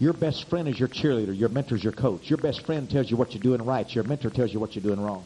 Your 0.00 0.12
best 0.12 0.50
friend 0.50 0.66
is 0.66 0.78
your 0.78 0.88
cheerleader. 0.88 1.36
Your 1.36 1.48
mentor 1.48 1.76
is 1.76 1.84
your 1.84 1.92
coach. 1.92 2.28
Your 2.28 2.38
best 2.38 2.66
friend 2.66 2.90
tells 2.90 3.08
you 3.08 3.16
what 3.16 3.32
you're 3.32 3.42
doing 3.42 3.64
right. 3.64 3.88
Your 3.94 4.02
mentor 4.02 4.30
tells 4.30 4.52
you 4.52 4.58
what 4.58 4.74
you're 4.74 4.82
doing 4.82 5.00
wrong. 5.00 5.24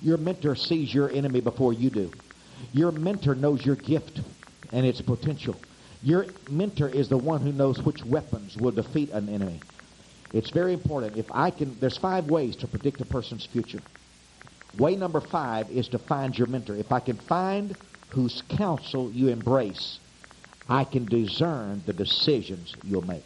Your 0.00 0.16
mentor 0.16 0.54
sees 0.54 0.94
your 0.94 1.10
enemy 1.10 1.40
before 1.40 1.72
you 1.72 1.90
do. 1.90 2.12
Your 2.72 2.92
mentor 2.92 3.34
knows 3.34 3.66
your 3.66 3.74
gift 3.74 4.20
and 4.70 4.86
its 4.86 5.00
potential. 5.00 5.56
Your 6.00 6.26
mentor 6.48 6.88
is 6.88 7.08
the 7.08 7.18
one 7.18 7.40
who 7.40 7.50
knows 7.50 7.82
which 7.82 8.04
weapons 8.04 8.56
will 8.56 8.70
defeat 8.70 9.10
an 9.10 9.28
enemy. 9.28 9.58
It's 10.32 10.50
very 10.50 10.72
important. 10.72 11.16
If 11.16 11.26
I 11.32 11.50
can, 11.50 11.76
there's 11.80 11.96
five 11.98 12.30
ways 12.30 12.54
to 12.56 12.68
predict 12.68 13.00
a 13.00 13.04
person's 13.04 13.44
future. 13.44 13.80
Way 14.78 14.94
number 14.94 15.20
five 15.20 15.68
is 15.70 15.88
to 15.88 15.98
find 15.98 16.38
your 16.38 16.46
mentor. 16.46 16.76
If 16.76 16.92
I 16.92 17.00
can 17.00 17.16
find 17.16 17.76
whose 18.10 18.42
counsel 18.48 19.10
you 19.10 19.28
embrace, 19.28 19.98
I 20.68 20.84
can 20.84 21.06
discern 21.06 21.82
the 21.86 21.92
decisions 21.92 22.74
you'll 22.84 23.06
make. 23.06 23.24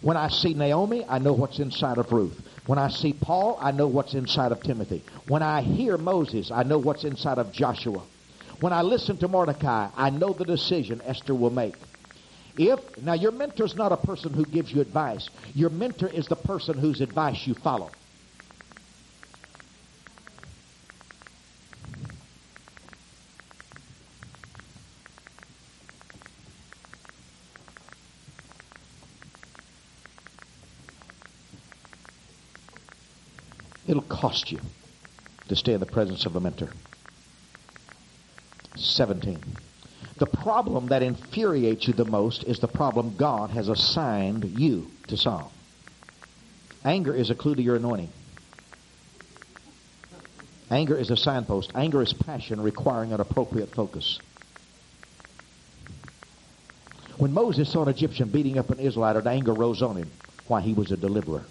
When 0.00 0.16
I 0.16 0.28
see 0.28 0.54
Naomi, 0.54 1.04
I 1.08 1.18
know 1.18 1.32
what's 1.32 1.58
inside 1.58 1.98
of 1.98 2.12
Ruth. 2.12 2.40
When 2.66 2.78
I 2.78 2.88
see 2.88 3.12
Paul, 3.12 3.58
I 3.60 3.72
know 3.72 3.88
what's 3.88 4.14
inside 4.14 4.52
of 4.52 4.62
Timothy. 4.62 5.02
When 5.26 5.42
I 5.42 5.62
hear 5.62 5.98
Moses, 5.98 6.50
I 6.50 6.62
know 6.62 6.78
what's 6.78 7.04
inside 7.04 7.38
of 7.38 7.50
Joshua. 7.50 8.02
When 8.60 8.72
I 8.72 8.82
listen 8.82 9.16
to 9.18 9.28
Mordecai, 9.28 9.88
I 9.96 10.10
know 10.10 10.32
the 10.32 10.44
decision 10.44 11.00
Esther 11.04 11.34
will 11.34 11.50
make. 11.50 11.74
If, 12.56 12.80
now 13.02 13.14
your 13.14 13.32
mentor 13.32 13.64
is 13.64 13.76
not 13.76 13.92
a 13.92 13.96
person 13.96 14.32
who 14.32 14.44
gives 14.44 14.72
you 14.72 14.80
advice. 14.80 15.30
Your 15.54 15.70
mentor 15.70 16.08
is 16.08 16.26
the 16.26 16.36
person 16.36 16.76
whose 16.76 17.00
advice 17.00 17.46
you 17.46 17.54
follow. 17.54 17.90
It'll 33.88 34.02
cost 34.02 34.52
you 34.52 34.60
to 35.48 35.56
stay 35.56 35.72
in 35.72 35.80
the 35.80 35.86
presence 35.86 36.26
of 36.26 36.36
a 36.36 36.40
mentor. 36.40 36.68
17. 38.76 39.40
The 40.18 40.26
problem 40.26 40.88
that 40.88 41.02
infuriates 41.02 41.88
you 41.88 41.94
the 41.94 42.04
most 42.04 42.44
is 42.44 42.58
the 42.58 42.68
problem 42.68 43.16
God 43.16 43.50
has 43.50 43.68
assigned 43.68 44.44
you 44.44 44.90
to 45.06 45.16
solve. 45.16 45.50
Anger 46.84 47.14
is 47.14 47.30
a 47.30 47.34
clue 47.34 47.54
to 47.54 47.62
your 47.62 47.76
anointing. 47.76 48.10
Anger 50.70 50.96
is 50.98 51.10
a 51.10 51.16
signpost. 51.16 51.72
Anger 51.74 52.02
is 52.02 52.12
passion 52.12 52.60
requiring 52.60 53.12
an 53.12 53.20
appropriate 53.20 53.70
focus. 53.70 54.20
When 57.16 57.32
Moses 57.32 57.72
saw 57.72 57.82
an 57.82 57.88
Egyptian 57.88 58.28
beating 58.28 58.58
up 58.58 58.70
an 58.70 58.78
Israelite, 58.78 59.26
anger 59.26 59.54
rose 59.54 59.82
on 59.82 59.96
him. 59.96 60.10
Why? 60.46 60.60
He 60.60 60.74
was 60.74 60.92
a 60.92 60.96
deliverer. 60.96 61.44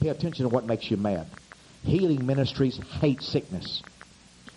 Pay 0.00 0.08
attention 0.08 0.44
to 0.44 0.48
what 0.48 0.64
makes 0.64 0.90
you 0.90 0.96
mad. 0.96 1.26
Healing 1.84 2.26
ministries 2.26 2.78
hate 3.00 3.22
sickness. 3.22 3.82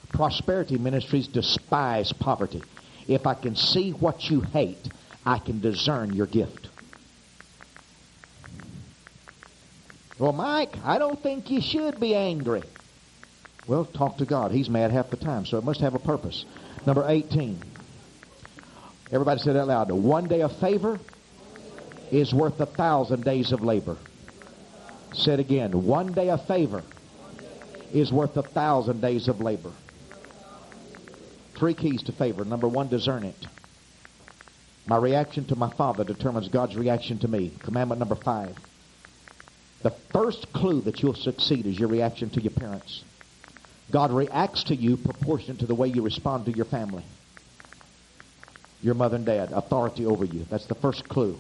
Prosperity 0.09 0.77
ministries 0.77 1.27
despise 1.27 2.11
poverty. 2.11 2.61
If 3.07 3.25
I 3.25 3.33
can 3.33 3.55
see 3.55 3.91
what 3.91 4.29
you 4.29 4.41
hate, 4.41 4.89
I 5.25 5.39
can 5.39 5.59
discern 5.59 6.13
your 6.13 6.27
gift. 6.27 6.67
Well, 10.19 10.33
Mike, 10.33 10.75
I 10.83 10.99
don't 10.99 11.21
think 11.21 11.49
you 11.49 11.61
should 11.61 11.99
be 11.99 12.13
angry. 12.13 12.61
Well, 13.67 13.85
talk 13.85 14.17
to 14.17 14.25
God. 14.25 14.51
He's 14.51 14.69
mad 14.69 14.91
half 14.91 15.09
the 15.09 15.17
time, 15.17 15.45
so 15.45 15.57
it 15.57 15.63
must 15.63 15.79
have 15.81 15.95
a 15.95 15.99
purpose. 15.99 16.45
Number 16.85 17.05
18. 17.07 17.59
Everybody 19.11 19.39
said 19.39 19.55
that 19.55 19.67
loud. 19.67 19.91
One 19.91 20.27
day 20.27 20.41
of 20.41 20.55
favor 20.57 20.99
is 22.11 22.33
worth 22.33 22.59
a 22.59 22.65
thousand 22.65 23.23
days 23.23 23.51
of 23.51 23.63
labor. 23.63 23.97
Said 25.13 25.39
again. 25.39 25.85
One 25.85 26.13
day 26.13 26.29
of 26.29 26.45
favor 26.47 26.83
is 27.93 28.11
worth 28.11 28.35
a 28.37 28.43
thousand 28.43 29.01
days 29.01 29.27
of 29.27 29.41
labor. 29.41 29.71
Three 31.55 31.73
keys 31.73 32.03
to 32.03 32.11
favor. 32.11 32.43
Number 32.43 32.67
one, 32.67 32.89
discern 32.89 33.23
it. 33.23 33.47
My 34.87 34.97
reaction 34.97 35.45
to 35.45 35.55
my 35.55 35.69
father 35.69 36.03
determines 36.03 36.49
God's 36.49 36.75
reaction 36.75 37.19
to 37.19 37.27
me. 37.27 37.51
Commandment 37.63 37.99
number 37.99 38.15
five. 38.15 38.55
The 39.83 39.91
first 40.11 40.51
clue 40.53 40.81
that 40.81 41.01
you'll 41.01 41.13
succeed 41.13 41.65
is 41.65 41.79
your 41.79 41.89
reaction 41.89 42.29
to 42.31 42.41
your 42.41 42.51
parents. 42.51 43.03
God 43.91 44.11
reacts 44.11 44.63
to 44.65 44.75
you 44.75 44.97
proportionate 44.97 45.59
to 45.59 45.65
the 45.65 45.75
way 45.75 45.87
you 45.87 46.01
respond 46.01 46.45
to 46.45 46.51
your 46.51 46.65
family. 46.65 47.03
Your 48.81 48.95
mother 48.95 49.17
and 49.17 49.25
dad, 49.25 49.51
authority 49.51 50.05
over 50.05 50.25
you. 50.25 50.45
That's 50.49 50.65
the 50.65 50.75
first 50.75 51.07
clue. 51.07 51.37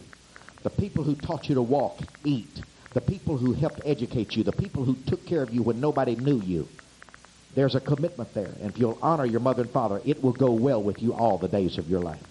The 0.63 0.69
people 0.69 1.03
who 1.03 1.15
taught 1.15 1.49
you 1.49 1.55
to 1.55 1.61
walk, 1.61 1.99
eat. 2.23 2.61
The 2.93 3.01
people 3.01 3.37
who 3.37 3.53
helped 3.53 3.81
educate 3.85 4.35
you. 4.35 4.43
The 4.43 4.51
people 4.51 4.83
who 4.83 4.95
took 5.07 5.25
care 5.25 5.43
of 5.43 5.53
you 5.53 5.63
when 5.63 5.79
nobody 5.79 6.15
knew 6.15 6.39
you. 6.39 6.67
There's 7.55 7.75
a 7.75 7.81
commitment 7.81 8.33
there. 8.33 8.51
And 8.61 8.71
if 8.73 8.79
you'll 8.79 8.99
honor 9.01 9.25
your 9.25 9.39
mother 9.39 9.63
and 9.63 9.71
father, 9.71 10.01
it 10.05 10.23
will 10.23 10.33
go 10.33 10.51
well 10.51 10.81
with 10.81 11.01
you 11.01 11.13
all 11.13 11.37
the 11.37 11.47
days 11.47 11.77
of 11.77 11.89
your 11.89 11.99
life. 12.01 12.23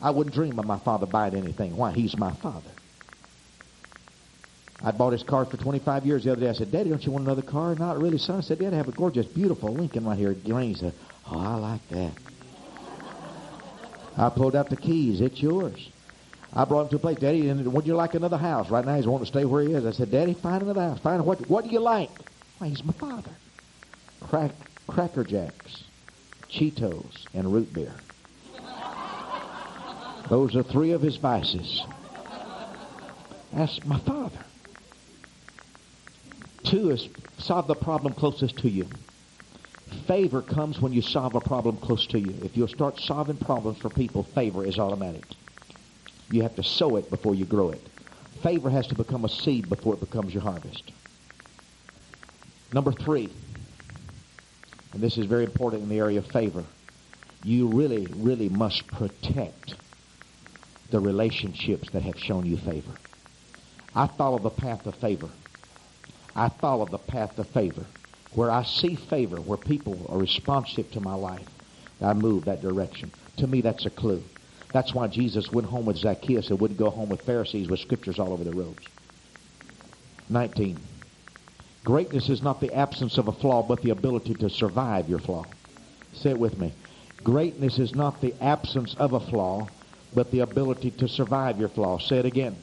I 0.00 0.10
wouldn't 0.10 0.34
dream 0.34 0.58
of 0.58 0.66
my 0.66 0.78
father 0.78 1.06
buying 1.06 1.34
anything. 1.34 1.76
Why? 1.76 1.92
He's 1.92 2.16
my 2.16 2.32
father. 2.32 2.70
I 4.82 4.90
bought 4.90 5.12
his 5.12 5.22
car 5.22 5.46
for 5.46 5.56
25 5.56 6.04
years 6.04 6.24
the 6.24 6.32
other 6.32 6.42
day. 6.42 6.48
I 6.48 6.52
said, 6.52 6.70
Daddy, 6.70 6.90
don't 6.90 7.04
you 7.04 7.12
want 7.12 7.24
another 7.24 7.42
car? 7.42 7.74
Not 7.74 7.98
really, 7.98 8.18
son. 8.18 8.38
I 8.38 8.40
said, 8.42 8.58
Dad, 8.58 8.74
I 8.74 8.76
have 8.76 8.88
a 8.88 8.92
gorgeous, 8.92 9.24
beautiful 9.24 9.74
Lincoln 9.74 10.04
right 10.04 10.18
here. 10.18 10.32
He 10.34 10.74
said, 10.74 10.92
Oh, 11.30 11.38
I 11.38 11.54
like 11.54 11.88
that. 11.88 12.12
I 14.16 14.28
pulled 14.28 14.54
out 14.54 14.68
the 14.68 14.76
keys. 14.76 15.20
It's 15.20 15.40
yours. 15.40 15.88
I 16.56 16.64
brought 16.64 16.82
him 16.82 16.88
to 16.90 16.96
a 16.96 16.98
place. 17.00 17.18
Daddy, 17.18 17.52
would 17.52 17.86
you 17.86 17.94
like 17.96 18.14
another 18.14 18.36
house? 18.36 18.70
Right 18.70 18.84
now 18.84 18.94
he's 18.94 19.06
wanting 19.06 19.26
to 19.26 19.32
stay 19.32 19.44
where 19.44 19.62
he 19.62 19.72
is. 19.72 19.84
I 19.84 19.90
said, 19.90 20.10
Daddy, 20.12 20.34
find 20.34 20.62
another 20.62 20.82
house. 20.82 21.00
Find 21.00 21.26
what, 21.26 21.48
what 21.48 21.64
do 21.64 21.70
you 21.70 21.80
like? 21.80 22.10
Why, 22.58 22.68
he's 22.68 22.84
my 22.84 22.92
father. 22.92 23.32
Crack, 24.20 24.52
Cracker 24.86 25.24
Jacks, 25.24 25.84
Cheetos, 26.48 27.26
and 27.34 27.52
root 27.52 27.74
beer. 27.74 27.94
Those 30.28 30.54
are 30.56 30.62
three 30.62 30.92
of 30.92 31.02
his 31.02 31.16
vices. 31.16 31.82
That's 33.52 33.84
my 33.84 33.98
father. 33.98 34.38
Two 36.62 36.90
is 36.90 37.08
solve 37.38 37.66
the 37.66 37.74
problem 37.74 38.14
closest 38.14 38.58
to 38.58 38.70
you. 38.70 38.88
Favor 40.06 40.40
comes 40.40 40.80
when 40.80 40.92
you 40.92 41.02
solve 41.02 41.34
a 41.34 41.40
problem 41.40 41.76
close 41.76 42.06
to 42.06 42.18
you. 42.18 42.34
If 42.42 42.56
you'll 42.56 42.68
start 42.68 42.98
solving 42.98 43.36
problems 43.36 43.78
for 43.78 43.90
people, 43.90 44.22
favor 44.22 44.64
is 44.64 44.78
automatic. 44.78 45.24
You 46.30 46.42
have 46.42 46.56
to 46.56 46.62
sow 46.62 46.96
it 46.96 47.10
before 47.10 47.34
you 47.34 47.44
grow 47.44 47.70
it. 47.70 47.80
Favor 48.42 48.70
has 48.70 48.86
to 48.88 48.94
become 48.94 49.24
a 49.24 49.28
seed 49.28 49.68
before 49.68 49.94
it 49.94 50.00
becomes 50.00 50.34
your 50.34 50.42
harvest. 50.42 50.92
Number 52.72 52.92
three, 52.92 53.30
and 54.92 55.02
this 55.02 55.16
is 55.16 55.26
very 55.26 55.44
important 55.44 55.82
in 55.82 55.88
the 55.88 55.98
area 55.98 56.18
of 56.18 56.26
favor, 56.26 56.64
you 57.42 57.68
really, 57.68 58.06
really 58.16 58.48
must 58.48 58.86
protect 58.88 59.74
the 60.90 61.00
relationships 61.00 61.90
that 61.90 62.02
have 62.02 62.18
shown 62.18 62.46
you 62.46 62.56
favor. 62.56 62.92
I 63.94 64.06
follow 64.06 64.38
the 64.38 64.50
path 64.50 64.86
of 64.86 64.94
favor. 64.96 65.28
I 66.34 66.48
follow 66.48 66.86
the 66.86 66.98
path 66.98 67.38
of 67.38 67.46
favor. 67.48 67.84
Where 68.32 68.50
I 68.50 68.64
see 68.64 68.96
favor, 68.96 69.40
where 69.40 69.58
people 69.58 70.06
are 70.08 70.18
responsive 70.18 70.90
to 70.92 71.00
my 71.00 71.14
life, 71.14 71.46
I 72.00 72.12
move 72.12 72.46
that 72.46 72.60
direction. 72.60 73.12
To 73.36 73.46
me, 73.46 73.60
that's 73.60 73.86
a 73.86 73.90
clue. 73.90 74.22
That's 74.74 74.92
why 74.92 75.06
Jesus 75.06 75.52
went 75.52 75.68
home 75.68 75.86
with 75.86 75.98
Zacchaeus 75.98 76.50
and 76.50 76.58
wouldn't 76.58 76.80
go 76.80 76.90
home 76.90 77.08
with 77.08 77.20
Pharisees 77.20 77.68
with 77.68 77.78
scriptures 77.78 78.18
all 78.18 78.32
over 78.32 78.42
the 78.42 78.50
robes. 78.50 78.84
19. 80.28 80.80
Greatness 81.84 82.28
is 82.28 82.42
not 82.42 82.60
the 82.60 82.74
absence 82.74 83.16
of 83.16 83.28
a 83.28 83.32
flaw, 83.32 83.62
but 83.62 83.82
the 83.82 83.90
ability 83.90 84.34
to 84.34 84.50
survive 84.50 85.08
your 85.08 85.20
flaw. 85.20 85.46
Say 86.12 86.30
it 86.30 86.38
with 86.40 86.58
me. 86.58 86.74
Greatness 87.22 87.78
is 87.78 87.94
not 87.94 88.20
the 88.20 88.34
absence 88.40 88.96
of 88.98 89.12
a 89.12 89.20
flaw, 89.20 89.68
but 90.12 90.32
the 90.32 90.40
ability 90.40 90.90
to 90.90 91.06
survive 91.06 91.60
your 91.60 91.68
flaw. 91.68 91.98
Say 91.98 92.18
it 92.18 92.26
again. 92.26 92.56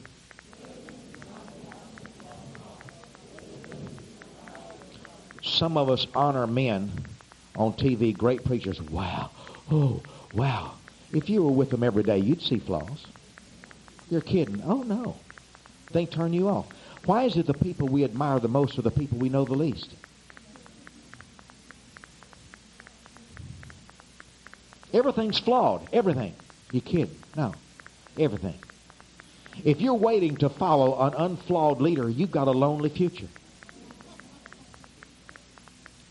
Some 5.40 5.78
of 5.78 5.88
us 5.88 6.06
honor 6.14 6.46
men 6.46 7.06
on 7.56 7.72
TV, 7.72 8.14
great 8.14 8.44
preachers. 8.44 8.82
Wow. 8.82 9.30
Oh, 9.70 10.02
wow. 10.34 10.74
If 11.12 11.28
you 11.28 11.42
were 11.42 11.50
with 11.50 11.70
them 11.70 11.82
every 11.82 12.02
day, 12.02 12.18
you'd 12.18 12.42
see 12.42 12.58
flaws. 12.58 13.06
You're 14.10 14.20
kidding. 14.20 14.62
Oh, 14.64 14.82
no. 14.82 15.16
They 15.92 16.06
turn 16.06 16.32
you 16.32 16.48
off. 16.48 16.66
Why 17.04 17.24
is 17.24 17.36
it 17.36 17.46
the 17.46 17.54
people 17.54 17.88
we 17.88 18.04
admire 18.04 18.38
the 18.38 18.48
most 18.48 18.78
are 18.78 18.82
the 18.82 18.90
people 18.90 19.18
we 19.18 19.28
know 19.28 19.44
the 19.44 19.54
least? 19.54 19.90
Everything's 24.92 25.38
flawed. 25.38 25.88
Everything. 25.92 26.34
You 26.70 26.80
kidding? 26.80 27.16
No. 27.36 27.54
Everything. 28.18 28.58
If 29.64 29.80
you're 29.80 29.94
waiting 29.94 30.36
to 30.38 30.48
follow 30.48 31.00
an 31.00 31.14
unflawed 31.14 31.80
leader, 31.80 32.08
you've 32.08 32.30
got 32.30 32.48
a 32.48 32.52
lonely 32.52 32.88
future. 32.88 33.28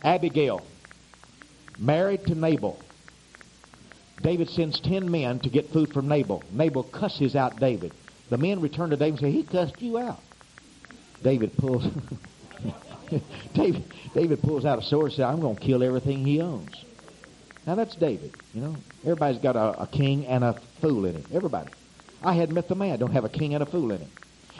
Abigail, 0.03 0.65
married 1.77 2.25
to 2.25 2.35
Nabal. 2.35 2.79
David 4.21 4.49
sends 4.49 4.79
ten 4.79 5.09
men 5.09 5.39
to 5.39 5.49
get 5.49 5.71
food 5.71 5.93
from 5.93 6.07
Nabal. 6.07 6.43
Nabal 6.51 6.83
cusses 6.83 7.35
out 7.35 7.59
David. 7.59 7.91
The 8.29 8.37
men 8.37 8.61
return 8.61 8.91
to 8.91 8.97
David 8.97 9.19
and 9.19 9.19
say, 9.19 9.31
he 9.31 9.43
cussed 9.43 9.81
you 9.81 9.97
out. 9.97 10.19
David 11.23 11.55
pulls 11.57 11.85
David, 13.53 13.83
David 14.13 14.41
pulls 14.41 14.65
out 14.65 14.79
a 14.79 14.81
sword 14.81 15.11
and 15.11 15.13
says, 15.13 15.25
I'm 15.25 15.41
going 15.41 15.57
to 15.57 15.61
kill 15.61 15.83
everything 15.83 16.25
he 16.25 16.41
owns. 16.41 16.83
Now 17.67 17.75
that's 17.75 17.95
David, 17.95 18.31
you 18.53 18.61
know. 18.61 18.75
Everybody's 19.03 19.41
got 19.41 19.55
a, 19.55 19.81
a 19.81 19.87
king 19.87 20.25
and 20.25 20.43
a 20.43 20.59
fool 20.79 21.05
in 21.05 21.15
him. 21.15 21.25
Everybody. 21.33 21.69
I 22.23 22.33
hadn't 22.33 22.55
met 22.55 22.67
the 22.67 22.75
man. 22.75 22.99
Don't 22.99 23.11
have 23.11 23.25
a 23.25 23.29
king 23.29 23.53
and 23.53 23.63
a 23.63 23.65
fool 23.65 23.91
in 23.91 23.99
him. 23.99 24.09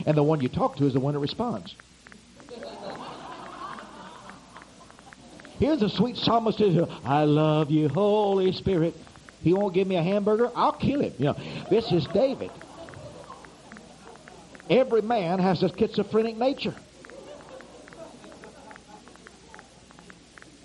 And 0.05 0.17
the 0.17 0.23
one 0.23 0.41
you 0.41 0.49
talk 0.49 0.77
to 0.77 0.85
is 0.85 0.93
the 0.93 0.99
one 0.99 1.13
that 1.13 1.19
responds. 1.19 1.75
Here's 5.59 5.81
a 5.83 5.89
sweet 5.89 6.17
psalmist 6.17 6.59
I 7.05 7.23
love 7.23 7.69
you, 7.69 7.87
Holy 7.87 8.51
Spirit. 8.51 8.95
He 9.43 9.53
won't 9.53 9.73
give 9.73 9.87
me 9.87 9.95
a 9.95 10.03
hamburger, 10.03 10.51
I'll 10.55 10.73
kill 10.73 11.01
him. 11.01 11.13
You 11.17 11.25
know, 11.25 11.37
this 11.69 11.91
is 11.91 12.05
David. 12.07 12.51
Every 14.69 15.01
man 15.01 15.39
has 15.39 15.63
a 15.63 15.69
schizophrenic 15.69 16.37
nature. 16.37 16.75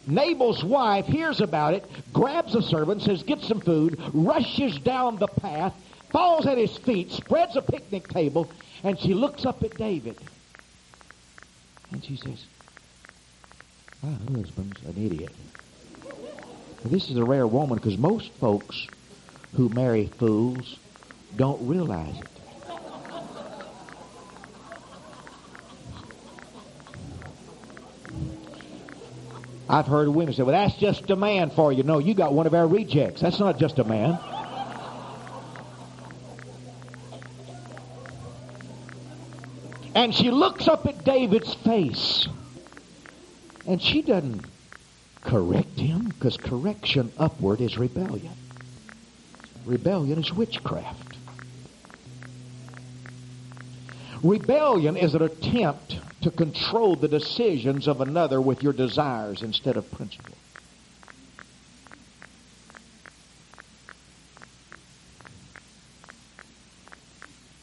Nabal's 0.07 0.63
wife 0.63 1.07
hears 1.07 1.41
about 1.41 1.75
it, 1.75 1.85
grabs 2.13 2.55
a 2.55 2.63
servant, 2.63 3.03
says, 3.03 3.25
Get 3.25 3.43
some 3.43 3.61
food, 3.61 4.01
rushes 4.13 4.79
down 4.79 5.19
the 5.19 5.27
path, 5.27 5.75
falls 6.13 6.47
at 6.47 6.59
his 6.59 6.77
feet, 6.77 7.11
spreads 7.11 7.57
a 7.57 7.63
picnic 7.63 8.09
table, 8.09 8.49
and 8.85 8.99
she 9.01 9.15
looks 9.15 9.45
up 9.45 9.65
at 9.65 9.77
David. 9.77 10.15
And 11.91 12.05
she 12.05 12.17
says, 12.17 12.45
my 14.03 14.13
husband's 14.39 14.81
an 14.85 14.95
idiot. 15.05 15.33
This 16.85 17.11
is 17.11 17.17
a 17.17 17.25
rare 17.25 17.47
woman 17.47 17.79
because 17.79 17.99
most 17.99 18.31
folks 18.35 18.87
who 19.55 19.69
marry 19.69 20.07
fools 20.19 20.79
don't 21.37 21.67
realize 21.67 22.15
it. 22.17 22.29
I've 29.69 29.87
heard 29.87 30.09
women 30.09 30.33
say, 30.33 30.45
well, 30.45 30.53
that's 30.53 30.79
just 30.79 31.11
a 31.11 31.17
man 31.17 31.51
for 31.51 31.73
you. 31.73 31.83
No, 31.83 31.99
you 31.99 32.15
got 32.15 32.33
one 32.33 32.47
of 32.47 32.55
our 32.55 32.69
rejects. 32.69 33.21
That's 33.21 33.41
not 33.41 33.59
just 33.59 33.79
a 33.79 33.85
man. 33.85 34.19
And 39.95 40.15
she 40.15 40.31
looks 40.31 40.69
up 40.69 40.87
at 40.87 41.05
David's 41.05 41.53
face. 41.55 42.29
And 43.67 43.83
she 43.83 44.03
doesn't 44.03 44.45
correct 45.23 45.81
him 45.81 46.06
because 46.27 46.39
correction 46.39 47.13
upward 47.19 47.61
is 47.61 47.79
rebellion. 47.79 48.33
Rebellion 49.65 50.19
is 50.19 50.33
witchcraft. 50.33 51.17
Rebellion 54.25 54.97
is 54.97 55.15
an 55.15 55.23
attempt 55.23 56.01
to 56.23 56.33
control 56.33 56.97
the 56.97 57.07
decisions 57.07 57.87
of 57.87 58.01
another 58.01 58.41
with 58.41 58.61
your 58.61 58.73
desires 58.73 59.43
instead 59.43 59.77
of 59.77 59.89
principle. 59.93 60.35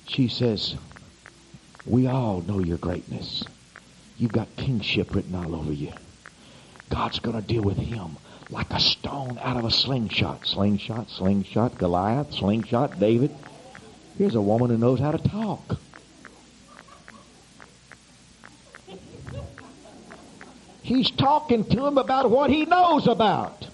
She 0.08 0.30
says, 0.30 0.76
We 1.86 2.08
all 2.08 2.40
know 2.40 2.60
your 2.60 2.78
greatness. 2.78 3.44
You've 4.18 4.32
got 4.32 4.56
kingship 4.56 5.14
written 5.14 5.36
all 5.36 5.54
over 5.54 5.74
you. 5.74 5.92
God's 6.90 7.20
going 7.20 7.36
to 7.36 7.46
deal 7.46 7.64
with 7.64 7.78
him 7.78 8.16
like 8.50 8.72
a 8.72 8.80
stone 8.80 9.40
out 9.42 9.58
of 9.58 9.66
a 9.66 9.72
slingshot. 9.72 10.46
Slingshot, 10.46 11.10
slingshot, 11.10 11.78
Goliath, 11.78 12.34
slingshot, 12.34 13.00
David. 13.00 13.32
Here's 14.18 14.36
a 14.36 14.42
woman 14.42 14.70
who 14.70 14.78
knows 14.78 15.00
how 15.00 15.12
to 15.12 15.18
talk. 15.18 15.78
He's 20.82 21.10
talking 21.10 21.64
to 21.64 21.86
him 21.86 21.98
about 21.98 22.30
what 22.30 22.50
he 22.50 22.66
knows 22.66 23.08
about. 23.08 23.66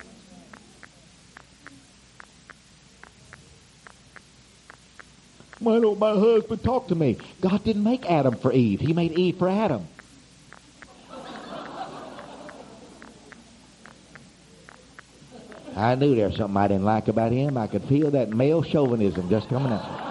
Why 5.60 5.80
don't 5.80 6.00
my 6.00 6.12
husband 6.12 6.64
talk 6.64 6.88
to 6.88 6.96
me? 6.96 7.18
God 7.42 7.64
didn't 7.64 7.84
make 7.84 8.10
Adam 8.10 8.36
for 8.36 8.54
Eve. 8.54 8.80
He 8.80 8.94
made 8.94 9.12
Eve 9.14 9.38
for 9.38 9.50
Adam. 9.50 9.88
I 15.80 15.96
knew 15.96 16.14
there 16.14 16.28
was 16.28 16.36
something 16.36 16.58
I 16.58 16.68
didn't 16.68 16.84
like 16.84 17.08
about 17.08 17.32
him. 17.32 17.58
I 17.58 17.68
could 17.68 17.84
feel 17.86 18.12
that 18.12 18.30
male 18.30 18.62
chauvinism 18.64 19.30
just 19.30 19.48
coming 19.48 19.72
out. 19.72 20.08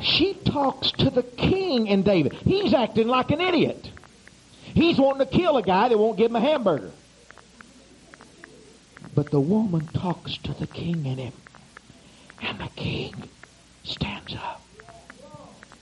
She 0.00 0.32
talks 0.32 0.92
to 0.92 1.10
the 1.10 1.22
king 1.22 1.90
and 1.90 2.04
David. 2.04 2.32
He's 2.32 2.72
acting 2.72 3.08
like 3.08 3.30
an 3.30 3.40
idiot. 3.40 3.90
He's 4.62 4.98
wanting 4.98 5.26
to 5.26 5.32
kill 5.32 5.58
a 5.58 5.62
guy 5.62 5.88
that 5.88 5.98
won't 5.98 6.16
give 6.16 6.30
him 6.30 6.36
a 6.36 6.40
hamburger. 6.40 6.92
But 9.14 9.30
the 9.30 9.40
woman 9.40 9.86
talks 9.88 10.38
to 10.38 10.54
the 10.54 10.66
king 10.66 11.04
in 11.04 11.18
him. 11.18 11.32
And 12.40 12.58
the 12.58 12.68
king 12.76 13.14
stands 13.84 14.34
up. 14.34 14.62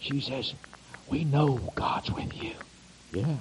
She 0.01 0.21
says, 0.21 0.55
We 1.09 1.25
know 1.25 1.61
God's 1.75 2.11
with 2.11 2.35
you. 2.43 2.55
Yeah. 3.13 3.37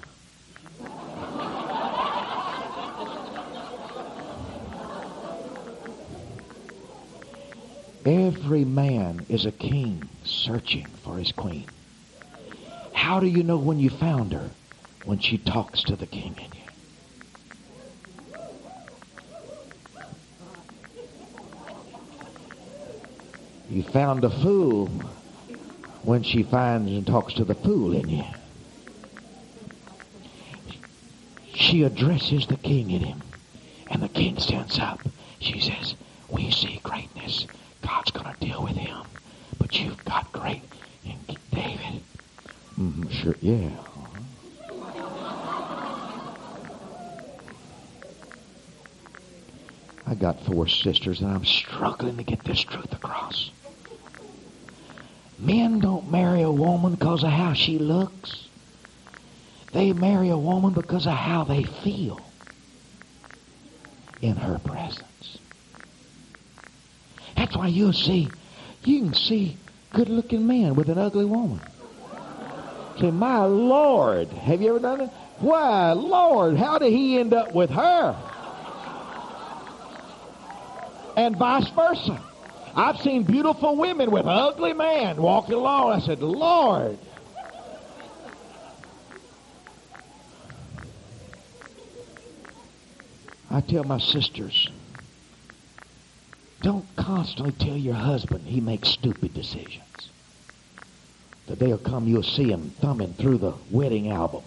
Every 8.06 8.66
man 8.66 9.26
is 9.30 9.48
a 9.48 9.52
king 9.52 10.08
searching 10.24 10.86
for 11.04 11.18
his 11.18 11.32
queen. 11.32 11.66
How 12.94 13.20
do 13.20 13.26
you 13.26 13.42
know 13.42 13.58
when 13.58 13.80
you 13.80 13.90
found 13.90 14.32
her? 14.32 14.52
When 15.06 15.20
she 15.20 15.40
talks 15.40 15.84
to 15.84 15.96
the 15.96 16.06
king 16.06 16.36
in 16.38 16.52
you. 23.72 23.78
You 23.78 23.84
found 23.84 24.24
a 24.24 24.30
fool 24.30 24.88
when 26.04 26.22
she 26.22 26.44
finds 26.44 26.92
and 26.92 27.06
talks 27.08 27.34
to 27.36 27.44
the 27.44 27.56
fool 27.56 27.96
in 27.96 28.10
you. 28.10 28.24
She 31.54 31.82
addresses 31.82 32.46
the 32.46 32.58
king 32.58 32.92
in 32.92 33.02
him, 33.02 33.22
and 33.90 34.04
the 34.04 34.10
king 34.10 34.38
stands 34.38 34.78
up. 34.78 35.00
She 35.40 35.60
says, 35.60 35.96
We 36.30 36.52
see 36.52 36.80
greatness. 36.84 37.48
God's 37.82 38.12
going 38.12 38.34
to 38.34 38.46
deal 38.46 38.64
with 38.64 38.76
him. 38.76 39.04
But 39.58 39.80
you've 39.80 40.04
got 40.06 40.32
great 40.32 40.62
in 41.04 41.18
David. 41.52 42.02
Mm-hmm, 42.80 43.10
sure, 43.26 43.36
yeah. 43.42 43.70
I 50.08 50.14
got 50.14 50.46
four 50.46 50.68
sisters, 50.68 51.22
and 51.22 51.32
I'm 51.32 51.46
struggling 51.46 52.18
to 52.18 52.24
get 52.24 52.44
this 52.44 52.60
truth 52.60 52.94
across. 52.94 53.50
Men 55.40 55.80
don't 55.80 56.12
marry 56.12 56.44
a 56.44 56.52
woman 56.52 56.94
because 56.94 57.24
of 57.24 57.32
how 57.32 57.54
she 57.54 57.80
looks. 57.80 58.48
They 59.74 59.92
marry 59.92 60.30
a 60.30 60.38
woman 60.38 60.74
because 60.74 61.08
of 61.08 61.14
how 61.14 61.44
they 61.44 61.64
feel 61.64 62.24
in 64.22 64.36
her 64.36 64.60
presence. 64.60 65.40
That's 67.36 67.58
why 67.58 67.68
you'll 67.68 67.94
see, 67.94 68.30
you 68.84 69.02
can 69.02 69.14
see 69.16 69.58
good 69.92 70.10
looking 70.10 70.46
men 70.46 70.76
with 70.76 70.90
an 70.90 71.00
ugly 71.00 71.26
woman. 71.26 71.60
Say, 73.00 73.12
my 73.12 73.44
Lord, 73.44 74.30
have 74.30 74.62
you 74.62 74.70
ever 74.70 74.80
done 74.80 75.02
it? 75.02 75.10
Why, 75.40 75.92
Lord, 75.92 76.58
how 76.58 76.78
did 76.80 76.94
he 76.94 77.20
end 77.20 77.34
up 77.34 77.54
with 77.54 77.70
her? 77.70 78.16
And 81.18 81.36
vice 81.36 81.70
versa. 81.70 82.22
I've 82.74 83.00
seen 83.00 83.24
beautiful 83.24 83.76
women 83.76 84.12
with 84.12 84.26
ugly 84.26 84.74
men 84.74 85.22
walking 85.22 85.56
along. 85.56 85.94
I 85.94 86.00
said, 86.00 86.22
Lord. 86.22 86.98
I 93.50 93.62
tell 93.62 93.86
my 93.86 94.00
sisters, 94.00 94.70
don't 96.62 96.86
constantly 96.98 97.54
tell 97.54 97.78
your 97.78 97.94
husband 97.94 98.46
he 98.46 98.60
makes 98.60 98.90
stupid 98.90 99.34
decisions. 99.34 100.10
The 101.48 101.56
day 101.56 101.68
will 101.68 101.78
come 101.78 102.08
you'll 102.08 102.24
see 102.24 102.50
him 102.50 102.74
thumbing 102.82 103.14
through 103.14 103.38
the 103.38 103.54
wedding 103.70 104.10
album, 104.10 104.44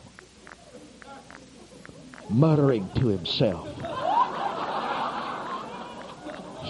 muttering 2.29 2.91
to 2.97 3.07
himself. 3.07 3.69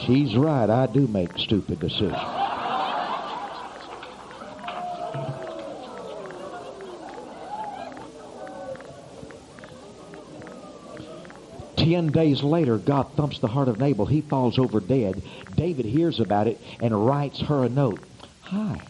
She's 0.04 0.36
right, 0.36 0.68
I 0.68 0.86
do 0.86 1.06
make 1.06 1.36
stupid 1.38 1.80
decisions. 1.80 2.16
Ten 11.76 12.08
days 12.08 12.42
later, 12.42 12.76
God 12.76 13.16
thumps 13.16 13.38
the 13.38 13.48
heart 13.48 13.68
of 13.68 13.78
Nabal. 13.78 14.04
He 14.04 14.20
falls 14.20 14.58
over 14.58 14.78
dead. 14.78 15.22
David 15.54 15.86
hears 15.86 16.20
about 16.20 16.46
it 16.46 16.60
and 16.80 17.06
writes 17.06 17.40
her 17.40 17.64
a 17.64 17.68
note. 17.70 18.00
Hi. 18.42 18.82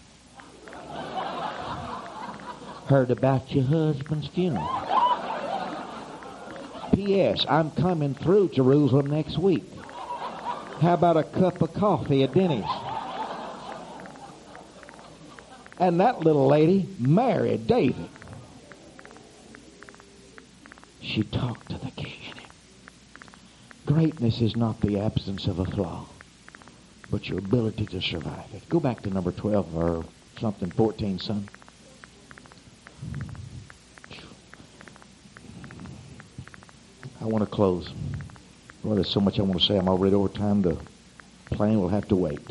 Heard 2.89 3.11
about 3.11 3.53
your 3.53 3.65
husband's 3.65 4.29
funeral. 4.29 4.67
P.S. 6.95 7.45
I'm 7.47 7.71
coming 7.73 8.15
through 8.15 8.49
Jerusalem 8.49 9.11
next 9.11 9.37
week. 9.37 9.65
How 10.81 10.95
about 10.95 11.19
a 11.19 11.23
cup 11.23 11.61
of 11.61 11.75
coffee 11.75 12.23
at 12.23 12.33
Denny's? 12.33 12.65
And 15.79 16.01
that 16.01 16.23
little 16.23 16.47
lady 16.47 16.89
married 16.99 17.67
David. 17.67 18.09
She 21.03 21.25
talked 21.25 21.69
to 21.69 21.77
the 21.77 21.91
king. 21.91 22.15
Greatness 23.85 24.41
is 24.41 24.57
not 24.57 24.81
the 24.81 25.01
absence 25.01 25.47
of 25.47 25.59
a 25.59 25.67
flaw, 25.67 26.07
but 27.11 27.29
your 27.29 27.39
ability 27.39 27.85
to 27.87 28.01
survive 28.01 28.47
it. 28.55 28.67
Go 28.71 28.81
back 28.81 29.03
to 29.03 29.11
number 29.11 29.33
12 29.33 29.77
or 29.77 30.05
something, 30.41 30.71
14, 30.71 31.19
son. 31.19 31.49
I 37.21 37.25
want 37.25 37.43
to 37.43 37.47
close. 37.47 37.93
There's 38.85 39.09
so 39.09 39.21
much 39.21 39.39
I 39.39 39.43
want 39.43 39.61
to 39.61 39.67
say. 39.67 39.77
I'm 39.77 39.89
already 39.89 40.15
over 40.15 40.29
time. 40.29 40.63
The 40.63 40.79
plane 41.51 41.81
will 41.81 41.89
have 41.89 42.09
to 42.09 42.17
wait. 42.17 42.49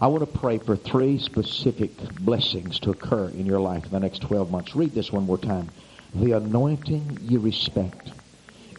I 0.00 0.08
want 0.08 0.20
to 0.22 0.38
pray 0.38 0.58
for 0.58 0.76
three 0.76 1.18
specific 1.18 1.92
blessings 2.10 2.80
to 2.80 2.90
occur 2.90 3.28
in 3.28 3.46
your 3.46 3.60
life 3.60 3.84
in 3.84 3.90
the 3.90 4.00
next 4.00 4.22
12 4.22 4.50
months. 4.50 4.74
Read 4.74 4.94
this 4.94 5.12
one 5.12 5.24
more 5.24 5.38
time. 5.38 5.70
The 6.14 6.32
anointing 6.32 7.20
you 7.22 7.38
respect 7.38 8.10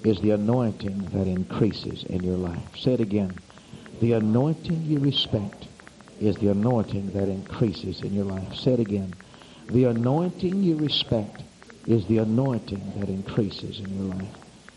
is 0.04 0.20
the 0.20 0.32
anointing 0.32 1.12
that 1.14 1.28
increases 1.28 2.04
in 2.04 2.24
your 2.24 2.36
life. 2.36 2.62
Say 2.76 2.93
it 2.93 2.99
again. 2.99 3.39
The 4.01 4.14
anointing 4.14 4.84
you 4.84 4.99
respect 4.99 5.68
is 6.20 6.38
the 6.38 6.49
anointing 6.49 7.12
that 7.12 7.30
increases 7.30 8.01
in 8.01 8.14
your 8.14 8.26
life. 8.26 8.54
Say 8.56 8.74
it 8.74 8.80
again. 8.82 9.16
The 9.70 9.86
anointing 9.86 10.64
you 10.64 10.78
respect 10.78 11.41
is 11.88 12.05
the 12.07 12.20
anointing 12.20 12.93
that 12.97 13.09
increases 13.09 13.80
in 13.80 13.95
your 13.97 14.05
life. 14.05 14.43